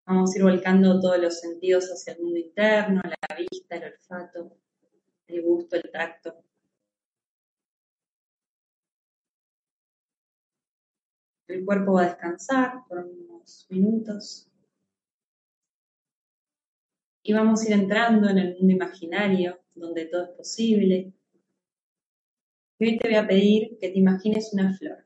Vamos 0.04 0.34
a 0.34 0.38
ir 0.38 0.42
volcando 0.42 1.00
todos 1.00 1.18
los 1.18 1.38
sentidos 1.38 1.88
hacia 1.90 2.14
el 2.14 2.22
mundo 2.22 2.38
interno, 2.38 3.00
la 3.04 3.36
vista, 3.36 3.76
el 3.76 3.84
olfato, 3.84 4.61
el 5.28 5.42
gusto, 5.42 5.76
el 5.76 5.90
tacto. 5.90 6.34
El 11.48 11.64
cuerpo 11.64 11.94
va 11.94 12.02
a 12.02 12.06
descansar 12.06 12.84
por 12.88 12.98
unos 12.98 13.66
minutos. 13.68 14.48
Y 17.22 17.32
vamos 17.32 17.62
a 17.62 17.68
ir 17.68 17.72
entrando 17.74 18.28
en 18.28 18.38
el 18.38 18.56
mundo 18.58 18.74
imaginario, 18.74 19.60
donde 19.74 20.06
todo 20.06 20.24
es 20.24 20.30
posible. 20.30 21.12
Y 22.78 22.84
hoy 22.84 22.98
te 22.98 23.08
voy 23.08 23.16
a 23.16 23.26
pedir 23.26 23.78
que 23.78 23.90
te 23.90 23.98
imagines 23.98 24.52
una 24.52 24.76
flor. 24.76 25.04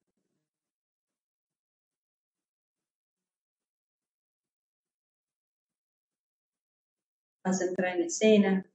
Vas 7.45 7.61
a 7.61 7.65
entrar 7.67 7.97
en 7.97 8.05
escena, 8.05 8.67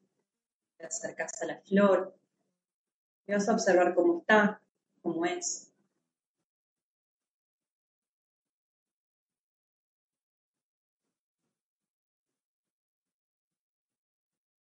acercas 0.86 1.42
a 1.42 1.46
la 1.46 1.62
flor 1.62 2.16
y 3.28 3.34
vas 3.34 3.48
a 3.48 3.54
observar 3.54 3.94
cómo 3.94 4.20
está, 4.20 4.62
cómo 5.02 5.26
es. 5.26 5.72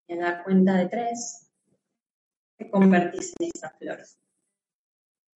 Y 0.07 0.12
a 0.14 0.16
dar 0.16 0.44
cuenta 0.44 0.74
de 0.74 0.87
tres, 0.87 1.50
te 2.57 2.70
convertís 2.70 3.33
en 3.38 3.50
esa 3.55 3.70
flor. 3.70 3.98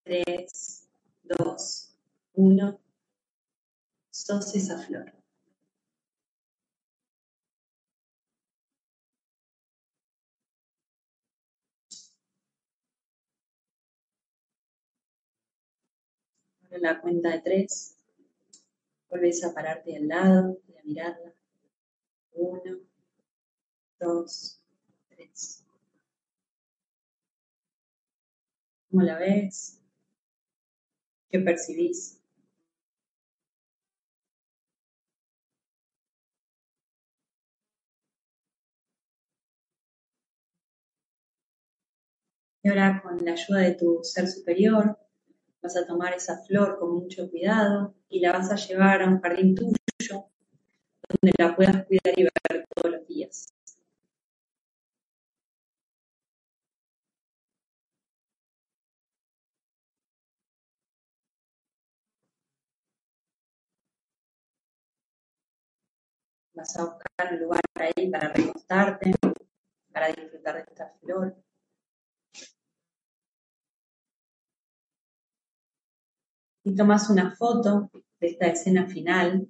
Tres, 0.03 0.87
dos, 1.23 1.95
uno, 2.33 2.79
sos 4.11 4.55
esa 4.55 4.77
flor. 4.79 5.18
La 16.77 17.01
cuenta 17.01 17.29
de 17.31 17.41
tres, 17.41 17.97
vuelves 19.09 19.43
a 19.43 19.53
pararte 19.53 19.95
al 19.95 20.07
lado 20.07 20.57
y 20.67 20.77
a 20.77 20.83
mirarla. 20.83 21.33
Uno, 22.33 22.79
dos, 23.99 24.61
tres. 25.09 25.65
¿Cómo 28.89 29.03
la 29.03 29.17
ves? 29.17 29.79
¿Qué 31.29 31.39
percibís? 31.39 32.19
Y 42.61 42.69
ahora 42.69 43.01
con 43.01 43.23
la 43.23 43.31
ayuda 43.33 43.59
de 43.61 43.73
tu 43.75 44.03
ser 44.03 44.27
superior, 44.27 44.97
Vas 45.61 45.75
a 45.77 45.85
tomar 45.85 46.13
esa 46.13 46.37
flor 46.45 46.79
con 46.79 46.91
mucho 46.95 47.29
cuidado 47.29 47.93
y 48.09 48.19
la 48.19 48.31
vas 48.31 48.51
a 48.51 48.55
llevar 48.55 49.01
a 49.01 49.07
un 49.07 49.21
jardín 49.21 49.55
tuyo 49.55 50.25
donde 51.09 51.33
la 51.37 51.55
puedas 51.55 51.85
cuidar 51.85 52.17
y 52.17 52.23
ver 52.23 52.65
todos 52.75 52.91
los 52.95 53.07
días. 53.07 53.47
Vas 66.53 66.77
a 66.77 66.85
buscar 66.85 67.33
un 67.33 67.39
lugar 67.39 67.61
ahí 67.75 68.09
para 68.09 68.29
recostarte, 68.33 69.13
para 69.91 70.07
disfrutar 70.07 70.55
de 70.55 70.61
esta 70.61 70.93
flor. 71.01 71.35
Y 76.69 76.75
tomas 76.75 77.09
una 77.09 77.35
foto 77.35 77.89
de 78.19 78.27
esta 78.27 78.47
escena 78.47 78.85
final. 78.85 79.47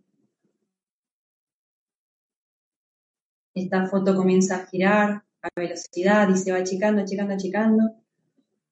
Esta 3.54 3.88
foto 3.88 4.16
comienza 4.16 4.56
a 4.56 4.66
girar 4.68 5.26
a 5.42 5.50
velocidad 5.56 6.30
y 6.30 6.38
se 6.38 6.52
va 6.52 6.60
achicando, 6.60 7.02
achicando, 7.02 7.34
achicando 7.34 7.96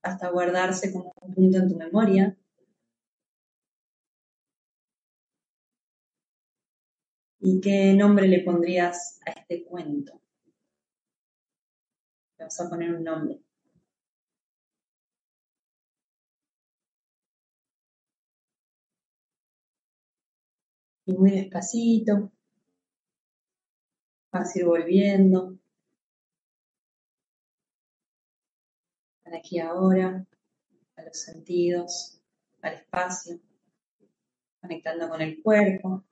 hasta 0.02 0.30
guardarse 0.30 0.93
como 0.93 1.14
un 1.22 1.34
punto 1.34 1.58
en 1.58 1.68
tu 1.68 1.76
memoria. 1.76 2.38
¿Y 7.39 7.60
qué 7.60 7.93
nombre 7.93 8.28
le 8.30 8.43
pondrías 8.43 9.20
a 9.26 9.32
este 9.32 9.66
cuento? 9.66 10.22
Vamos 12.39 12.60
a 12.62 12.70
poner 12.70 12.93
un 12.93 13.04
nombre. 13.04 13.47
Y 21.08 21.14
muy 21.14 21.32
despacito, 21.32 22.34
vas 24.30 24.53
a 24.53 24.60
ir 24.60 24.66
volviendo 24.66 25.58
para 29.24 29.38
aquí 29.38 29.58
ahora, 29.58 30.28
a 30.97 31.01
los 31.01 31.18
sentidos, 31.18 32.22
al 32.62 32.74
espacio, 32.74 33.39
conectando 34.60 35.08
con 35.08 35.22
el 35.22 35.41
cuerpo. 35.41 36.03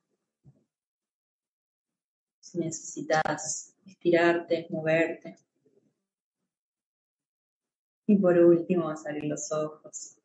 Si 2.40 2.58
necesitas 2.58 3.74
estirarte, 3.84 4.66
moverte. 4.70 5.36
Y 8.06 8.16
por 8.16 8.38
último 8.38 8.86
vas 8.86 9.04
a 9.04 9.10
abrir 9.10 9.24
los 9.24 9.52
ojos. 9.52 10.15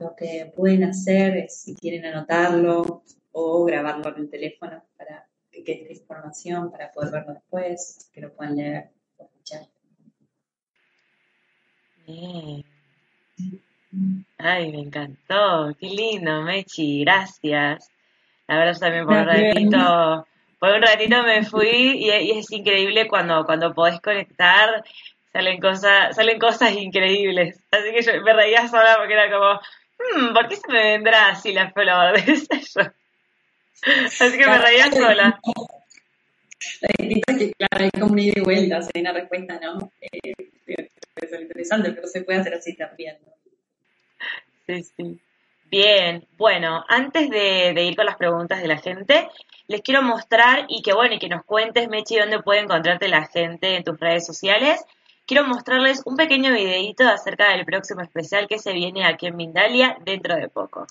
Lo 0.00 0.16
que 0.16 0.50
pueden 0.56 0.84
hacer 0.84 1.36
es, 1.36 1.60
si 1.60 1.74
quieren 1.74 2.06
anotarlo 2.06 3.02
o 3.32 3.64
grabarlo 3.66 4.16
en 4.16 4.22
el 4.22 4.30
teléfono 4.30 4.82
para 4.96 5.26
que 5.52 5.62
quede 5.62 5.82
esta 5.82 5.92
información, 5.92 6.70
para 6.70 6.90
poder 6.90 7.12
verlo 7.12 7.34
después, 7.34 8.10
que 8.10 8.22
lo 8.22 8.32
puedan 8.32 8.56
leer 8.56 8.88
o 9.18 9.24
escuchar. 9.24 9.66
Ay, 14.38 14.72
me 14.72 14.80
encantó. 14.80 15.76
Qué 15.78 15.90
lindo, 15.90 16.42
Mechi. 16.44 17.04
Gracias. 17.04 17.90
La 18.48 18.56
verdad, 18.56 18.80
también 18.80 19.04
por 19.04 19.16
un 19.18 19.26
ratito, 19.26 20.26
por 20.58 20.70
un 20.70 20.82
ratito 20.82 21.22
me 21.24 21.44
fui 21.44 21.98
y, 21.98 22.10
es 22.10 22.50
increíble 22.50 23.06
cuando, 23.06 23.44
cuando 23.44 23.74
podés 23.74 24.00
conectar, 24.00 24.82
salen 25.30 25.60
cosas, 25.60 26.16
salen 26.16 26.38
cosas 26.38 26.72
increíbles. 26.72 27.62
Así 27.70 27.92
que 27.92 28.00
yo 28.00 28.22
me 28.22 28.32
reía 28.32 28.66
sola 28.66 28.96
porque 28.96 29.12
era 29.12 29.30
como, 29.30 29.60
hmm, 30.14 30.32
¿por 30.32 30.48
qué 30.48 30.56
se 30.56 30.72
me 30.72 30.92
vendrá 30.92 31.28
así 31.28 31.52
la 31.52 31.70
flor? 31.72 32.14
Así 33.86 34.38
que 34.38 34.46
me 34.46 34.58
reía 34.58 34.90
sola. 34.90 35.40
La 36.80 37.38
que, 37.38 37.52
claro, 37.52 37.84
hay 37.84 37.90
como 37.90 38.12
una 38.12 38.22
ida 38.22 38.34
y 38.36 38.40
vuelta, 38.40 38.80
hay 38.94 39.00
una 39.00 39.12
respuesta, 39.12 39.60
¿no? 39.60 39.92
Eh, 40.00 40.34
es 41.16 41.40
interesante, 41.40 41.92
pero 41.92 42.06
se 42.06 42.22
puede 42.22 42.40
hacer 42.40 42.54
así 42.54 42.76
también. 42.76 43.18
Sí, 44.66 44.84
sí. 44.96 45.20
Bien, 45.70 46.26
bueno, 46.36 46.84
antes 46.88 47.30
de, 47.30 47.84
ir 47.84 47.94
con 47.94 48.04
las 48.04 48.16
preguntas 48.16 48.60
de 48.60 48.66
la 48.66 48.78
gente, 48.78 49.28
les 49.68 49.82
quiero 49.82 50.02
mostrar 50.02 50.66
y 50.68 50.82
que 50.82 50.92
bueno, 50.92 51.14
y 51.14 51.20
que 51.20 51.28
nos 51.28 51.44
cuentes, 51.44 51.88
Mechi, 51.88 52.16
dónde 52.16 52.42
puede 52.42 52.60
encontrarte 52.60 53.08
la 53.08 53.26
gente 53.26 53.76
en 53.76 53.84
tus 53.84 53.98
redes 53.98 54.26
sociales. 54.26 54.84
Quiero 55.30 55.46
mostrarles 55.46 56.02
un 56.06 56.16
pequeño 56.16 56.52
videito 56.52 57.06
acerca 57.06 57.50
del 57.50 57.64
próximo 57.64 58.00
especial 58.00 58.48
que 58.48 58.58
se 58.58 58.72
viene 58.72 59.06
aquí 59.06 59.28
en 59.28 59.36
Mindalia 59.36 59.96
dentro 60.04 60.34
de 60.34 60.48
poco. 60.48 60.88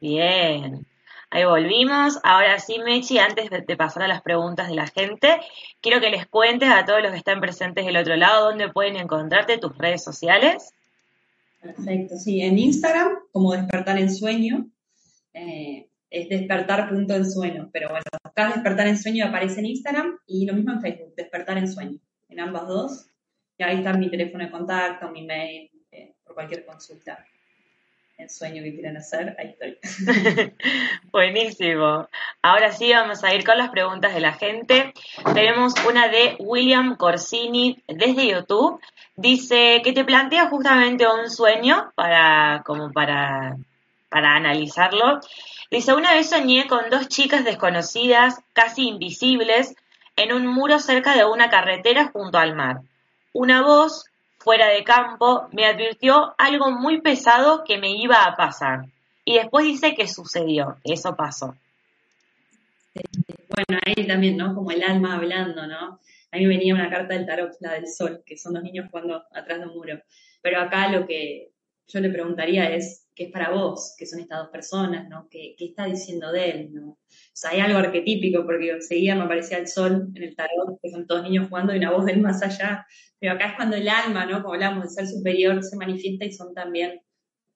Bien, 0.00 0.87
ahí 1.38 1.44
volvimos. 1.44 2.18
Ahora 2.22 2.58
sí, 2.58 2.78
Mechi, 2.84 3.18
antes 3.18 3.50
de, 3.50 3.76
pasar 3.76 4.02
a 4.02 4.08
las 4.08 4.22
preguntas 4.22 4.68
de 4.68 4.74
la 4.74 4.86
gente, 4.86 5.28
quiero 5.80 6.00
que 6.00 6.10
les 6.10 6.26
cuentes 6.26 6.68
a 6.68 6.84
todos 6.84 7.02
los 7.02 7.12
que 7.12 7.18
están 7.18 7.40
presentes 7.40 7.86
del 7.86 7.96
otro 7.96 8.16
lado 8.16 8.46
dónde 8.46 8.68
pueden 8.68 8.96
encontrarte 8.96 9.58
tus 9.58 9.76
redes 9.78 10.02
sociales. 10.02 10.72
Perfecto, 11.60 12.16
sí, 12.16 12.40
en 12.40 12.58
Instagram 12.58 13.18
como 13.32 13.52
despertar 13.52 13.98
en 13.98 14.12
sueño, 14.14 14.68
eh, 15.34 15.88
es 16.10 16.28
despertar.ensueño, 16.28 17.70
pero 17.72 17.88
bueno, 17.90 18.04
acá 18.22 18.48
despertar 18.48 18.86
en 18.86 18.98
sueño 18.98 19.26
aparece 19.26 19.60
en 19.60 19.66
Instagram 19.66 20.18
y 20.26 20.46
lo 20.46 20.54
mismo 20.54 20.72
en 20.72 20.80
Facebook, 20.80 21.14
despertar 21.16 21.58
en 21.58 21.68
sueño, 21.68 21.98
en 22.28 22.40
ambas 22.40 22.66
dos. 22.66 23.06
Y 23.58 23.64
ahí 23.64 23.78
está 23.78 23.92
mi 23.92 24.08
teléfono 24.08 24.44
de 24.44 24.50
contacto, 24.50 25.10
mi 25.10 25.26
mail, 25.26 25.70
eh, 25.90 26.14
por 26.24 26.34
cualquier 26.34 26.64
consulta 26.64 27.24
el 28.18 28.30
sueño 28.30 28.64
que 28.64 28.74
quieran 28.74 28.96
hacer, 28.96 29.36
ahí 29.38 29.54
estoy. 29.58 29.78
Buenísimo. 31.12 32.08
Ahora 32.42 32.72
sí 32.72 32.92
vamos 32.92 33.22
a 33.22 33.32
ir 33.32 33.44
con 33.44 33.56
las 33.56 33.70
preguntas 33.70 34.12
de 34.12 34.18
la 34.18 34.32
gente. 34.32 34.92
Tenemos 35.34 35.74
una 35.88 36.08
de 36.08 36.34
William 36.40 36.96
Corsini 36.96 37.80
desde 37.86 38.26
YouTube. 38.26 38.80
Dice 39.14 39.82
que 39.84 39.92
te 39.92 40.04
plantea 40.04 40.48
justamente 40.48 41.06
un 41.06 41.30
sueño 41.30 41.92
para, 41.94 42.64
como 42.66 42.92
para, 42.92 43.56
para 44.08 44.34
analizarlo. 44.34 45.20
Dice, 45.70 45.94
una 45.94 46.12
vez 46.14 46.30
soñé 46.30 46.66
con 46.66 46.90
dos 46.90 47.06
chicas 47.06 47.44
desconocidas, 47.44 48.40
casi 48.52 48.88
invisibles, 48.88 49.76
en 50.16 50.32
un 50.32 50.44
muro 50.44 50.80
cerca 50.80 51.14
de 51.14 51.24
una 51.24 51.50
carretera 51.50 52.10
junto 52.12 52.38
al 52.38 52.56
mar. 52.56 52.80
Una 53.32 53.62
voz 53.62 54.07
fuera 54.38 54.68
de 54.68 54.84
campo, 54.84 55.48
me 55.52 55.66
advirtió 55.66 56.34
algo 56.38 56.70
muy 56.70 57.00
pesado 57.00 57.64
que 57.64 57.78
me 57.78 57.90
iba 57.90 58.24
a 58.24 58.36
pasar. 58.36 58.86
Y 59.24 59.34
después 59.34 59.66
dice 59.66 59.94
que 59.94 60.08
sucedió, 60.08 60.76
eso 60.84 61.14
pasó. 61.14 61.54
Bueno, 62.94 63.80
ahí 63.84 64.06
también, 64.06 64.36
¿no? 64.36 64.54
Como 64.54 64.70
el 64.70 64.82
alma 64.82 65.16
hablando, 65.16 65.66
¿no? 65.66 66.00
A 66.30 66.36
mí 66.36 66.46
venía 66.46 66.74
una 66.74 66.90
carta 66.90 67.14
del 67.14 67.26
tarot, 67.26 67.56
la 67.60 67.74
del 67.74 67.88
sol, 67.88 68.22
que 68.24 68.36
son 68.36 68.54
los 68.54 68.62
niños 68.62 68.86
jugando 68.90 69.24
atrás 69.32 69.60
de 69.60 69.66
un 69.66 69.74
muro. 69.74 70.00
Pero 70.42 70.60
acá 70.60 70.88
lo 70.88 71.06
que 71.06 71.50
yo 71.86 72.00
le 72.00 72.10
preguntaría 72.10 72.70
es, 72.70 73.07
¿qué 73.18 73.24
es 73.24 73.32
para 73.32 73.50
vos? 73.50 73.96
¿Qué 73.98 74.06
son 74.06 74.20
estas 74.20 74.38
dos 74.38 74.48
personas? 74.50 75.08
¿no? 75.08 75.26
¿Qué, 75.28 75.56
¿Qué, 75.58 75.64
está 75.66 75.86
diciendo 75.86 76.30
de 76.30 76.50
él? 76.50 76.72
¿no? 76.72 76.90
O 76.90 76.98
sea, 77.32 77.50
hay 77.50 77.58
algo 77.58 77.78
arquetípico, 77.78 78.46
porque 78.46 78.70
enseguida 78.70 79.16
me 79.16 79.24
aparecía 79.24 79.58
el 79.58 79.66
sol 79.66 80.08
en 80.14 80.22
el 80.22 80.36
tarot, 80.36 80.78
que 80.80 80.88
son 80.88 81.04
todos 81.04 81.24
niños 81.24 81.48
jugando 81.48 81.74
y 81.74 81.78
una 81.78 81.90
voz 81.90 82.06
del 82.06 82.20
más 82.20 82.40
allá. 82.44 82.86
Pero 83.18 83.32
acá 83.32 83.48
es 83.48 83.56
cuando 83.56 83.74
el 83.74 83.88
alma, 83.88 84.24
¿no? 84.24 84.40
Como 84.40 84.54
hablamos, 84.54 84.84
el 84.84 84.90
ser 84.90 85.08
superior 85.08 85.64
se 85.64 85.76
manifiesta 85.76 86.26
y 86.26 86.32
son 86.32 86.54
también 86.54 87.00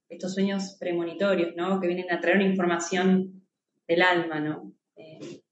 estos 0.08 0.34
sueños 0.34 0.76
premonitorios, 0.80 1.54
¿no? 1.54 1.80
Que 1.80 1.86
vienen 1.86 2.10
a 2.10 2.20
traer 2.20 2.38
una 2.38 2.46
información 2.46 3.44
del 3.86 4.02
alma, 4.02 4.40
¿no? 4.40 4.72
Eh, 4.96 5.42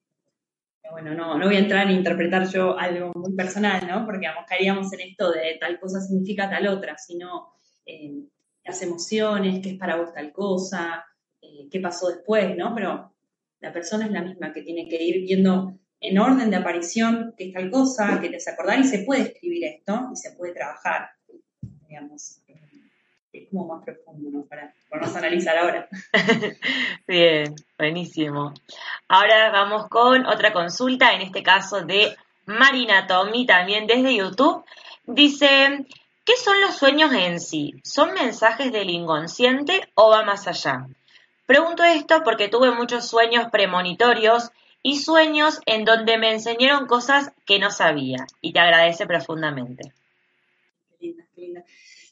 bueno, 0.90 1.14
no, 1.14 1.38
no 1.38 1.46
voy 1.46 1.54
a 1.54 1.60
entrar 1.60 1.86
a 1.86 1.92
interpretar 1.92 2.48
yo 2.48 2.76
algo 2.76 3.12
muy 3.14 3.36
personal, 3.36 3.86
¿no? 3.86 4.04
Porque 4.04 4.26
vamos, 4.26 4.44
caeríamos 4.48 4.92
en 4.92 5.02
esto 5.02 5.30
de 5.30 5.56
tal 5.60 5.78
cosa 5.78 6.00
significa 6.00 6.50
tal 6.50 6.66
otra, 6.66 6.98
sino 6.98 7.52
eh, 7.86 8.24
las 8.64 8.82
emociones, 8.82 9.60
qué 9.62 9.70
es 9.70 9.78
para 9.78 9.96
vos 9.96 10.12
tal 10.12 10.32
cosa, 10.32 11.04
eh, 11.40 11.68
qué 11.70 11.80
pasó 11.80 12.08
después, 12.08 12.56
¿no? 12.56 12.74
Pero 12.74 13.12
la 13.60 13.72
persona 13.72 14.06
es 14.06 14.12
la 14.12 14.22
misma 14.22 14.52
que 14.52 14.62
tiene 14.62 14.88
que 14.88 15.02
ir 15.02 15.22
viendo 15.22 15.74
en 16.00 16.18
orden 16.18 16.50
de 16.50 16.56
aparición 16.56 17.34
qué 17.36 17.48
es 17.48 17.52
tal 17.52 17.70
cosa, 17.70 18.20
que 18.20 18.30
te 18.30 18.50
acordar 18.50 18.78
y 18.78 18.84
se 18.84 19.00
puede 19.00 19.22
escribir 19.22 19.64
esto 19.64 20.08
y 20.12 20.16
se 20.16 20.32
puede 20.32 20.54
trabajar, 20.54 21.10
digamos. 21.88 22.38
Es 23.32 23.48
como 23.48 23.66
más 23.66 23.84
profundo, 23.84 24.28
¿no? 24.30 24.44
Para 24.46 24.74
ponernos 24.88 25.14
analizar 25.14 25.56
ahora. 25.56 25.88
Bien, 27.06 27.54
buenísimo. 27.78 28.52
Ahora 29.06 29.50
vamos 29.52 29.88
con 29.88 30.26
otra 30.26 30.52
consulta, 30.52 31.12
en 31.12 31.20
este 31.20 31.44
caso 31.44 31.82
de 31.82 32.16
Marina 32.46 33.06
Tommy, 33.06 33.46
también 33.46 33.86
desde 33.86 34.16
YouTube. 34.16 34.64
Dice, 35.06 35.86
¿Qué 36.24 36.36
son 36.36 36.60
los 36.60 36.76
sueños 36.76 37.12
en 37.12 37.40
sí? 37.40 37.74
¿Son 37.82 38.12
mensajes 38.12 38.72
del 38.72 38.90
inconsciente 38.90 39.80
o 39.94 40.10
va 40.10 40.22
más 40.22 40.46
allá? 40.46 40.86
Pregunto 41.46 41.82
esto 41.82 42.22
porque 42.22 42.48
tuve 42.48 42.70
muchos 42.72 43.08
sueños 43.08 43.48
premonitorios 43.50 44.50
y 44.82 44.98
sueños 44.98 45.60
en 45.66 45.84
donde 45.84 46.18
me 46.18 46.32
enseñaron 46.32 46.86
cosas 46.86 47.32
que 47.46 47.58
no 47.58 47.70
sabía 47.70 48.26
y 48.40 48.52
te 48.52 48.60
agradece 48.60 49.06
profundamente. 49.06 49.92
Qué 50.90 51.06
linda, 51.06 51.24
qué 51.34 51.40
linda. 51.40 51.64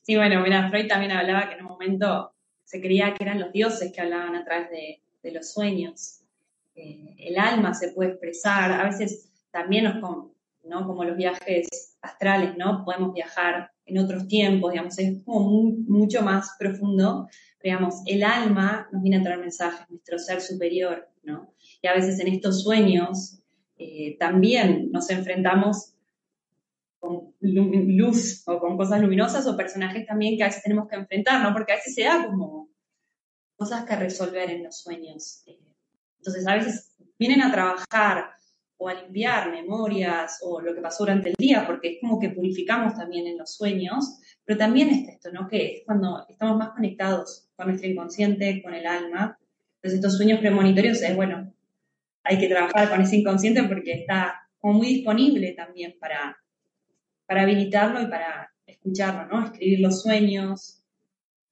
Sí, 0.03 0.17
bueno, 0.17 0.41
mira, 0.41 0.69
Freud 0.71 0.89
también 0.89 1.13
hablaba 1.13 1.49
que 1.49 1.55
en 1.55 1.61
un 1.61 1.69
momento 1.69 2.33
se 2.65 2.81
creía 2.81 3.15
que 3.15 3.25
eran 3.25 3.39
los 3.39 3.53
dioses 3.53 3.93
que 3.93 4.01
hablaban 4.01 4.35
a 4.37 4.45
través 4.45 4.71
de, 4.71 5.01
los 5.31 5.53
sueños. 5.53 6.21
Eh, 6.75 7.15
el 7.19 7.39
alma 7.39 7.75
se 7.75 7.93
puede 7.93 8.13
expresar, 8.13 8.73
a 8.73 8.85
veces 8.85 9.31
también 9.51 9.85
nos, 9.85 9.97
¿no? 10.65 10.87
Como 10.87 11.05
los 11.05 11.19
viajes 11.19 11.69
astrales, 12.01 12.57
¿no? 12.57 12.83
Podemos 12.87 13.13
viajar 13.13 13.71
en 13.89 13.99
otros 13.99 14.29
tiempos, 14.29 14.73
digamos, 14.73 14.99
es 14.99 15.23
como 15.25 15.73
mucho 15.87 16.23
más 16.23 16.51
profundo. 16.59 17.29
digamos, 17.63 18.03
el 18.07 18.23
alma 18.23 18.89
nos 18.93 19.03
viene 19.03 19.19
a 19.19 19.23
traer 19.23 19.41
mensajes, 19.41 19.89
nuestro 19.91 20.19
ser 20.19 20.41
superior, 20.41 21.09
¿no? 21.23 21.53
Y 21.83 21.89
a 21.89 21.95
veces 21.95 22.21
en 22.21 22.29
estos 22.29 22.63
sueños 22.63 23.41
eh, 23.79 24.17
también 24.19 24.91
nos 24.93 25.11
enfrentamos 25.11 25.95
con 27.01 27.35
luz 27.41 28.43
o 28.47 28.59
con 28.59 28.77
cosas 28.77 29.01
luminosas 29.01 29.47
o 29.47 29.57
personajes 29.57 30.07
también 30.07 30.37
que 30.37 30.43
a 30.43 30.47
veces 30.47 30.63
tenemos 30.63 30.89
que 30.89 30.97
enfrentar, 30.97 31.43
¿no? 31.43 31.53
Porque 31.53 31.73
a 31.73 31.77
veces 31.77 31.95
se 31.95 32.05
da 32.05 32.27
como 32.27 32.69
cosas 33.57 33.85
que 33.85 33.97
resolver 33.97 34.51
en 34.51 34.65
los 34.65 34.81
sueños. 34.81 35.43
Entonces, 36.19 36.47
a 36.47 36.55
veces 36.55 36.95
vienen 37.19 37.43
a 37.43 37.53
trabajar 37.53 38.38
o 38.79 38.89
a 38.89 38.95
limpiar 38.95 39.51
memorias 39.51 40.39
o 40.43 40.61
lo 40.61 40.75
que 40.75 40.81
pasó 40.81 41.05
durante 41.05 41.31
el 41.31 41.35
día, 41.37 41.67
porque 41.67 41.89
es 41.89 41.99
como 42.01 42.19
que 42.19 42.31
purificamos 42.31 42.95
también 42.95 43.27
en 43.27 43.37
los 43.37 43.55
sueños, 43.55 44.19
pero 44.45 44.57
también 44.57 44.89
es 44.89 45.09
esto, 45.09 45.33
¿no? 45.33 45.49
Que 45.49 45.75
es 45.75 45.83
cuando 45.85 46.25
estamos 46.29 46.57
más 46.57 46.71
conectados 46.71 47.49
con 47.57 47.67
nuestro 47.67 47.91
inconsciente, 47.91 48.63
con 48.63 48.75
el 48.75 48.87
alma. 48.87 49.37
Entonces, 49.77 49.99
estos 49.99 50.17
sueños 50.17 50.39
premonitorios 50.39 51.03
es, 51.03 51.15
bueno, 51.17 51.53
hay 52.23 52.39
que 52.39 52.49
trabajar 52.49 52.89
con 52.89 53.01
ese 53.01 53.17
inconsciente 53.17 53.65
porque 53.65 53.93
está 53.93 54.49
muy 54.63 54.87
disponible 54.87 55.53
también 55.53 55.97
para, 55.99 56.37
para 57.27 57.43
habilitarlo 57.43 58.01
y 58.01 58.07
para 58.07 58.53
escucharlo, 58.65 59.27
¿no? 59.27 59.45
Escribir 59.45 59.81
los 59.81 60.03
sueños, 60.03 60.85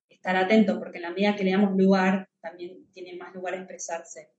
estar 0.09 0.37
atento, 0.37 0.79
porque 0.79 0.99
en 0.99 1.03
la 1.03 1.11
medida 1.11 1.35
que 1.35 1.45
le 1.45 1.53
damos 1.53 1.77
lugar, 1.77 2.29
también 2.41 2.87
tiene 2.93 3.17
más 3.17 3.35
lugar 3.35 3.55
a 3.55 3.59
expresarse 3.59 4.36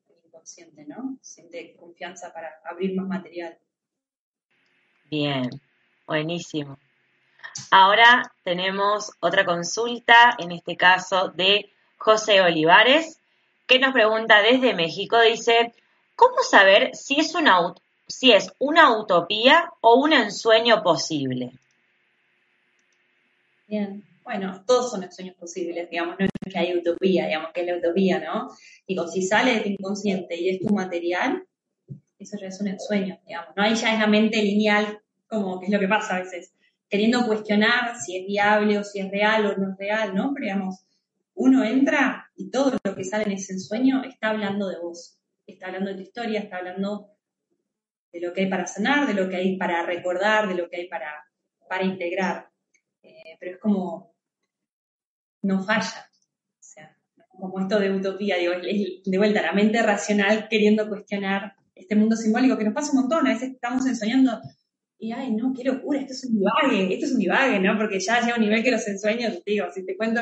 inconsciente, 0.48 0.86
¿no? 0.88 1.18
Siente 1.22 1.76
confianza 1.78 2.32
para 2.34 2.60
abrir 2.64 2.96
más 2.96 3.08
material. 3.08 3.58
Bien, 5.10 5.50
buenísimo. 6.06 6.78
Ahora 7.72 8.32
tenemos 8.44 9.12
otra 9.20 9.46
consulta, 9.46 10.36
en 10.38 10.52
este 10.52 10.78
caso 10.78 11.30
de 11.30 11.72
José 11.98 12.42
Olivares, 12.42 13.20
que 13.66 13.80
nos 13.80 13.94
pregunta 13.94 14.42
desde 14.42 14.74
México, 14.74 15.20
dice, 15.22 15.74
¿cómo 16.16 16.42
saber 16.44 16.96
si 16.96 17.20
es 17.20 17.36
una, 17.36 17.74
si 18.08 18.32
es 18.32 18.54
una 18.60 18.98
utopía 18.98 19.72
o 19.82 19.96
un 19.96 20.14
ensueño 20.14 20.84
posible? 20.84 21.52
Bien, 23.68 24.04
bueno, 24.28 24.62
todos 24.68 24.92
son 24.92 25.10
sueños 25.10 25.38
posibles, 25.38 25.90
digamos, 25.90 26.18
no 26.20 26.26
es 26.26 26.32
que 26.52 26.60
hay 26.60 26.78
utopía, 26.78 27.28
digamos, 27.28 27.52
que 27.54 27.62
es 27.62 27.68
la 27.68 27.78
utopía, 27.78 28.20
¿no? 28.20 28.50
Digo, 28.86 29.08
si 29.08 29.22
sale 29.22 29.54
de 29.54 29.62
tu 29.62 29.70
inconsciente 29.70 30.36
y 30.38 30.50
es 30.50 30.60
tu 30.60 30.74
material, 30.74 31.48
eso 32.20 32.38
ya 32.38 32.48
es 32.48 32.60
un 32.60 32.68
ensueño, 32.68 33.18
digamos, 33.26 33.56
¿no? 33.56 33.64
Ahí 33.64 33.76
ya 33.76 33.94
es 33.94 34.00
la 34.02 34.08
mente 34.08 34.42
lineal, 34.42 35.00
como 35.28 35.62
que 35.62 35.68
es 35.68 35.72
lo 35.72 35.80
que 35.80 35.88
pasa 35.88 36.18
a 36.18 36.20
veces, 36.20 36.54
queriendo 36.90 37.26
cuestionar 37.26 37.96
si 37.98 38.18
es 38.18 38.28
viable 38.28 38.78
o 38.78 38.84
si 38.84 39.00
es 39.00 39.10
real 39.10 39.46
o 39.46 39.56
no 39.56 39.72
es 39.72 39.78
real, 39.78 40.14
¿no? 40.14 40.34
Pero 40.34 40.44
digamos, 40.48 40.86
uno 41.34 41.64
entra 41.64 42.30
y 42.36 42.52
todo 42.52 42.78
lo 42.84 42.96
que 42.96 43.06
sale 43.06 43.24
en 43.24 43.32
ese 43.32 43.54
ensueño 43.54 44.04
está 44.04 44.32
hablando 44.32 44.68
de 44.68 44.78
vos, 44.78 45.18
está 45.46 45.68
hablando 45.68 45.92
de 45.92 45.96
tu 45.96 46.02
historia, 46.02 46.42
está 46.42 46.58
hablando 46.58 47.12
de 48.12 48.20
lo 48.20 48.34
que 48.34 48.42
hay 48.42 48.50
para 48.50 48.68
sanar, 48.68 49.08
de 49.08 49.14
lo 49.14 49.30
que 49.30 49.38
hay 49.38 49.58
para 49.58 49.86
recordar, 49.86 50.50
de 50.50 50.56
lo 50.56 50.70
que 50.70 50.82
hay 50.82 50.90
para, 50.90 51.14
para 51.70 51.86
integrar. 51.86 52.50
Eh, 53.04 53.38
pero 53.40 53.54
es 53.54 53.58
como, 53.58 54.17
no 55.48 55.64
falla. 55.64 56.10
O 56.54 56.60
sea, 56.60 56.96
como 57.30 57.60
esto 57.60 57.80
de 57.80 57.92
utopía, 57.92 58.38
digo, 58.38 58.54
de 58.54 59.18
vuelta 59.18 59.42
la 59.42 59.54
mente 59.54 59.82
racional 59.82 60.48
queriendo 60.50 60.88
cuestionar 60.88 61.56
este 61.74 61.96
mundo 61.96 62.16
simbólico 62.16 62.58
que 62.58 62.66
nos 62.66 62.74
pasa 62.74 62.92
un 62.92 63.02
montón. 63.02 63.28
A 63.28 63.34
veces 63.34 63.52
estamos 63.52 63.86
ensoñando 63.86 64.42
y, 65.00 65.12
ay, 65.12 65.32
no, 65.32 65.54
qué 65.56 65.64
locura, 65.64 66.00
esto 66.00 66.14
es 66.14 66.26
un 66.26 66.40
divague, 66.40 66.94
esto 66.94 67.06
es 67.06 67.12
un 67.12 67.20
divague, 67.20 67.60
¿no? 67.60 67.78
Porque 67.78 68.00
ya 68.00 68.20
llega 68.20 68.36
un 68.36 68.42
nivel 68.42 68.64
que 68.64 68.72
los 68.72 68.88
ensueños, 68.88 69.44
digo, 69.46 69.68
si 69.72 69.86
te 69.86 69.96
cuento 69.96 70.22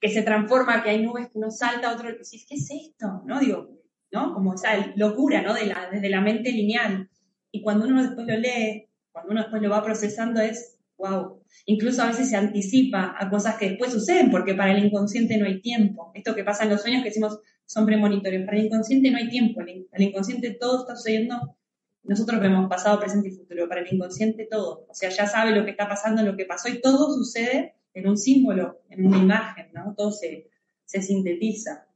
que 0.00 0.08
se 0.08 0.22
transforma, 0.22 0.82
que 0.82 0.90
hay 0.90 1.02
nubes 1.02 1.26
que 1.26 1.38
uno 1.38 1.50
salta, 1.50 1.92
otro, 1.92 2.08
decís, 2.10 2.46
¿qué 2.48 2.54
es 2.54 2.70
esto? 2.70 3.22
¿No? 3.26 3.40
Digo, 3.40 3.68
¿no? 4.12 4.32
Como 4.32 4.54
esa 4.54 4.92
locura, 4.94 5.42
¿no? 5.42 5.54
De 5.54 5.66
la, 5.66 5.88
desde 5.90 6.08
la 6.08 6.20
mente 6.20 6.52
lineal. 6.52 7.10
Y 7.50 7.62
cuando 7.62 7.86
uno 7.86 8.00
después 8.00 8.28
lo 8.28 8.36
lee, 8.36 8.88
cuando 9.10 9.32
uno 9.32 9.40
después 9.40 9.60
lo 9.60 9.70
va 9.70 9.82
procesando, 9.82 10.40
es, 10.40 10.75
wow. 10.98 11.42
Incluso 11.66 12.02
a 12.02 12.06
veces 12.06 12.30
se 12.30 12.36
anticipa 12.36 13.14
a 13.18 13.28
cosas 13.28 13.56
que 13.56 13.70
después 13.70 13.92
suceden, 13.92 14.30
porque 14.30 14.54
para 14.54 14.72
el 14.72 14.84
inconsciente 14.84 15.36
no 15.36 15.46
hay 15.46 15.60
tiempo. 15.60 16.10
Esto 16.14 16.34
que 16.34 16.44
pasa 16.44 16.64
en 16.64 16.70
los 16.70 16.82
sueños 16.82 17.02
que 17.02 17.08
decimos 17.08 17.38
son 17.64 17.86
premonitorios, 17.86 18.44
para 18.44 18.58
el 18.58 18.66
inconsciente 18.66 19.10
no 19.10 19.18
hay 19.18 19.28
tiempo. 19.28 19.60
El 19.60 20.02
inconsciente 20.02 20.52
todo 20.52 20.80
está 20.80 20.96
sucediendo. 20.96 21.56
Nosotros 22.04 22.40
vemos 22.40 22.68
pasado, 22.68 23.00
presente 23.00 23.28
y 23.28 23.32
futuro. 23.32 23.68
Para 23.68 23.80
el 23.80 23.92
inconsciente 23.92 24.46
todo. 24.48 24.86
O 24.88 24.94
sea, 24.94 25.10
ya 25.10 25.26
sabe 25.26 25.50
lo 25.50 25.64
que 25.64 25.72
está 25.72 25.88
pasando, 25.88 26.22
lo 26.22 26.36
que 26.36 26.44
pasó 26.44 26.68
y 26.68 26.80
todo 26.80 27.12
sucede 27.12 27.74
en 27.94 28.08
un 28.08 28.16
símbolo, 28.16 28.82
en 28.90 29.06
una 29.06 29.18
imagen, 29.18 29.70
¿no? 29.72 29.94
Todo 29.96 30.12
se, 30.12 30.48
se 30.84 31.02
sintetiza. 31.02 31.86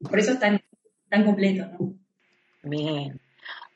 Por 0.00 0.18
eso 0.18 0.32
es 0.32 0.40
tan, 0.40 0.60
tan 1.08 1.24
completo, 1.24 1.66
¿no? 1.66 1.94
Bien. 2.64 3.21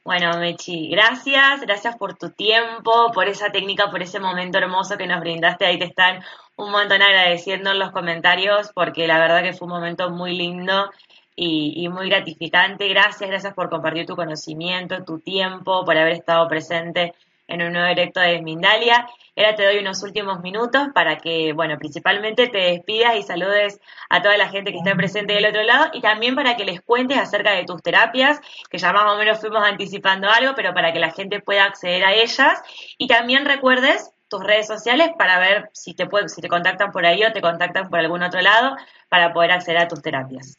Bueno, 0.06 0.38
Mechi, 0.38 0.88
gracias, 0.88 1.62
gracias 1.62 1.96
por 1.96 2.16
tu 2.16 2.30
tiempo, 2.30 3.10
por 3.12 3.26
esa 3.26 3.50
técnica, 3.50 3.90
por 3.90 4.02
ese 4.02 4.20
momento 4.20 4.56
hermoso 4.56 4.96
que 4.96 5.08
nos 5.08 5.18
brindaste. 5.18 5.66
Ahí 5.66 5.80
te 5.80 5.84
están 5.86 6.22
un 6.54 6.70
montón 6.70 7.02
agradeciendo 7.02 7.72
en 7.72 7.80
los 7.80 7.90
comentarios, 7.90 8.70
porque 8.72 9.08
la 9.08 9.18
verdad 9.18 9.42
que 9.42 9.52
fue 9.52 9.66
un 9.66 9.74
momento 9.74 10.08
muy 10.10 10.38
lindo 10.38 10.92
y, 11.34 11.88
muy 11.88 12.08
gratificante. 12.08 12.86
Gracias, 12.86 13.28
gracias 13.28 13.52
por 13.54 13.68
compartir 13.68 14.06
tu 14.06 14.14
conocimiento, 14.14 15.02
tu 15.04 15.18
tiempo, 15.18 15.84
por 15.84 15.98
haber 15.98 16.12
estado 16.12 16.46
presente 16.46 17.12
en 17.48 17.62
un 17.62 17.72
nuevo 17.72 17.88
directo 17.88 18.20
de 18.20 18.42
Mindalia. 18.42 19.06
Ahora 19.36 19.54
te 19.54 19.64
doy 19.64 19.78
unos 19.78 20.02
últimos 20.02 20.40
minutos 20.40 20.88
para 20.94 21.18
que, 21.18 21.52
bueno, 21.52 21.78
principalmente 21.78 22.48
te 22.48 22.58
despidas 22.58 23.16
y 23.16 23.22
saludes 23.22 23.80
a 24.08 24.22
toda 24.22 24.36
la 24.36 24.48
gente 24.48 24.72
que 24.72 24.78
está 24.78 24.94
presente 24.94 25.34
del 25.34 25.46
otro 25.46 25.62
lado 25.62 25.90
y 25.92 26.00
también 26.00 26.34
para 26.34 26.56
que 26.56 26.64
les 26.64 26.80
cuentes 26.80 27.18
acerca 27.18 27.52
de 27.52 27.64
tus 27.64 27.82
terapias, 27.82 28.40
que 28.70 28.78
ya 28.78 28.92
más 28.92 29.12
o 29.12 29.16
menos 29.16 29.40
fuimos 29.40 29.62
anticipando 29.62 30.30
algo, 30.30 30.54
pero 30.54 30.74
para 30.74 30.92
que 30.92 30.98
la 30.98 31.12
gente 31.12 31.40
pueda 31.40 31.64
acceder 31.64 32.04
a 32.04 32.14
ellas. 32.14 32.62
Y 32.98 33.06
también 33.06 33.44
recuerdes 33.44 34.12
tus 34.28 34.42
redes 34.42 34.66
sociales 34.66 35.10
para 35.18 35.38
ver 35.38 35.70
si 35.72 35.94
te, 35.94 36.06
pueden, 36.06 36.28
si 36.28 36.40
te 36.40 36.48
contactan 36.48 36.90
por 36.90 37.06
ahí 37.06 37.22
o 37.24 37.32
te 37.32 37.40
contactan 37.40 37.88
por 37.88 37.98
algún 37.98 38.22
otro 38.22 38.40
lado 38.40 38.76
para 39.08 39.32
poder 39.32 39.52
acceder 39.52 39.78
a 39.78 39.88
tus 39.88 40.02
terapias. 40.02 40.56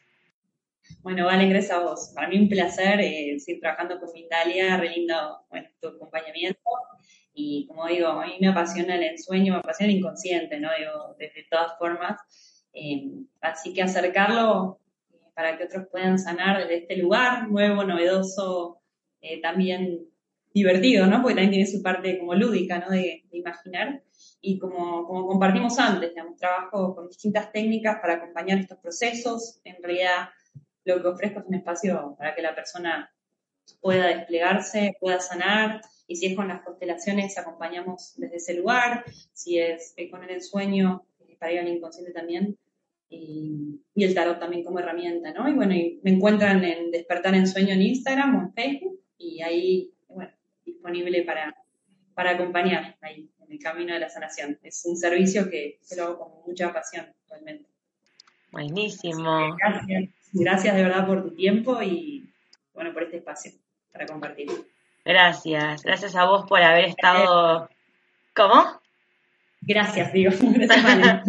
Bueno, 1.02 1.26
vale, 1.26 1.48
gracias 1.48 1.72
a 1.72 1.80
vos. 1.84 2.12
Para 2.14 2.28
mí 2.28 2.38
un 2.38 2.50
placer 2.50 3.00
eh, 3.00 3.40
seguir 3.40 3.62
trabajando 3.62 4.00
con 4.00 4.12
Mindalia, 4.14 4.78
re 4.78 4.90
lindo 4.90 5.46
bueno, 5.50 5.70
tu 5.80 5.88
acompañamiento. 5.88 6.60
Y 7.34 7.68
como 7.68 7.88
digo, 7.88 8.08
a 8.08 8.26
mí 8.26 8.38
me 8.42 8.48
apasiona 8.48 8.96
el 8.96 9.04
ensueño, 9.04 9.54
me 9.54 9.60
apasiona 9.60 9.92
el 9.92 10.00
inconsciente, 10.00 10.60
¿no? 10.60 10.70
Digo, 10.78 11.16
desde 11.20 11.46
todas 11.50 11.78
formas. 11.78 12.20
Eh, 12.74 13.12
así 13.42 13.74
que 13.74 13.84
acercarlo 13.84 14.80
eh, 15.12 15.18
para 15.36 15.58
que 15.58 15.66
otros 15.66 15.88
puedan 15.92 16.20
sanar 16.20 16.60
desde 16.60 16.78
este 16.80 16.98
lugar 16.98 17.48
nuevo, 17.48 17.84
novedoso, 17.84 18.82
eh, 19.22 19.40
también 19.42 20.10
divertido, 20.54 21.06
¿no? 21.06 21.22
Porque 21.22 21.36
también 21.36 21.52
tiene 21.52 21.68
su 21.68 21.82
parte 21.84 22.18
como 22.18 22.34
lúdica, 22.34 22.80
¿no? 22.80 22.90
De, 22.90 23.24
de 23.30 23.38
imaginar. 23.38 24.04
Y 24.42 24.58
como, 24.58 25.06
como 25.06 25.28
compartimos 25.28 25.78
antes, 25.80 26.10
digamos, 26.10 26.38
trabajo 26.38 26.96
con 26.96 27.08
distintas 27.08 27.52
técnicas 27.52 28.00
para 28.02 28.16
acompañar 28.16 28.58
estos 28.58 28.80
procesos. 28.80 29.62
En 29.64 29.82
realidad, 29.82 30.30
lo 30.88 31.02
que 31.02 31.08
ofrezco 31.10 31.40
es 31.40 31.46
un 31.46 31.56
espacio 31.56 32.16
para 32.18 32.34
que 32.34 32.42
la 32.42 32.56
persona 32.56 33.12
pueda 33.82 34.08
desplegarse, 34.08 34.96
pueda 35.00 35.20
sanar, 35.20 35.82
y 36.08 36.16
si 36.16 36.28
es 36.28 36.36
con 36.36 36.48
las 36.48 36.64
constelaciones, 36.64 37.38
acompañamos 37.38 38.14
desde 38.16 38.38
ese 38.38 38.54
lugar, 38.54 39.04
si 39.34 39.60
es 39.60 39.94
eh, 39.98 40.10
con 40.10 40.24
el 40.24 40.30
ensueño, 40.30 41.06
eh, 41.28 41.36
para 41.38 41.52
ir 41.52 41.60
al 41.60 41.68
inconsciente 41.68 42.14
también, 42.14 42.58
y, 43.10 43.82
el 43.96 44.14
tarot 44.14 44.40
también 44.40 44.64
como 44.64 44.80
herramienta, 44.80 45.34
¿no? 45.34 45.50
Y 45.50 45.54
bueno, 45.54 45.74
me 46.04 46.12
encuentran 46.12 46.64
en 46.64 46.92
Despertar 46.92 47.36
en 47.36 47.48
Sueño 47.48 47.74
en 47.74 47.82
Instagram 47.82 48.36
o 48.36 48.42
en 48.44 48.54
Facebook, 48.54 49.02
y 49.18 49.42
ahí, 49.42 49.92
bueno, 50.08 50.32
disponible 50.66 51.24
para, 51.24 51.56
para 52.14 52.32
acompañar 52.32 52.98
ahí 53.02 53.30
en 53.42 53.52
el 53.52 53.60
camino 53.60 53.94
de 53.94 54.00
la 54.00 54.10
sanación. 54.10 54.60
Es 54.64 54.86
un 54.86 54.96
servicio 54.96 55.50
que, 55.50 55.80
que 55.90 55.96
lo 55.96 56.04
hago 56.04 56.20
con 56.20 56.32
mucha 56.46 56.72
pasión 56.72 57.06
actualmente. 57.24 57.68
Buenísimo. 58.52 59.56
Gracias, 59.58 60.10
gracias 60.34 60.76
de 60.76 60.84
verdad 60.84 61.06
por 61.06 61.24
tu 61.24 61.32
tiempo 61.32 61.82
y 61.82 62.30
bueno, 62.74 62.94
por 62.94 63.04
este 63.04 63.18
espacio 63.18 63.52
para 63.92 64.06
compartir. 64.06 64.50
Gracias, 65.04 65.84
gracias 65.84 66.16
a 66.16 66.26
vos 66.26 66.46
por 66.48 66.62
haber 66.62 66.86
estado. 66.86 67.70
¿Cómo? 68.36 68.80
Gracias, 69.68 70.14
digo. 70.14 70.32
no, 70.42 71.22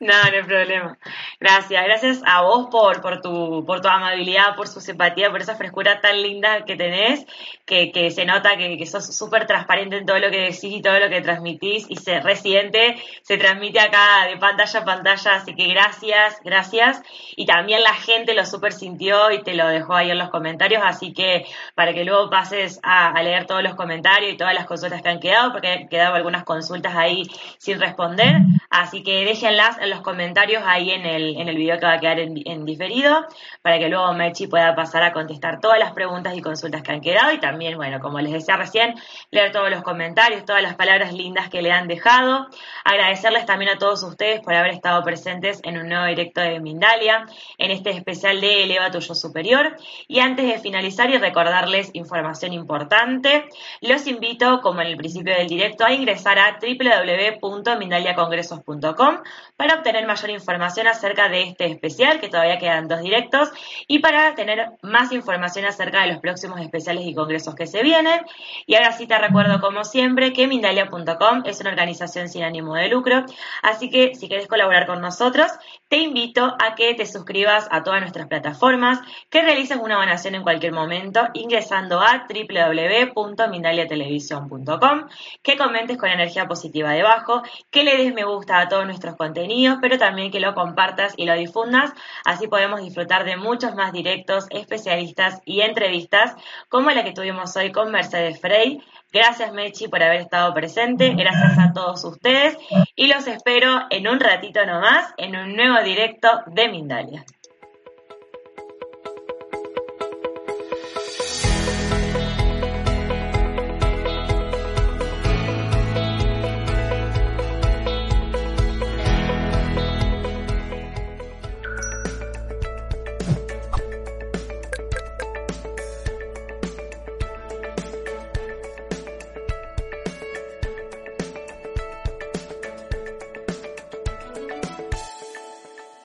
no 0.00 0.12
hay 0.22 0.42
problema. 0.42 0.98
Gracias, 1.40 1.82
gracias 1.82 2.20
a 2.26 2.42
vos 2.42 2.68
por, 2.70 3.00
por, 3.00 3.22
tu, 3.22 3.64
por 3.64 3.80
tu 3.80 3.88
amabilidad, 3.88 4.54
por 4.54 4.68
su 4.68 4.82
simpatía, 4.82 5.30
por 5.30 5.40
esa 5.40 5.56
frescura 5.56 6.02
tan 6.02 6.20
linda 6.20 6.66
que 6.66 6.76
tenés, 6.76 7.24
que, 7.64 7.92
que 7.92 8.10
se 8.10 8.26
nota 8.26 8.58
que, 8.58 8.76
que 8.76 8.84
sos 8.84 9.16
súper 9.16 9.46
transparente 9.46 9.96
en 9.96 10.04
todo 10.04 10.18
lo 10.18 10.30
que 10.30 10.40
decís 10.40 10.64
y 10.64 10.82
todo 10.82 10.98
lo 10.98 11.08
que 11.08 11.22
transmitís 11.22 11.86
y 11.88 11.96
se 11.96 12.20
resiente, 12.20 12.96
se 13.22 13.38
transmite 13.38 13.80
acá 13.80 14.26
de 14.28 14.36
pantalla 14.36 14.80
a 14.80 14.84
pantalla, 14.84 15.34
así 15.36 15.54
que 15.54 15.66
gracias, 15.68 16.36
gracias. 16.44 17.00
Y 17.34 17.46
también 17.46 17.82
la 17.82 17.94
gente 17.94 18.34
lo 18.34 18.44
súper 18.44 18.74
sintió 18.74 19.30
y 19.30 19.42
te 19.42 19.54
lo 19.54 19.68
dejó 19.68 19.94
ahí 19.94 20.10
en 20.10 20.18
los 20.18 20.28
comentarios, 20.28 20.82
así 20.84 21.14
que 21.14 21.46
para 21.74 21.94
que 21.94 22.04
luego 22.04 22.28
pases 22.28 22.78
a, 22.82 23.08
a 23.08 23.22
leer 23.22 23.46
todos 23.46 23.62
los 23.62 23.74
comentarios 23.74 24.34
y 24.34 24.36
todas 24.36 24.52
las 24.52 24.66
consultas 24.66 25.00
que 25.00 25.08
han 25.08 25.20
quedado, 25.20 25.52
porque 25.52 25.68
han 25.68 25.88
quedado 25.88 26.14
algunas 26.14 26.44
consultas 26.44 26.94
ahí 26.94 27.22
sin 27.56 27.85
responder, 27.86 28.42
así 28.70 29.02
que 29.02 29.24
déjenlas 29.24 29.78
en 29.78 29.90
los 29.90 30.00
comentarios 30.00 30.62
ahí 30.66 30.90
en 30.90 31.06
el, 31.06 31.36
en 31.36 31.48
el 31.48 31.56
video 31.56 31.78
que 31.78 31.86
va 31.86 31.94
a 31.94 32.00
quedar 32.00 32.18
en, 32.18 32.34
en, 32.44 32.64
diferido, 32.64 33.26
para 33.62 33.78
que 33.78 33.88
luego 33.88 34.12
Mechi 34.12 34.46
pueda 34.46 34.74
pasar 34.74 35.02
a 35.02 35.12
contestar 35.12 35.60
todas 35.60 35.78
las 35.78 35.92
preguntas 35.92 36.36
y 36.36 36.42
consultas 36.42 36.82
que 36.82 36.92
han 36.92 37.00
quedado 37.00 37.32
y 37.32 37.38
también, 37.38 37.76
bueno, 37.76 38.00
como 38.00 38.20
les 38.20 38.32
decía 38.32 38.56
recién, 38.56 38.94
leer 39.30 39.52
todos 39.52 39.70
los 39.70 39.82
comentarios, 39.82 40.44
todas 40.44 40.62
las 40.62 40.74
palabras 40.74 41.12
lindas 41.12 41.48
que 41.48 41.62
le 41.62 41.72
han 41.72 41.88
dejado. 41.88 42.48
Agradecerles 42.84 43.46
también 43.46 43.70
a 43.72 43.78
todos 43.78 44.02
ustedes 44.02 44.40
por 44.40 44.54
haber 44.54 44.72
estado 44.72 45.02
presentes 45.02 45.60
en 45.62 45.78
un 45.78 45.88
nuevo 45.88 46.06
directo 46.06 46.40
de 46.40 46.60
Mindalia, 46.60 47.26
en 47.58 47.70
este 47.70 47.90
especial 47.90 48.40
de 48.40 48.64
Eleva 48.64 48.90
tu 48.90 49.00
Yo 49.00 49.14
Superior. 49.14 49.76
Y 50.08 50.20
antes 50.20 50.46
de 50.46 50.58
finalizar 50.58 51.10
y 51.10 51.18
recordarles 51.18 51.90
información 51.92 52.52
importante, 52.52 53.48
los 53.80 54.06
invito, 54.06 54.60
como 54.60 54.80
en 54.80 54.88
el 54.88 54.96
principio 54.96 55.34
del 55.34 55.48
directo, 55.48 55.84
a 55.84 55.92
ingresar 55.92 56.38
a 56.38 56.58
www.mindaliacongresos.com 57.66 59.18
para 59.56 59.74
obtener 59.74 60.06
mayor 60.06 60.30
información 60.30 60.86
acerca 60.86 61.28
de 61.28 61.42
este 61.42 61.66
especial, 61.66 62.20
que 62.20 62.28
todavía 62.28 62.58
quedan 62.58 62.88
dos 62.88 63.00
directos, 63.00 63.50
y 63.86 63.98
para 63.98 64.34
tener 64.34 64.70
más 64.82 65.12
información 65.12 65.64
acerca 65.64 66.02
de 66.02 66.08
los 66.08 66.18
próximos 66.18 66.60
especiales 66.60 67.06
y 67.06 67.14
congresos 67.14 67.54
que 67.54 67.66
se 67.66 67.82
vienen. 67.82 68.20
Y 68.66 68.74
ahora 68.74 68.92
sí 68.92 69.06
te 69.06 69.18
recuerdo, 69.18 69.60
como 69.60 69.84
siempre, 69.84 70.32
que 70.32 70.46
Mindalia.com 70.46 71.42
es 71.44 71.60
una 71.60 71.70
organización 71.70 72.28
sin 72.28 72.42
ánimo 72.42 72.74
de 72.74 72.88
lucro, 72.88 73.24
así 73.62 73.90
que 73.90 74.14
si 74.14 74.28
quieres 74.28 74.48
colaborar 74.48 74.86
con 74.86 75.00
nosotros, 75.00 75.50
te 75.88 75.98
invito 75.98 76.56
a 76.58 76.74
que 76.74 76.94
te 76.94 77.06
suscribas 77.06 77.68
a 77.70 77.82
todas 77.82 78.00
nuestras 78.00 78.26
plataformas, 78.26 79.00
que 79.30 79.42
realices 79.42 79.78
una 79.80 79.96
donación 79.96 80.34
en 80.34 80.42
cualquier 80.42 80.72
momento 80.72 81.28
ingresando 81.32 82.00
a 82.00 82.26
www.mindaliatelevisión.com, 82.28 85.06
que 85.42 85.56
comentes 85.56 85.96
con 85.96 86.10
energía 86.10 86.46
positiva 86.46 86.90
debajo, 86.90 87.42
que 87.70 87.84
le 87.84 87.96
des 87.96 88.14
me 88.14 88.24
gusta 88.24 88.60
a 88.60 88.68
todos 88.68 88.86
nuestros 88.86 89.16
contenidos, 89.16 89.78
pero 89.80 89.98
también 89.98 90.30
que 90.30 90.40
lo 90.40 90.54
compartas 90.54 91.14
y 91.16 91.26
lo 91.26 91.34
difundas, 91.34 91.92
así 92.24 92.48
podemos 92.48 92.80
disfrutar 92.80 93.24
de 93.24 93.36
muchos 93.36 93.74
más 93.74 93.92
directos, 93.92 94.46
especialistas 94.50 95.40
y 95.44 95.60
entrevistas 95.60 96.34
como 96.68 96.90
la 96.90 97.04
que 97.04 97.12
tuvimos 97.12 97.56
hoy 97.56 97.72
con 97.72 97.90
Mercedes 97.90 98.40
Frey, 98.40 98.80
Gracias 99.12 99.52
Mechi 99.52 99.88
por 99.88 100.02
haber 100.02 100.20
estado 100.20 100.52
presente, 100.52 101.14
gracias 101.14 101.58
a 101.58 101.72
todos 101.72 102.04
ustedes. 102.04 102.58
Y 102.96 103.06
los 103.06 103.26
espero 103.26 103.86
en 103.88 104.08
un 104.08 104.20
ratito 104.20 104.66
nomás 104.66 105.14
en 105.16 105.36
un 105.36 105.56
nuevo 105.56 105.82
directo 105.82 106.28
de 106.46 106.68
Mindalia. 106.68 107.24